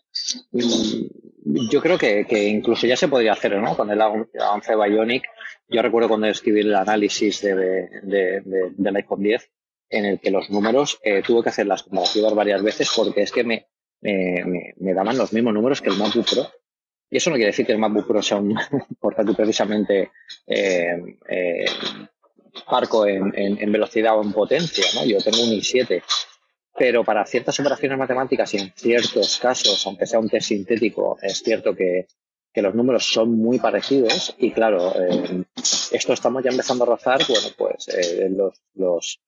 Yo 1.71 1.81
creo 1.81 1.97
que, 1.97 2.27
incluso 2.49 2.87
ya 2.87 2.97
se 2.97 3.09
podría 3.09 3.33
hacer, 3.33 3.57
¿no? 3.59 3.77
Con 3.77 3.91
el 3.91 4.01
11 4.01 4.77
Bionic 4.77 5.25
yo 5.69 5.83
recuerdo 5.83 6.09
cuando 6.09 6.29
escribí 6.29 6.61
el 6.61 6.75
análisis 6.75 7.43
de, 7.43 7.55
de, 7.55 8.41
de, 8.45 8.73
del 8.77 8.97
iPhone 8.97 9.23
10, 9.23 9.51
en 9.91 10.05
el 10.05 10.21
que 10.21 10.31
los 10.31 10.49
números 10.51 11.01
eh, 11.03 11.23
tuve 11.23 11.43
que 11.43 11.49
hacer 11.49 11.67
las 11.67 11.83
comparativas 11.83 12.35
varias 12.35 12.63
veces 12.63 12.91
porque 12.95 13.23
es 13.23 13.33
que 13.33 13.43
me, 13.43 13.67
me, 14.01 14.75
me, 14.77 14.95
daban 14.95 15.19
los 15.19 15.33
mismos 15.33 15.55
números 15.55 15.81
que 15.81 15.91
el 15.91 15.97
MacBook 15.97 16.29
Pro. 16.31 16.49
Y 17.11 17.17
eso 17.17 17.31
no 17.31 17.37
quiere 17.37 17.51
decir 17.51 17.67
que 17.67 17.73
el 17.73 17.79
MacBook 17.79 18.07
Pro 18.07 18.23
sea 18.23 18.37
un 18.37 18.57
portátil 19.01 19.35
precisamente 19.35 20.13
eh, 20.47 21.19
eh, 21.29 21.65
parco 22.69 23.07
en, 23.07 23.33
en, 23.37 23.59
en, 23.61 23.73
velocidad 23.73 24.17
o 24.17 24.23
en 24.23 24.33
potencia. 24.33 24.85
¿no? 24.95 25.05
Yo 25.05 25.19
tengo 25.19 25.43
un 25.43 25.51
i7, 25.51 26.03
pero 26.79 27.05
para 27.05 27.25
ciertas 27.25 27.59
operaciones 27.61 27.99
matemáticas 27.99 28.53
y 28.55 28.59
en 28.59 28.73
ciertos 28.75 29.39
casos, 29.39 29.87
aunque 29.87 30.07
sea 30.07 30.19
un 30.19 30.29
test 30.29 30.49
sintético, 30.49 31.19
es 31.23 31.43
cierto 31.43 31.75
que, 31.75 32.07
que 32.53 32.63
los 32.63 32.75
números 32.75 33.05
son 33.05 33.39
muy 33.39 33.59
parecidos 33.59 34.35
y 34.39 34.53
claro, 34.53 34.93
eh, 35.01 35.45
esto 35.93 36.13
estamos 36.13 36.43
ya 36.43 36.51
empezando 36.51 36.85
a 36.85 36.89
rozar, 36.89 37.21
bueno, 37.29 37.49
pues 37.57 37.89
eh, 37.89 38.29
los, 38.31 38.55
los 38.75 39.21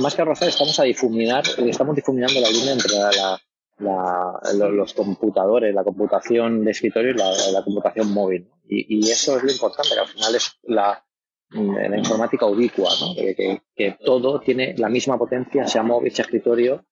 más 0.00 0.14
que 0.14 0.22
a 0.22 0.24
rozar 0.24 0.48
estamos 0.48 0.78
a 0.78 0.84
difuminar, 0.84 1.44
estamos 1.58 1.96
difuminando 1.96 2.40
la 2.40 2.50
línea 2.50 2.72
entre 2.72 2.96
la, 2.96 3.40
la, 3.78 4.68
los 4.68 4.94
computadores, 4.94 5.74
la 5.74 5.84
computación 5.84 6.64
de 6.64 6.70
escritorio 6.70 7.12
y 7.12 7.52
la, 7.52 7.62
computación 7.64 8.12
móvil. 8.12 8.48
Y, 8.68 8.98
y, 8.98 9.10
eso 9.10 9.36
es 9.36 9.42
lo 9.42 9.52
importante, 9.52 9.90
que 9.94 10.00
al 10.00 10.08
final 10.08 10.34
es 10.34 10.58
la, 10.62 11.04
la 11.54 11.98
informática 11.98 12.46
ubicua, 12.46 12.90
¿no? 13.00 13.14
que, 13.14 13.62
que 13.74 13.96
todo 14.04 14.40
tiene 14.40 14.74
la 14.76 14.88
misma 14.88 15.18
potencia, 15.18 15.66
sea 15.66 15.82
móvil, 15.82 16.12
sea 16.12 16.24
escritorio, 16.24 16.84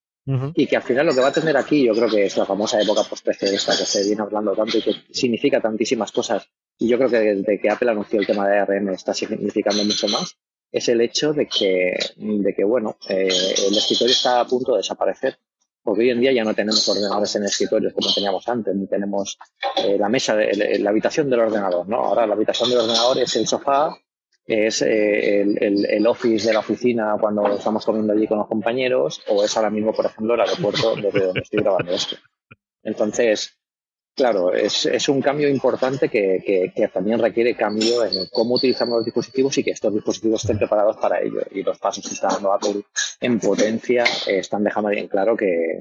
y 0.55 0.66
que 0.66 0.77
al 0.77 0.83
final 0.83 1.07
lo 1.07 1.14
que 1.14 1.20
va 1.20 1.29
a 1.29 1.33
tener 1.33 1.57
aquí, 1.57 1.85
yo 1.85 1.94
creo 1.94 2.09
que 2.09 2.27
es 2.27 2.37
la 2.37 2.46
famosa 2.46 2.81
época 2.81 3.03
post-PC 3.03 3.55
esta 3.55 3.77
que 3.77 3.85
se 3.85 4.05
viene 4.05 4.23
hablando 4.23 4.55
tanto 4.55 4.79
y 4.79 4.83
que 4.83 4.92
significa 5.11 5.61
tantísimas 5.61 6.12
cosas. 6.12 6.46
Y 6.79 6.88
yo 6.88 6.99
creo 6.99 7.11
que 7.11 7.18
desde 7.18 7.61
que 7.61 7.70
Apple 7.70 7.90
anunció 7.90 8.20
el 8.20 8.27
tema 8.27 8.49
de 8.49 8.59
ARM 8.59 8.90
está 8.90 9.12
significando 9.12 9.83
mucho 9.85 10.09
más. 10.09 10.37
Es 10.70 10.88
el 10.88 11.01
hecho 11.01 11.33
de 11.33 11.46
que, 11.49 11.99
de 12.16 12.55
que 12.55 12.64
bueno, 12.64 12.96
eh, 13.09 13.27
el 13.27 13.77
escritorio 13.77 14.12
está 14.12 14.40
a 14.40 14.46
punto 14.46 14.73
de 14.73 14.79
desaparecer. 14.79 15.38
Porque 15.83 16.03
hoy 16.03 16.11
en 16.11 16.20
día 16.20 16.33
ya 16.33 16.44
no 16.44 16.55
tenemos 16.55 16.87
ordenadores 16.88 17.35
en 17.37 17.44
escritorios 17.44 17.94
como 17.94 18.12
teníamos 18.14 18.46
antes, 18.46 18.75
ni 18.77 18.87
tenemos 18.87 19.38
eh, 19.77 19.96
la 19.99 20.11
mesa, 20.11 20.37
de, 20.37 20.79
la 20.79 20.90
habitación 20.90 21.31
del 21.31 21.40
ordenador, 21.40 21.88
¿no? 21.88 21.96
Ahora 21.96 22.27
la 22.27 22.35
habitación 22.35 22.68
del 22.68 22.81
ordenador 22.81 23.18
es 23.18 23.35
el 23.37 23.46
sofá, 23.46 23.96
es 24.50 24.82
eh, 24.82 25.42
el, 25.42 25.86
el, 25.86 26.06
office 26.08 26.48
de 26.48 26.54
la 26.54 26.58
oficina 26.58 27.16
cuando 27.20 27.46
estamos 27.46 27.84
comiendo 27.84 28.12
allí 28.12 28.26
con 28.26 28.38
los 28.38 28.48
compañeros, 28.48 29.22
o 29.28 29.44
es 29.44 29.56
ahora 29.56 29.70
mismo, 29.70 29.92
por 29.92 30.06
ejemplo, 30.06 30.34
el 30.34 30.40
aeropuerto 30.40 30.96
desde 30.96 31.26
donde 31.26 31.40
estoy 31.40 31.60
grabando 31.60 31.92
esto. 31.92 32.16
Entonces, 32.82 33.56
claro, 34.16 34.52
es, 34.52 34.86
es 34.86 35.08
un 35.08 35.22
cambio 35.22 35.48
importante 35.48 36.08
que, 36.08 36.42
que, 36.44 36.72
que, 36.74 36.88
también 36.88 37.20
requiere 37.20 37.54
cambio 37.54 38.04
en 38.04 38.26
cómo 38.32 38.56
utilizamos 38.56 38.96
los 38.96 39.04
dispositivos 39.04 39.56
y 39.58 39.62
que 39.62 39.70
estos 39.70 39.94
dispositivos 39.94 40.42
estén 40.42 40.58
preparados 40.58 40.96
para 40.96 41.20
ello. 41.20 41.42
Y 41.52 41.62
los 41.62 41.78
pasos 41.78 42.06
que 42.06 42.14
está 42.14 42.28
dando 42.28 42.52
Apple 42.52 42.82
en 43.20 43.38
potencia 43.38 44.04
están 44.26 44.64
dejando 44.64 44.90
bien 44.90 45.06
claro 45.06 45.36
que, 45.36 45.78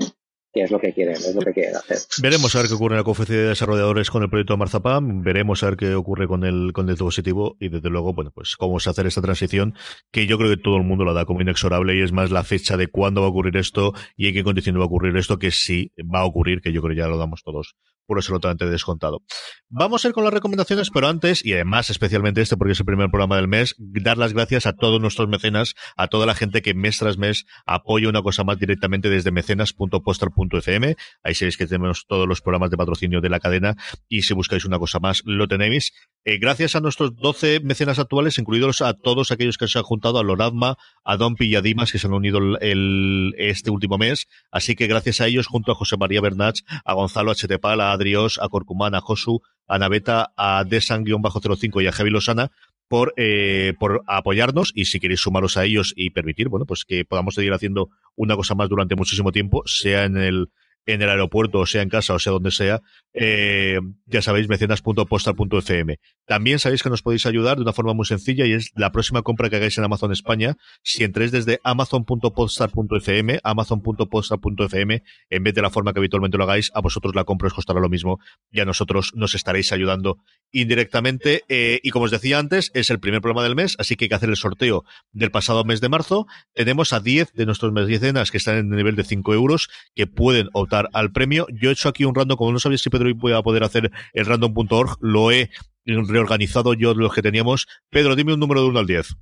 que 0.52 0.64
es 0.64 0.72
lo 0.72 0.80
que 0.80 0.94
quieren, 0.94 1.16
es 1.16 1.36
lo 1.36 1.42
que 1.42 1.54
quieren 1.54 1.76
hacer. 1.76 1.98
Veremos 2.22 2.56
a 2.56 2.60
ver 2.60 2.68
qué 2.68 2.74
ocurre 2.74 2.96
en 2.96 3.00
la 3.00 3.04
conferencia 3.04 3.38
de 3.38 3.50
desarrolladores 3.50 4.10
con 4.10 4.24
el 4.24 4.30
proyecto 4.30 4.54
de 4.54 4.58
Marzapam, 4.58 5.22
veremos 5.22 5.64
a 5.64 5.68
ver 5.68 5.78
qué 5.78 5.94
ocurre 5.94 6.28
con 6.28 6.44
el, 6.44 6.74
con 6.74 6.88
el 6.88 6.96
dispositivo 6.96 7.56
y 7.60 7.70
desde 7.70 7.90
luego, 7.90 8.14
bueno, 8.14 8.32
pues 8.34 8.56
cómo 8.56 8.80
se 8.80 8.90
hacer 8.90 9.06
esta 9.06 9.22
transición, 9.22 9.76
que 10.12 10.26
yo 10.26 10.38
creo 10.38 10.50
que 10.50 10.62
todo 10.62 10.78
el 10.78 10.84
mundo 10.84 11.06
la 11.06 11.14
da 11.14 11.26
como 11.26 11.42
inexorable 11.42 11.96
y 11.96 12.02
es 12.02 12.12
más 12.12 12.32
la 12.32 12.44
fecha 12.44 12.78
de 12.78 12.88
cuándo 12.88 13.22
va 13.22 13.28
a 13.28 13.30
ocurrir 13.30 13.58
esto 13.58 13.94
y 14.16 14.28
en 14.28 14.34
qué 14.34 14.44
condiciones 14.44 14.80
va 14.80 14.84
a 14.84 14.88
ocurrir 14.88 15.16
esto, 15.18 15.38
que 15.38 15.52
sí 15.52 15.92
va 15.98 16.22
a 16.22 16.26
ocurrir, 16.26 16.62
que 16.62 16.74
yo 16.74 16.82
creo 16.82 16.96
que 16.96 17.02
ya 17.02 17.08
lo 17.08 17.18
damos 17.18 17.44
todos 17.44 17.76
por 18.10 18.18
absolutamente 18.18 18.66
descontado. 18.66 19.22
Vamos 19.70 20.04
a 20.04 20.08
ir 20.08 20.16
con 20.16 20.24
las 20.24 20.34
recomendaciones, 20.34 20.90
pero 20.90 21.08
antes, 21.08 21.46
y 21.46 21.54
además 21.54 21.92
especialmente 21.92 22.42
este 22.42 22.58
porque 22.58 22.74
es 22.74 22.80
el 22.80 22.88
primer 22.88 23.12
programa 23.12 23.36
del 23.36 23.48
mes, 23.48 23.76
dar 23.78 24.18
las 24.18 24.34
gracias 24.34 24.66
a 24.66 24.74
todos 24.74 25.00
nuestros 25.00 25.30
mecenas, 25.30 25.76
a 25.96 26.08
toda 26.08 26.26
la 26.26 26.34
gente 26.34 26.64
que 26.64 26.74
mes 26.74 26.98
tras 26.98 27.20
mes 27.20 27.46
apoya 27.68 28.10
una 28.10 28.24
cosa 28.24 28.44
más 28.44 28.58
directamente 28.58 29.12
desde 29.12 29.32
mecenas.postar.fm. 29.32 30.96
Ahí 31.22 31.36
sabéis 31.36 31.56
que 31.56 31.68
tenemos 31.68 32.08
todos 32.08 32.28
los 32.28 32.42
programas 32.42 32.72
de 32.72 32.78
patrocinio 32.78 33.22
de 33.22 33.30
la 33.30 33.40
cadena 33.40 33.76
y 34.08 34.24
si 34.24 34.34
buscáis 34.34 34.66
una 34.66 34.80
cosa 34.80 35.00
más 35.00 35.22
lo 35.26 35.48
tenéis. 35.48 35.94
Eh, 36.26 36.40
gracias 36.40 36.76
a 36.76 36.80
nuestros 36.80 37.16
12 37.16 37.60
mecenas 37.62 38.00
actuales, 38.00 38.40
incluidos 38.40 38.82
a 38.82 38.94
todos 38.94 39.32
aquellos 39.32 39.58
que 39.58 39.68
se 39.68 39.78
han 39.78 39.84
juntado 39.84 40.18
a 40.18 40.24
Loradma, 40.24 40.78
a 41.04 41.16
Don 41.16 41.36
y 41.40 41.56
a 41.56 41.62
Dimas, 41.62 41.92
que 41.92 42.00
se 42.00 42.08
han 42.08 42.14
unido 42.14 42.40
el, 42.60 43.36
este 43.38 43.70
último 43.70 43.98
mes. 43.98 44.28
Así 44.52 44.76
que 44.76 44.88
gracias 44.88 45.22
a 45.22 45.28
ellos, 45.28 45.48
junto 45.48 45.72
a 45.72 45.76
José 45.76 45.96
María 45.98 46.22
Bernach, 46.22 46.60
a 46.84 46.94
Gonzalo 46.94 47.34
Htepal, 47.34 47.82
a 47.82 47.98
A 48.42 48.50
Corcumán, 48.50 48.96
a 48.96 49.02
Josu, 49.02 49.42
a 49.68 49.78
Naveta, 49.78 50.32
a 50.36 50.64
Desan-05 50.64 51.84
y 51.84 51.88
a 51.88 51.92
Javi 51.92 52.10
Losana 52.10 52.52
por, 52.88 53.14
eh, 53.18 53.74
por 53.80 54.04
apoyarnos 54.08 54.72
y 54.74 54.86
si 54.86 55.00
queréis 55.00 55.22
sumaros 55.22 55.58
a 55.58 55.66
ellos 55.66 55.94
y 55.96 56.10
permitir, 56.10 56.50
bueno, 56.50 56.66
pues 56.66 56.86
que 56.86 57.06
podamos 57.06 57.36
seguir 57.36 57.54
haciendo 57.54 57.90
una 58.16 58.36
cosa 58.36 58.56
más 58.56 58.68
durante 58.68 58.96
muchísimo 58.96 59.32
tiempo, 59.32 59.62
sea 59.66 60.06
en 60.06 60.18
el 60.18 60.50
en 60.86 61.02
el 61.02 61.10
aeropuerto, 61.10 61.60
o 61.60 61.66
sea 61.66 61.82
en 61.82 61.90
casa, 61.90 62.14
o 62.14 62.20
sea 62.20 62.32
donde 62.32 62.52
sea, 62.52 62.82
eh, 63.14 63.80
ya 64.06 64.22
sabéis, 64.22 64.48
mecenas.postal.fm. 64.50 66.00
También 66.26 66.60
sabéis 66.60 66.84
que 66.84 66.90
nos 66.90 67.02
podéis 67.02 67.26
ayudar 67.26 67.58
de 67.58 67.64
una 67.64 67.74
forma 67.74 67.94
muy 67.94 68.06
sencilla 68.06 68.46
y 68.46 68.54
es 68.54 68.72
la 68.76 68.92
próxima 68.92 69.22
compra 69.22 69.50
que 69.50 69.58
hagáis 69.58 69.78
en 69.78 69.84
Amazon 69.84 70.12
España. 70.12 70.56
Si 70.84 71.04
entréis 71.04 71.32
desde 71.32 71.60
amazon.postal.fm, 71.64 73.40
amazon.postal.fm, 73.44 75.04
en 75.30 75.44
vez 75.44 75.54
de 75.54 75.62
la 75.62 75.70
forma 75.70 75.94
que 75.94 76.00
habitualmente 76.00 76.38
lo 76.38 76.44
hagáis, 76.44 76.72
a 76.74 76.82
vosotros 76.82 77.16
la 77.16 77.24
compra 77.24 77.48
os 77.48 77.54
costará 77.54 77.80
lo 77.80 77.90
mismo 77.90 78.20
y 78.52 78.60
a 78.60 78.66
nosotros 78.66 79.12
nos 79.16 79.36
estaréis 79.36 79.72
ayudando 79.72 80.18
indirectamente. 80.52 81.44
Eh, 81.50 81.80
y 81.84 81.90
como 81.92 82.06
os 82.06 82.12
decía 82.12 82.40
antes, 82.40 82.72
es 82.74 82.90
el 82.90 83.00
primer 83.00 83.22
programa 83.22 83.44
del 83.44 83.56
mes, 83.56 83.76
así 83.80 83.96
que 83.96 84.06
hay 84.06 84.10
que 84.10 84.16
hacer 84.16 84.30
el 84.30 84.38
sorteo 84.38 84.86
del 85.12 85.32
pasado 85.32 85.64
mes 85.64 85.82
de 85.82 85.90
marzo. 85.90 86.28
Tenemos 86.54 86.94
a 86.94 87.00
10 87.00 87.34
de 87.34 87.46
nuestros 87.46 87.72
mecenas 87.72 88.32
que 88.32 88.38
están 88.38 88.58
en 88.58 88.72
el 88.72 88.78
nivel 88.78 88.96
de 88.96 89.04
5 89.04 89.34
euros 89.34 89.70
que 89.96 90.08
pueden 90.08 90.50
optar 90.70 90.90
al 90.94 91.12
premio. 91.12 91.48
Yo 91.52 91.70
he 91.70 91.74
hecho 91.74 91.90
aquí 91.90 92.06
un 92.06 92.16
random, 92.16 92.38
como 92.38 92.52
no 92.52 92.60
sabía 92.60 92.78
si 92.78 92.90
Pedro 92.90 93.10
iba 93.10 93.38
a 93.38 93.44
poder 93.44 93.64
hacer 93.64 93.92
el 94.14 94.26
random.org, 94.26 94.98
lo 95.02 95.32
he 95.32 95.50
reorganizado 95.86 96.74
yo 96.74 96.94
los 96.94 97.14
que 97.14 97.22
teníamos. 97.22 97.68
Pedro, 97.90 98.16
dime 98.16 98.34
un 98.34 98.40
número 98.40 98.62
de 98.62 98.68
1 98.68 98.80
al 98.80 98.88
10. 98.88 99.16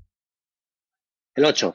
El 1.36 1.46
8. 1.46 1.74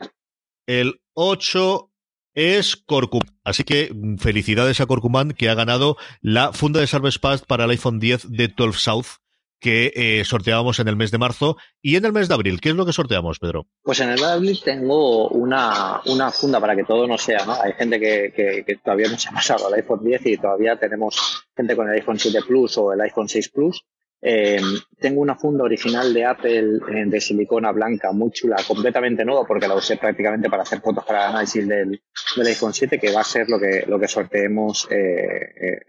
El 0.66 1.00
8 1.14 1.90
es 2.34 2.76
Corcumán. 2.76 3.38
Así 3.44 3.64
que 3.64 3.90
mm, 3.92 4.16
felicidades 4.16 4.80
a 4.80 4.86
Corcumán 4.86 5.32
que 5.32 5.48
ha 5.48 5.54
ganado 5.54 5.96
la 6.20 6.52
funda 6.52 6.80
de 6.80 6.86
Salves 6.86 7.18
Pass 7.18 7.42
para 7.42 7.64
el 7.64 7.70
iPhone 7.70 7.98
10 7.98 8.30
de 8.30 8.48
12 8.48 8.78
South 8.78 9.06
que 9.62 9.92
eh, 9.94 10.24
sorteábamos 10.24 10.80
en 10.80 10.88
el 10.88 10.96
mes 10.96 11.12
de 11.12 11.18
marzo 11.18 11.56
y 11.80 11.94
en 11.94 12.04
el 12.04 12.12
mes 12.12 12.26
de 12.26 12.34
abril. 12.34 12.60
¿Qué 12.60 12.70
es 12.70 12.74
lo 12.74 12.84
que 12.84 12.92
sorteamos, 12.92 13.38
Pedro? 13.38 13.66
Pues 13.82 14.00
en 14.00 14.08
el 14.08 14.16
mes 14.16 14.26
de 14.26 14.32
abril 14.32 14.60
tengo 14.62 15.28
una, 15.28 16.00
una 16.06 16.32
funda 16.32 16.60
para 16.60 16.74
que 16.74 16.82
todo 16.82 17.06
no 17.06 17.16
sea, 17.16 17.46
¿no? 17.46 17.54
Hay 17.62 17.72
gente 17.74 18.00
que, 18.00 18.32
que, 18.66 18.76
todavía 18.84 19.08
no 19.08 19.16
se 19.16 19.28
ha 19.28 19.32
pasado 19.32 19.68
al 19.68 19.74
iPhone 19.74 20.04
10 20.04 20.26
y 20.26 20.36
todavía 20.36 20.76
tenemos 20.76 21.46
gente 21.56 21.76
con 21.76 21.88
el 21.88 21.94
iPhone 21.94 22.18
7 22.18 22.40
Plus 22.46 22.76
o 22.78 22.92
el 22.92 23.00
iPhone 23.02 23.28
6 23.28 23.48
Plus 23.50 23.84
eh, 24.24 24.60
tengo 25.00 25.20
una 25.20 25.34
funda 25.34 25.64
original 25.64 26.14
de 26.14 26.24
Apple 26.24 26.76
eh, 26.88 27.04
de 27.06 27.20
silicona 27.20 27.72
blanca 27.72 28.12
muy 28.12 28.30
chula, 28.30 28.56
completamente 28.66 29.24
nueva, 29.24 29.44
porque 29.44 29.66
la 29.66 29.74
usé 29.74 29.96
prácticamente 29.96 30.48
para 30.48 30.62
hacer 30.62 30.80
fotos 30.80 31.04
para 31.04 31.24
el 31.24 31.30
análisis 31.30 31.66
del, 31.66 32.00
del 32.36 32.46
iPhone 32.46 32.72
7, 32.72 33.00
que 33.00 33.12
va 33.12 33.22
a 33.22 33.24
ser 33.24 33.48
lo 33.48 33.58
que, 33.58 33.84
lo 33.88 33.98
que 33.98 34.06
sorteemos 34.06 34.86
eh, 34.90 35.80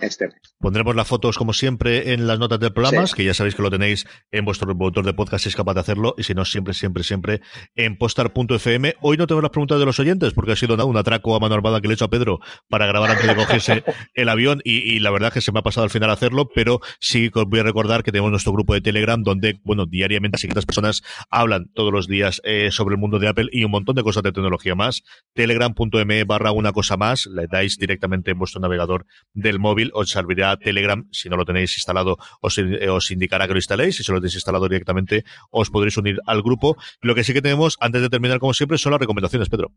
este 0.00 0.28
mes. 0.28 0.36
Pondremos 0.60 0.94
las 0.94 1.08
fotos, 1.08 1.36
como 1.36 1.52
siempre, 1.52 2.12
en 2.12 2.28
las 2.28 2.38
notas 2.38 2.60
del 2.60 2.72
programa, 2.72 3.04
que 3.14 3.24
ya 3.24 3.34
sabéis 3.34 3.56
que 3.56 3.62
lo 3.62 3.70
tenéis 3.70 4.06
en 4.30 4.44
vuestro 4.44 4.68
reproductor 4.68 5.04
de 5.04 5.14
podcast 5.14 5.42
si 5.42 5.48
es 5.48 5.56
capaz 5.56 5.74
de 5.74 5.80
hacerlo, 5.80 6.14
y 6.16 6.22
si 6.22 6.34
no, 6.34 6.44
siempre, 6.44 6.74
siempre, 6.74 7.02
siempre 7.02 7.40
en 7.74 7.98
postar.fm. 7.98 8.94
Hoy 9.00 9.16
no 9.16 9.26
tengo 9.26 9.40
las 9.40 9.50
preguntas 9.50 9.80
de 9.80 9.86
los 9.86 9.98
oyentes, 9.98 10.34
porque 10.34 10.52
ha 10.52 10.56
sido 10.56 10.86
un 10.86 10.96
atraco 10.96 11.34
a 11.34 11.40
mano 11.40 11.56
armada 11.56 11.80
que 11.80 11.88
le 11.88 11.94
he 11.94 11.96
hecho 11.96 12.04
a 12.04 12.10
Pedro 12.10 12.38
para 12.68 12.86
grabar 12.86 13.10
antes 13.10 13.26
de 13.26 13.34
cogerse 13.34 13.84
el 14.14 14.28
avión, 14.28 14.60
y, 14.64 15.00
la 15.00 15.10
verdad 15.10 15.28
es 15.28 15.34
que 15.34 15.40
se 15.40 15.50
me 15.50 15.58
ha 15.58 15.62
pasado 15.62 15.84
al 15.84 15.90
final 15.90 16.10
hacerlo, 16.10 16.48
pero 16.54 16.80
sí 17.00 17.28
voy 17.28 17.58
a 17.58 17.71
recordar 17.72 18.02
que 18.02 18.12
tenemos 18.12 18.30
nuestro 18.30 18.52
grupo 18.52 18.74
de 18.74 18.82
Telegram 18.82 19.22
donde, 19.22 19.58
bueno, 19.64 19.86
diariamente 19.86 20.36
siguientes 20.36 20.66
personas 20.66 21.02
hablan 21.30 21.70
todos 21.72 21.90
los 21.90 22.06
días 22.06 22.42
eh, 22.44 22.70
sobre 22.70 22.94
el 22.94 23.00
mundo 23.00 23.18
de 23.18 23.28
Apple 23.28 23.48
y 23.50 23.64
un 23.64 23.70
montón 23.70 23.96
de 23.96 24.02
cosas 24.02 24.22
de 24.22 24.32
tecnología 24.32 24.74
más. 24.74 25.02
Telegram.me 25.32 26.24
barra 26.24 26.52
una 26.52 26.72
cosa 26.72 26.98
más, 26.98 27.26
le 27.26 27.46
dais 27.46 27.78
directamente 27.78 28.32
en 28.32 28.38
vuestro 28.38 28.60
navegador 28.60 29.06
del 29.32 29.58
móvil, 29.58 29.90
os 29.94 30.10
servirá 30.10 30.58
Telegram, 30.58 31.08
si 31.12 31.30
no 31.30 31.36
lo 31.36 31.46
tenéis 31.46 31.76
instalado, 31.78 32.18
os, 32.42 32.58
eh, 32.58 32.88
indicará 33.10 33.46
que 33.46 33.54
lo 33.54 33.58
instaléis, 33.58 33.96
si 33.96 34.12
lo 34.12 34.18
tenéis 34.18 34.34
instalado 34.34 34.68
directamente, 34.68 35.24
os 35.50 35.70
podréis 35.70 35.96
unir 35.96 36.18
al 36.26 36.42
grupo. 36.42 36.76
Lo 37.00 37.14
que 37.14 37.24
sí 37.24 37.32
que 37.32 37.40
tenemos, 37.40 37.78
antes 37.80 38.02
de 38.02 38.10
terminar, 38.10 38.38
como 38.38 38.52
siempre, 38.52 38.76
son 38.76 38.92
las 38.92 39.00
recomendaciones, 39.00 39.48
Pedro. 39.48 39.72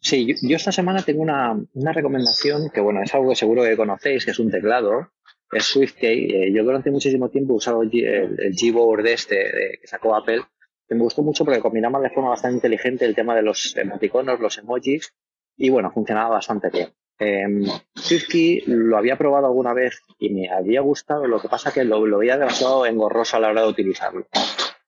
Sí, 0.00 0.34
yo, 0.42 0.56
esta 0.56 0.72
semana 0.72 1.02
tengo 1.02 1.22
una, 1.22 1.58
una, 1.74 1.92
recomendación 1.92 2.70
que, 2.72 2.80
bueno, 2.80 3.02
es 3.02 3.12
algo 3.14 3.30
que 3.30 3.36
seguro 3.36 3.64
que 3.64 3.76
conocéis, 3.76 4.24
que 4.24 4.30
es 4.30 4.38
un 4.38 4.50
teclado, 4.50 5.10
es 5.52 5.64
SwiftKey. 5.64 6.30
Eh, 6.30 6.52
yo 6.52 6.64
durante 6.64 6.90
muchísimo 6.90 7.28
tiempo 7.28 7.54
he 7.54 7.56
usado 7.56 7.82
el, 7.82 7.90
el 7.94 8.54
Gboard 8.54 9.06
este 9.06 9.78
que 9.80 9.86
sacó 9.86 10.14
Apple, 10.14 10.42
que 10.86 10.94
me 10.94 11.02
gustó 11.02 11.22
mucho 11.22 11.44
porque 11.44 11.60
combinaba 11.60 12.00
de 12.00 12.10
forma 12.10 12.30
bastante 12.30 12.56
inteligente 12.56 13.04
el 13.04 13.14
tema 13.14 13.34
de 13.34 13.42
los 13.42 13.76
emoticonos, 13.76 14.40
los 14.40 14.58
emojis, 14.58 15.14
y 15.56 15.70
bueno, 15.70 15.90
funcionaba 15.90 16.30
bastante 16.30 16.70
bien. 16.70 16.88
Eh, 17.20 17.44
SwiftKey 17.96 18.62
lo 18.66 18.96
había 18.96 19.18
probado 19.18 19.46
alguna 19.46 19.74
vez 19.74 20.00
y 20.18 20.30
me 20.30 20.48
había 20.50 20.80
gustado, 20.82 21.26
lo 21.26 21.40
que 21.40 21.48
pasa 21.48 21.72
que 21.72 21.84
lo, 21.84 22.06
lo 22.06 22.18
veía 22.18 22.38
demasiado 22.38 22.86
engorroso 22.86 23.36
a 23.36 23.40
la 23.40 23.48
hora 23.48 23.62
de 23.62 23.68
utilizarlo. 23.68 24.26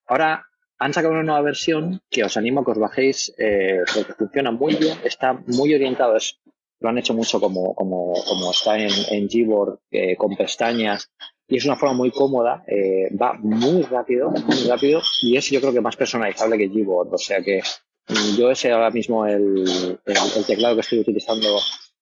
Ahora 0.06 0.46
han 0.78 0.94
sacado 0.94 1.12
una 1.12 1.22
nueva 1.22 1.42
versión 1.42 2.00
que 2.08 2.24
os 2.24 2.36
animo 2.36 2.60
a 2.60 2.64
que 2.64 2.70
os 2.70 2.78
bajéis 2.78 3.34
eh, 3.36 3.80
porque 3.94 4.14
funciona 4.14 4.50
muy 4.50 4.76
bien, 4.76 4.96
está 5.04 5.34
muy 5.46 5.74
orientado, 5.74 6.16
es 6.16 6.40
lo 6.80 6.88
han 6.88 6.98
hecho 6.98 7.14
mucho 7.14 7.40
como, 7.40 7.74
como, 7.74 8.14
como 8.26 8.50
está 8.50 8.78
en, 8.78 8.90
en 9.10 9.28
Gboard, 9.28 9.78
eh, 9.90 10.16
con 10.16 10.34
pestañas, 10.34 11.10
y 11.46 11.56
es 11.56 11.64
una 11.64 11.76
forma 11.76 11.94
muy 11.94 12.10
cómoda, 12.10 12.64
eh, 12.66 13.14
va 13.14 13.34
muy 13.34 13.82
rápido, 13.82 14.30
muy 14.30 14.68
rápido, 14.68 15.02
y 15.22 15.36
es 15.36 15.50
yo 15.50 15.60
creo 15.60 15.72
que 15.72 15.80
más 15.80 15.96
personalizable 15.96 16.56
que 16.56 16.68
Gboard, 16.68 17.12
o 17.12 17.18
sea 17.18 17.42
que 17.42 17.60
mm, 18.08 18.38
yo 18.38 18.50
ese 18.50 18.72
ahora 18.72 18.90
mismo 18.90 19.26
el, 19.26 19.98
el, 20.06 20.46
teclado 20.46 20.74
que 20.74 20.80
estoy 20.80 21.00
utilizando 21.00 21.58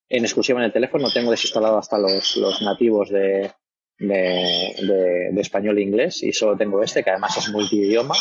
en 0.09 0.25
exclusiva 0.25 0.61
en 0.61 0.67
el 0.67 0.73
teléfono, 0.73 1.11
tengo 1.11 1.31
desinstalado 1.31 1.79
hasta 1.79 1.99
los, 1.99 2.37
los 2.37 2.63
nativos 2.63 3.11
de, 3.11 3.51
de, 3.99 5.31
de, 5.33 5.41
español 5.41 5.79
e 5.79 5.83
inglés, 5.83 6.23
y 6.23 6.33
solo 6.33 6.57
tengo 6.57 6.83
este, 6.83 7.03
que 7.03 7.11
además 7.11 7.37
es 7.37 7.51
multidioma, 7.51 8.15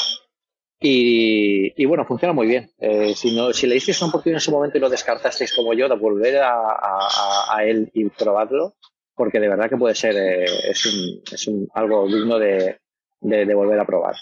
y, 0.79 1.85
bueno, 1.85 2.05
funciona 2.05 2.33
muy 2.33 2.47
bien. 2.47 2.71
Eh, 2.79 3.13
si, 3.15 3.35
no, 3.35 3.51
si 3.51 3.67
le 3.67 3.75
una 3.75 4.09
oportunidad 4.09 4.37
en 4.37 4.41
su 4.41 4.51
momento 4.51 4.77
y 4.77 4.81
lo 4.81 4.89
descartasteis 4.89 5.53
como 5.55 5.73
yo, 5.73 5.89
de 5.89 5.95
volver 5.95 6.41
a, 6.43 7.63
él 7.63 7.89
y 7.93 8.09
probarlo, 8.09 8.75
porque 9.15 9.39
de 9.39 9.49
verdad 9.49 9.69
que 9.69 9.77
puede 9.77 9.95
ser, 9.95 10.15
eh, 10.15 10.45
es, 10.69 10.85
un, 10.85 11.21
es 11.31 11.47
un, 11.47 11.67
algo 11.73 12.07
digno 12.07 12.37
de, 12.37 12.79
de 13.21 13.53
volver 13.55 13.79
a 13.79 13.85
probar. 13.85 14.15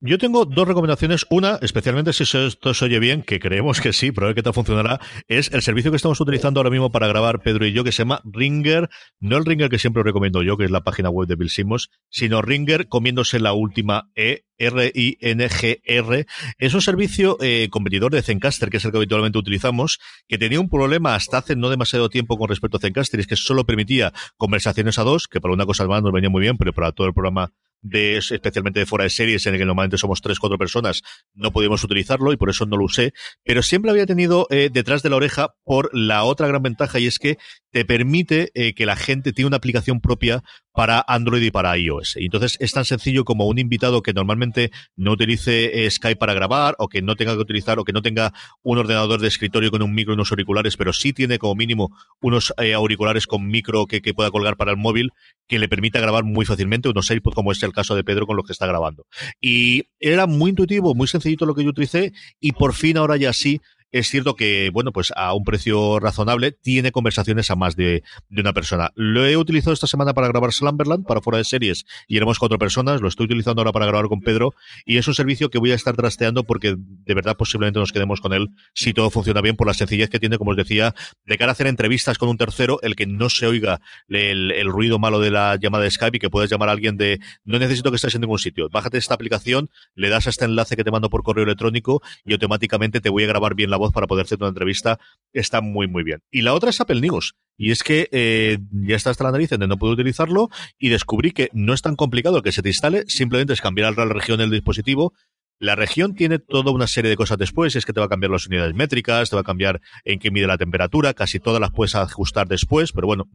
Yo 0.00 0.16
tengo 0.16 0.44
dos 0.44 0.68
recomendaciones. 0.68 1.26
Una, 1.28 1.58
especialmente 1.60 2.12
si 2.12 2.22
esto 2.22 2.72
se 2.72 2.84
oye 2.84 3.00
bien, 3.00 3.22
que 3.22 3.40
creemos 3.40 3.80
que 3.80 3.92
sí, 3.92 4.12
pero 4.12 4.32
que 4.32 4.44
tal 4.44 4.54
funcionará, 4.54 5.00
es 5.26 5.50
el 5.52 5.60
servicio 5.60 5.90
que 5.90 5.96
estamos 5.96 6.20
utilizando 6.20 6.60
ahora 6.60 6.70
mismo 6.70 6.92
para 6.92 7.08
grabar 7.08 7.40
Pedro 7.40 7.66
y 7.66 7.72
yo, 7.72 7.82
que 7.82 7.90
se 7.90 8.02
llama 8.02 8.20
Ringer. 8.24 8.88
No 9.18 9.36
el 9.36 9.44
Ringer 9.44 9.68
que 9.68 9.80
siempre 9.80 10.04
recomiendo 10.04 10.44
yo, 10.44 10.56
que 10.56 10.66
es 10.66 10.70
la 10.70 10.84
página 10.84 11.10
web 11.10 11.26
de 11.26 11.34
Bill 11.34 11.50
Simmons, 11.50 11.90
sino 12.10 12.42
Ringer 12.42 12.86
comiéndose 12.86 13.40
la 13.40 13.54
última 13.54 14.08
E, 14.14 14.44
R-I-N-G-R. 14.56 16.26
Es 16.58 16.74
un 16.74 16.82
servicio 16.82 17.36
eh, 17.40 17.66
competidor 17.68 18.12
de 18.12 18.22
Zencaster, 18.22 18.70
que 18.70 18.76
es 18.76 18.84
el 18.84 18.92
que 18.92 18.98
habitualmente 18.98 19.38
utilizamos, 19.38 19.98
que 20.28 20.38
tenía 20.38 20.60
un 20.60 20.68
problema 20.68 21.16
hasta 21.16 21.38
hace 21.38 21.56
no 21.56 21.70
demasiado 21.70 22.08
tiempo 22.08 22.38
con 22.38 22.48
respecto 22.48 22.76
a 22.76 22.80
Zencaster, 22.80 23.18
es 23.18 23.26
que 23.26 23.34
solo 23.34 23.66
permitía 23.66 24.12
conversaciones 24.36 24.96
a 25.00 25.02
dos, 25.02 25.26
que 25.26 25.40
para 25.40 25.54
una 25.54 25.66
cosa 25.66 25.88
más 25.88 26.04
nos 26.04 26.12
venía 26.12 26.30
muy 26.30 26.42
bien, 26.42 26.56
pero 26.56 26.72
para 26.72 26.92
todo 26.92 27.08
el 27.08 27.14
programa 27.14 27.52
de 27.80 28.18
especialmente 28.18 28.80
de 28.80 28.86
fuera 28.86 29.04
de 29.04 29.10
series 29.10 29.46
en 29.46 29.54
el 29.54 29.60
que 29.60 29.66
normalmente 29.66 29.98
somos 29.98 30.20
tres 30.20 30.38
cuatro 30.38 30.58
personas 30.58 31.02
no 31.34 31.52
podíamos 31.52 31.84
utilizarlo 31.84 32.32
y 32.32 32.36
por 32.36 32.50
eso 32.50 32.66
no 32.66 32.76
lo 32.76 32.84
usé 32.84 33.12
pero 33.44 33.62
siempre 33.62 33.90
había 33.90 34.06
tenido 34.06 34.46
eh, 34.50 34.70
detrás 34.72 35.02
de 35.02 35.10
la 35.10 35.16
oreja 35.16 35.54
por 35.64 35.90
la 35.92 36.24
otra 36.24 36.48
gran 36.48 36.62
ventaja 36.62 36.98
y 36.98 37.06
es 37.06 37.18
que 37.18 37.38
te 37.70 37.84
permite 37.84 38.50
eh, 38.54 38.74
que 38.74 38.86
la 38.86 38.96
gente 38.96 39.32
tiene 39.32 39.48
una 39.48 39.58
aplicación 39.58 40.00
propia 40.00 40.42
para 40.78 41.04
Android 41.08 41.42
y 41.42 41.50
para 41.50 41.76
iOS. 41.76 42.18
Y 42.18 42.26
entonces 42.26 42.56
es 42.60 42.70
tan 42.70 42.84
sencillo 42.84 43.24
como 43.24 43.48
un 43.48 43.58
invitado 43.58 44.00
que 44.00 44.12
normalmente 44.12 44.70
no 44.94 45.10
utilice 45.10 45.84
eh, 45.84 45.90
Skype 45.90 46.14
para 46.14 46.34
grabar 46.34 46.76
o 46.78 46.86
que 46.86 47.02
no 47.02 47.16
tenga 47.16 47.34
que 47.34 47.40
utilizar 47.40 47.80
o 47.80 47.84
que 47.84 47.92
no 47.92 48.00
tenga 48.00 48.32
un 48.62 48.78
ordenador 48.78 49.20
de 49.20 49.26
escritorio 49.26 49.72
con 49.72 49.82
un 49.82 49.92
micro 49.92 50.12
y 50.12 50.14
unos 50.14 50.30
auriculares, 50.30 50.76
pero 50.76 50.92
sí 50.92 51.12
tiene 51.12 51.40
como 51.40 51.56
mínimo 51.56 51.90
unos 52.20 52.54
eh, 52.62 52.74
auriculares 52.74 53.26
con 53.26 53.48
micro 53.48 53.86
que, 53.86 54.00
que, 54.00 54.14
pueda 54.14 54.30
colgar 54.30 54.56
para 54.56 54.70
el 54.70 54.76
móvil 54.76 55.10
que 55.48 55.58
le 55.58 55.68
permita 55.68 55.98
grabar 55.98 56.22
muy 56.22 56.44
fácilmente, 56.46 56.88
unos 56.88 57.10
AirPods 57.10 57.34
como 57.34 57.50
es 57.50 57.60
el 57.64 57.72
caso 57.72 57.96
de 57.96 58.04
Pedro 58.04 58.28
con 58.28 58.36
lo 58.36 58.44
que 58.44 58.52
está 58.52 58.68
grabando. 58.68 59.04
Y 59.40 59.82
era 59.98 60.28
muy 60.28 60.50
intuitivo, 60.50 60.94
muy 60.94 61.08
sencillito 61.08 61.44
lo 61.44 61.56
que 61.56 61.64
yo 61.64 61.70
utilicé 61.70 62.12
y 62.38 62.52
por 62.52 62.72
fin 62.72 62.98
ahora 62.98 63.16
ya 63.16 63.32
sí 63.32 63.60
es 63.90 64.08
cierto 64.08 64.34
que, 64.34 64.70
bueno, 64.72 64.92
pues 64.92 65.12
a 65.16 65.32
un 65.34 65.44
precio 65.44 65.98
razonable 65.98 66.52
tiene 66.52 66.92
conversaciones 66.92 67.50
a 67.50 67.56
más 67.56 67.76
de, 67.76 68.02
una 68.30 68.52
persona. 68.52 68.92
Lo 68.94 69.26
he 69.26 69.36
utilizado 69.36 69.72
esta 69.72 69.86
semana 69.86 70.14
para 70.14 70.28
grabar 70.28 70.52
Slumberland, 70.52 71.06
para 71.06 71.20
fuera 71.20 71.38
de 71.38 71.44
series, 71.44 71.86
y 72.06 72.16
éramos 72.16 72.38
cuatro 72.38 72.58
personas. 72.58 73.00
Lo 73.00 73.08
estoy 73.08 73.24
utilizando 73.24 73.60
ahora 73.60 73.72
para 73.72 73.86
grabar 73.86 74.08
con 74.08 74.20
Pedro, 74.20 74.54
y 74.84 74.98
es 74.98 75.08
un 75.08 75.14
servicio 75.14 75.50
que 75.50 75.58
voy 75.58 75.72
a 75.72 75.74
estar 75.74 75.96
trasteando 75.96 76.44
porque 76.44 76.74
de 76.76 77.14
verdad 77.14 77.36
posiblemente 77.36 77.80
nos 77.80 77.92
quedemos 77.92 78.20
con 78.20 78.32
él 78.32 78.48
si 78.74 78.92
todo 78.92 79.10
funciona 79.10 79.40
bien 79.40 79.56
por 79.56 79.66
la 79.66 79.74
sencillez 79.74 80.10
que 80.10 80.20
tiene, 80.20 80.38
como 80.38 80.50
os 80.50 80.56
decía, 80.56 80.94
de 81.24 81.38
cara 81.38 81.52
a 81.52 81.54
hacer 81.54 81.66
entrevistas 81.66 82.18
con 82.18 82.28
un 82.28 82.36
tercero, 82.36 82.80
el 82.82 82.94
que 82.94 83.06
no 83.06 83.30
se 83.30 83.46
oiga 83.46 83.80
el, 84.08 84.52
el 84.52 84.68
ruido 84.68 84.98
malo 84.98 85.20
de 85.20 85.30
la 85.30 85.56
llamada 85.56 85.84
de 85.84 85.90
Skype 85.90 86.16
y 86.18 86.20
que 86.20 86.30
puedes 86.30 86.50
llamar 86.50 86.68
a 86.68 86.72
alguien 86.72 86.96
de 86.96 87.20
no 87.44 87.58
necesito 87.58 87.90
que 87.90 87.96
estés 87.96 88.14
en 88.14 88.20
ningún 88.20 88.38
sitio. 88.38 88.68
Bájate 88.70 88.98
esta 88.98 89.14
aplicación, 89.14 89.70
le 89.94 90.10
das 90.10 90.26
a 90.26 90.30
este 90.30 90.44
enlace 90.44 90.76
que 90.76 90.84
te 90.84 90.90
mando 90.90 91.08
por 91.08 91.22
correo 91.22 91.44
electrónico 91.44 92.02
y 92.24 92.32
automáticamente 92.34 93.00
te 93.00 93.08
voy 93.08 93.24
a 93.24 93.28
grabar 93.28 93.54
bien 93.54 93.70
la 93.70 93.77
voz 93.78 93.92
para 93.92 94.06
poder 94.06 94.24
hacer 94.24 94.38
una 94.38 94.48
entrevista, 94.48 94.98
está 95.32 95.60
muy, 95.60 95.88
muy 95.88 96.02
bien. 96.02 96.20
Y 96.30 96.42
la 96.42 96.54
otra 96.54 96.70
es 96.70 96.80
Apple 96.80 97.00
News. 97.00 97.34
Y 97.56 97.72
es 97.72 97.82
que 97.82 98.08
eh, 98.12 98.58
ya 98.70 98.96
está 98.96 99.10
hasta 99.10 99.24
la 99.24 99.32
nariz 99.32 99.50
de 99.50 99.58
no 99.58 99.78
puedo 99.78 99.92
utilizarlo 99.92 100.48
y 100.78 100.90
descubrí 100.90 101.32
que 101.32 101.50
no 101.52 101.74
es 101.74 101.82
tan 101.82 101.96
complicado 101.96 102.42
que 102.42 102.52
se 102.52 102.62
te 102.62 102.68
instale, 102.68 103.04
simplemente 103.08 103.52
es 103.52 103.60
cambiar 103.60 103.96
la 103.96 104.04
región 104.04 104.38
del 104.38 104.50
dispositivo. 104.50 105.12
La 105.60 105.74
región 105.74 106.14
tiene 106.14 106.38
toda 106.38 106.70
una 106.70 106.86
serie 106.86 107.10
de 107.10 107.16
cosas 107.16 107.36
después, 107.36 107.74
es 107.74 107.84
que 107.84 107.92
te 107.92 107.98
va 107.98 108.06
a 108.06 108.08
cambiar 108.08 108.30
las 108.30 108.46
unidades 108.46 108.74
métricas, 108.74 109.28
te 109.28 109.34
va 109.34 109.40
a 109.40 109.44
cambiar 109.44 109.80
en 110.04 110.20
qué 110.20 110.30
mide 110.30 110.46
la 110.46 110.56
temperatura, 110.56 111.14
casi 111.14 111.40
todas 111.40 111.60
las 111.60 111.72
puedes 111.72 111.96
ajustar 111.96 112.46
después, 112.46 112.92
pero 112.92 113.08
bueno, 113.08 113.28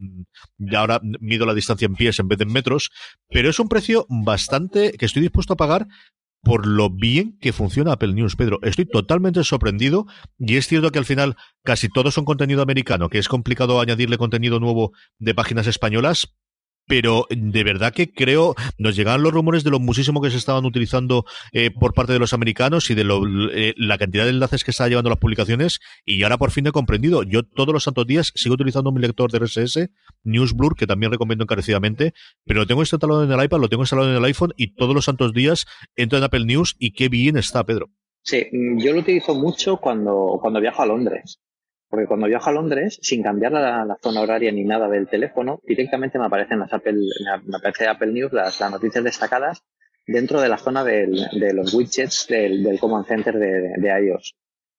ya 0.56 0.80
ahora 0.80 1.00
mido 1.02 1.44
la 1.44 1.52
distancia 1.52 1.84
en 1.84 1.94
pies 1.94 2.18
en 2.18 2.28
vez 2.28 2.38
de 2.38 2.44
en 2.44 2.52
metros, 2.52 2.90
pero 3.28 3.50
es 3.50 3.60
un 3.60 3.68
precio 3.68 4.06
bastante 4.08 4.92
que 4.92 5.04
estoy 5.04 5.20
dispuesto 5.20 5.52
a 5.52 5.56
pagar 5.56 5.86
por 6.44 6.66
lo 6.66 6.90
bien 6.90 7.36
que 7.40 7.52
funciona 7.52 7.92
Apple 7.92 8.12
News, 8.12 8.36
Pedro. 8.36 8.58
Estoy 8.62 8.84
totalmente 8.84 9.42
sorprendido 9.42 10.06
y 10.38 10.56
es 10.56 10.68
cierto 10.68 10.90
que 10.90 10.98
al 10.98 11.04
final 11.04 11.36
casi 11.64 11.88
todos 11.88 12.14
son 12.14 12.24
contenido 12.24 12.62
americano, 12.62 13.08
que 13.08 13.18
es 13.18 13.28
complicado 13.28 13.80
añadirle 13.80 14.18
contenido 14.18 14.60
nuevo 14.60 14.92
de 15.18 15.34
páginas 15.34 15.66
españolas, 15.66 16.34
pero 16.86 17.26
de 17.30 17.64
verdad 17.64 17.92
que 17.92 18.12
creo, 18.12 18.54
nos 18.78 18.96
llegaban 18.96 19.22
los 19.22 19.32
rumores 19.32 19.64
de 19.64 19.70
lo 19.70 19.80
muchísimo 19.80 20.20
que 20.20 20.30
se 20.30 20.36
estaban 20.36 20.64
utilizando 20.64 21.24
eh, 21.52 21.70
por 21.70 21.94
parte 21.94 22.12
de 22.12 22.18
los 22.18 22.32
americanos 22.32 22.90
y 22.90 22.94
de 22.94 23.04
lo, 23.04 23.22
eh, 23.52 23.74
la 23.76 23.98
cantidad 23.98 24.24
de 24.24 24.30
enlaces 24.30 24.64
que 24.64 24.70
está 24.70 24.88
llevando 24.88 25.10
las 25.10 25.18
publicaciones 25.18 25.80
y 26.04 26.22
ahora 26.22 26.38
por 26.38 26.50
fin 26.50 26.66
he 26.66 26.72
comprendido. 26.72 27.22
Yo 27.22 27.42
todos 27.42 27.72
los 27.72 27.84
santos 27.84 28.06
días 28.06 28.32
sigo 28.34 28.54
utilizando 28.54 28.92
mi 28.92 29.00
lector 29.00 29.30
de 29.30 29.38
RSS, 29.38 29.90
NewsBlur, 30.24 30.76
que 30.76 30.86
también 30.86 31.12
recomiendo 31.12 31.44
encarecidamente, 31.44 32.14
pero 32.44 32.60
lo 32.60 32.66
tengo 32.66 32.82
instalado 32.82 33.24
en 33.24 33.32
el 33.32 33.44
iPad, 33.44 33.60
lo 33.60 33.68
tengo 33.68 33.82
instalado 33.82 34.10
en 34.10 34.16
el 34.16 34.24
iPhone 34.24 34.52
y 34.56 34.74
todos 34.74 34.94
los 34.94 35.04
santos 35.04 35.32
días 35.32 35.66
entro 35.96 36.18
en 36.18 36.24
Apple 36.24 36.44
News 36.44 36.76
y 36.78 36.92
qué 36.92 37.08
bien 37.08 37.36
está, 37.36 37.64
Pedro. 37.64 37.90
Sí, 38.22 38.46
yo 38.78 38.94
lo 38.94 39.00
utilizo 39.00 39.34
mucho 39.34 39.76
cuando, 39.76 40.38
cuando 40.40 40.60
viajo 40.60 40.82
a 40.82 40.86
Londres. 40.86 41.40
Porque 41.94 42.08
cuando 42.08 42.26
viajo 42.26 42.50
a 42.50 42.52
Londres, 42.52 42.98
sin 43.02 43.22
cambiar 43.22 43.52
la, 43.52 43.96
zona 44.02 44.20
horaria 44.20 44.50
ni 44.50 44.64
nada 44.64 44.88
del 44.88 45.06
teléfono, 45.06 45.60
directamente 45.62 46.18
me 46.18 46.26
aparecen 46.26 46.58
las 46.58 46.72
Apple, 46.72 46.98
me 47.44 47.56
aparece 47.56 47.86
Apple 47.86 48.10
News, 48.10 48.32
las, 48.32 48.60
noticias 48.68 49.04
destacadas 49.04 49.62
dentro 50.04 50.40
de 50.40 50.48
la 50.48 50.58
zona 50.58 50.82
del, 50.82 51.24
de 51.30 51.54
los 51.54 51.72
widgets 51.72 52.26
del, 52.26 52.64
del 52.64 52.80
Command 52.80 53.06
Center 53.06 53.38
de, 53.38 54.06
iOS. 54.06 54.34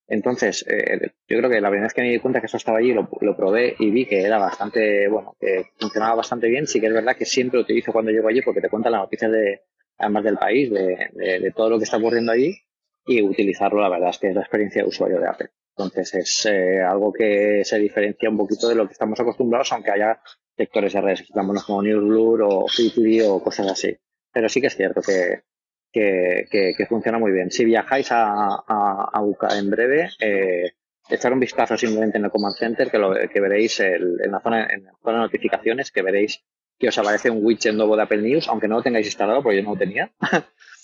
Entonces, 0.09 0.66
eh, 0.68 1.13
yo 1.30 1.38
creo 1.38 1.49
que 1.49 1.61
la 1.61 1.70
primera 1.70 1.86
vez 1.86 1.93
que 1.93 2.01
me 2.01 2.09
di 2.09 2.20
cuenta 2.20 2.41
que 2.41 2.47
eso 2.47 2.57
estaba 2.57 2.80
allí, 2.80 2.91
lo, 2.91 3.07
lo, 3.22 3.38
probé 3.38 3.78
y 3.80 3.91
vi 3.91 4.05
que 4.05 4.22
era 4.22 4.38
bastante, 4.38 5.07
bueno, 5.07 5.38
que 5.39 5.68
funcionaba 5.80 6.16
bastante 6.16 6.49
bien. 6.49 6.68
Sí 6.68 6.82
que 6.82 6.88
es 6.88 6.93
verdad 6.93 7.16
que 7.16 7.24
siempre 7.24 7.59
lo 7.59 7.63
utilizo 7.63 7.93
cuando 7.93 8.11
llego 8.11 8.28
allí 8.28 8.41
porque 8.41 8.59
te 8.59 8.68
cuentan 8.68 8.91
las 8.91 9.03
noticias 9.03 9.32
de, 9.32 9.61
además 9.99 10.26
del 10.26 10.38
país, 10.38 10.70
de 10.70 11.53
todo 11.55 11.70
lo 11.70 11.78
que 11.78 11.86
está 11.86 11.95
ocurriendo 11.95 12.34
allí 12.34 12.57
y 13.06 13.22
utilizarlo, 13.22 13.82
la 13.82 13.89
verdad 13.89 14.10
es 14.10 14.20
que 14.20 14.30
es 14.30 14.36
la 14.36 14.41
experiencia 14.41 14.82
de 14.82 14.89
usuario 14.89 15.20
de 15.20 15.28
Apple. 15.28 15.49
Entonces 15.78 16.14
es 16.16 16.45
eh, 16.45 16.82
algo 16.82 17.12
que 17.12 17.64
se 17.66 17.78
diferencia 17.78 18.30
un 18.30 18.38
poquito 18.38 18.70
de 18.70 18.76
lo 18.76 18.88
que 18.88 18.93
estamos 18.93 19.20
acostumbrados, 19.20 19.72
aunque 19.74 19.91
haya 19.91 20.22
sectores 20.56 20.93
de 20.93 21.01
redes 21.01 21.28
como 21.66 21.84
NewsBlur 21.84 22.43
o 22.43 22.68
Fitly 22.68 23.22
o 23.22 23.41
cosas 23.43 23.68
así. 23.72 23.95
Pero 24.32 24.47
sí 24.47 24.62
que 24.62 24.68
es 24.68 24.76
cierto 24.76 25.01
que, 25.01 25.43
que, 25.91 26.45
que, 26.49 26.74
que 26.78 26.86
funciona 26.86 27.20
muy 27.20 27.32
bien. 27.32 27.51
Si 27.51 27.66
viajáis 27.66 28.12
a, 28.12 28.56
a, 28.68 29.10
a 29.14 29.22
UCA 29.22 29.58
en 29.58 29.70
breve, 29.70 30.10
eh, 30.20 30.72
echar 31.10 31.34
un 31.34 31.39
vistazo 31.39 31.78
simplemente 31.78 32.18
en 32.18 32.26
el 32.26 32.32
Command 32.32 32.56
Center, 32.56 32.89
que, 32.89 32.97
lo, 32.97 33.14
que 33.14 33.39
veréis 33.41 33.80
el, 33.82 34.18
en, 34.24 34.32
la 34.32 34.39
zona, 34.39 34.68
en 34.68 34.86
la 34.86 34.93
zona 35.03 35.18
de 35.18 35.24
notificaciones, 35.24 35.91
que 35.91 36.01
veréis 36.01 36.43
que 36.78 36.89
os 36.89 36.97
aparece 36.97 37.30
un 37.30 37.45
widget 37.45 37.74
nuevo 37.74 37.95
de 37.95 38.03
Apple 38.03 38.22
News, 38.22 38.47
aunque 38.47 38.68
no 38.68 38.76
lo 38.76 38.84
tengáis 38.84 39.08
instalado, 39.08 39.41
porque 39.41 39.58
yo 39.58 39.64
no 39.64 39.72
lo 39.72 39.78
tenía. 39.78 40.12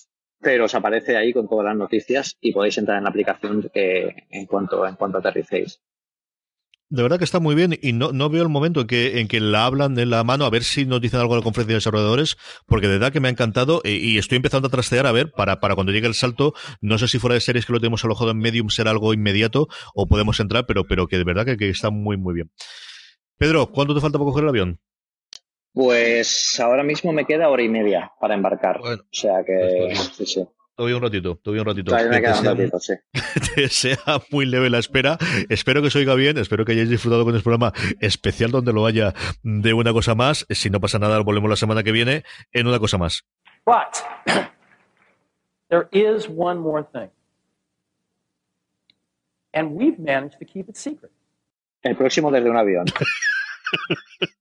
pero 0.42 0.66
os 0.66 0.76
aparece 0.76 1.18
ahí 1.18 1.34
con 1.34 1.48
todas 1.48 1.66
las 1.66 1.78
noticias 1.78 2.38
y 2.42 2.52
podéis 2.52 2.78
entrar 2.78 2.98
en 2.98 3.04
la 3.04 3.10
aplicación 3.10 3.70
que, 3.74 4.28
en 4.30 4.46
cuanto 4.46 4.86
en 4.88 4.96
cuanto 4.96 5.20
aterricéis. 5.20 5.82
De 6.90 7.04
verdad 7.04 7.20
que 7.20 7.24
está 7.24 7.40
muy 7.40 7.56
bien 7.56 7.80
y 7.82 7.94
no, 7.94 8.12
no 8.12 8.30
veo 8.30 8.44
el 8.44 8.50
momento 8.50 8.82
en 8.82 8.88
que, 8.88 9.22
en 9.22 9.30
que 9.30 9.40
la 9.40 9.66
hablan 9.66 9.96
de 9.96 10.06
la 10.06 10.26
mano 10.26 10.44
a 10.44 10.50
ver 10.50 10.64
si 10.64 10.86
nos 10.86 11.00
dicen 11.00 11.22
algo 11.22 11.36
en 11.36 11.40
la 11.40 11.44
conferencia 11.44 11.76
de 11.76 11.78
desarrolladores, 11.78 12.38
porque 12.66 12.90
de 12.90 12.96
verdad 12.96 13.14
que 13.14 13.22
me 13.22 13.30
ha 13.30 13.32
encantado 13.32 13.82
y, 13.86 13.92
y 13.92 14.18
estoy 14.18 14.36
empezando 14.36 14.68
a 14.68 14.72
trastear 14.72 15.08
a 15.08 15.14
ver 15.14 15.32
para, 15.32 15.62
para 15.62 15.76
cuando 15.76 15.94
llegue 15.94 16.08
el 16.08 16.16
salto. 16.16 16.54
No 16.82 16.98
sé 16.98 17.08
si 17.08 17.18
fuera 17.18 17.36
de 17.36 17.40
series 17.40 17.66
que 17.66 17.72
lo 17.72 17.80
tenemos 17.80 18.04
alojado 18.04 18.32
en 18.32 18.40
Medium 18.40 18.70
será 18.70 18.92
algo 18.92 19.14
inmediato 19.14 19.70
o 19.96 20.06
podemos 20.08 20.42
entrar, 20.42 20.66
pero, 20.66 20.84
pero 20.84 21.08
que 21.08 21.18
de 21.18 21.24
verdad 21.24 21.46
que, 21.46 21.56
que 21.56 21.70
está 21.70 21.92
muy, 21.92 22.18
muy 22.18 22.34
bien. 22.34 22.52
Pedro, 23.38 23.72
¿cuánto 23.72 23.96
te 23.96 24.02
falta 24.02 24.18
para 24.18 24.30
coger 24.30 24.44
el 24.44 24.50
avión? 24.50 24.80
Pues 25.74 26.60
ahora 26.60 26.84
mismo 26.84 27.14
me 27.14 27.26
queda 27.26 27.50
hora 27.50 27.64
y 27.64 27.70
media 27.70 28.12
para 28.20 28.34
embarcar. 28.34 28.80
Bueno, 28.80 29.04
o 29.04 29.14
sea 29.14 29.44
que 29.46 29.86
pues 29.88 30.00
sí, 30.16 30.26
sí. 30.26 30.48
Todavía 30.76 30.98
un 30.98 31.04
ratito, 31.04 31.36
todavía 31.38 31.62
un 31.62 31.68
ratito. 31.68 31.92
Todavía 31.92 32.12
me 32.12 32.22
queda 32.22 32.40
un 32.40 32.46
ratito, 32.46 32.80
sí. 32.80 32.94
Te 33.56 33.70
sea 33.70 33.98
muy 34.32 34.46
leve 34.46 34.70
la 34.70 34.80
espera. 34.80 35.18
Espero 35.50 35.82
que 35.82 35.90
se 35.90 36.00
oiga 36.00 36.16
bien, 36.16 36.38
espero 36.38 36.66
que 36.66 36.72
hayáis 36.72 36.90
disfrutado 36.90 37.24
con 37.24 37.36
este 37.36 37.44
programa 37.44 37.72
especial 38.00 38.52
donde 38.52 38.74
lo 38.74 38.86
haya 38.86 39.14
de 39.44 39.74
una 39.74 39.94
cosa 39.94 40.16
más. 40.16 40.46
Si 40.50 40.70
no 40.70 40.80
pasa 40.80 41.00
nada, 41.00 41.20
volvemos 41.20 41.50
la 41.50 41.56
semana 41.56 41.84
que 41.84 41.92
viene 41.92 42.24
en 42.52 42.68
una 42.68 42.80
cosa 42.80 42.98
más. 42.98 43.26
But 43.66 44.04
there 45.70 45.88
is 45.92 46.28
one 46.28 46.60
more 46.60 46.84
thing. 46.84 47.12
And 49.54 49.76
we've 49.76 50.00
managed 50.00 50.40
to 50.40 50.46
keep 50.46 50.68
it 50.68 50.76
secret. 50.76 51.12
El 51.84 51.96
próximo 51.96 52.32
desde 52.32 52.50
un 52.50 52.58
avión. 52.58 52.86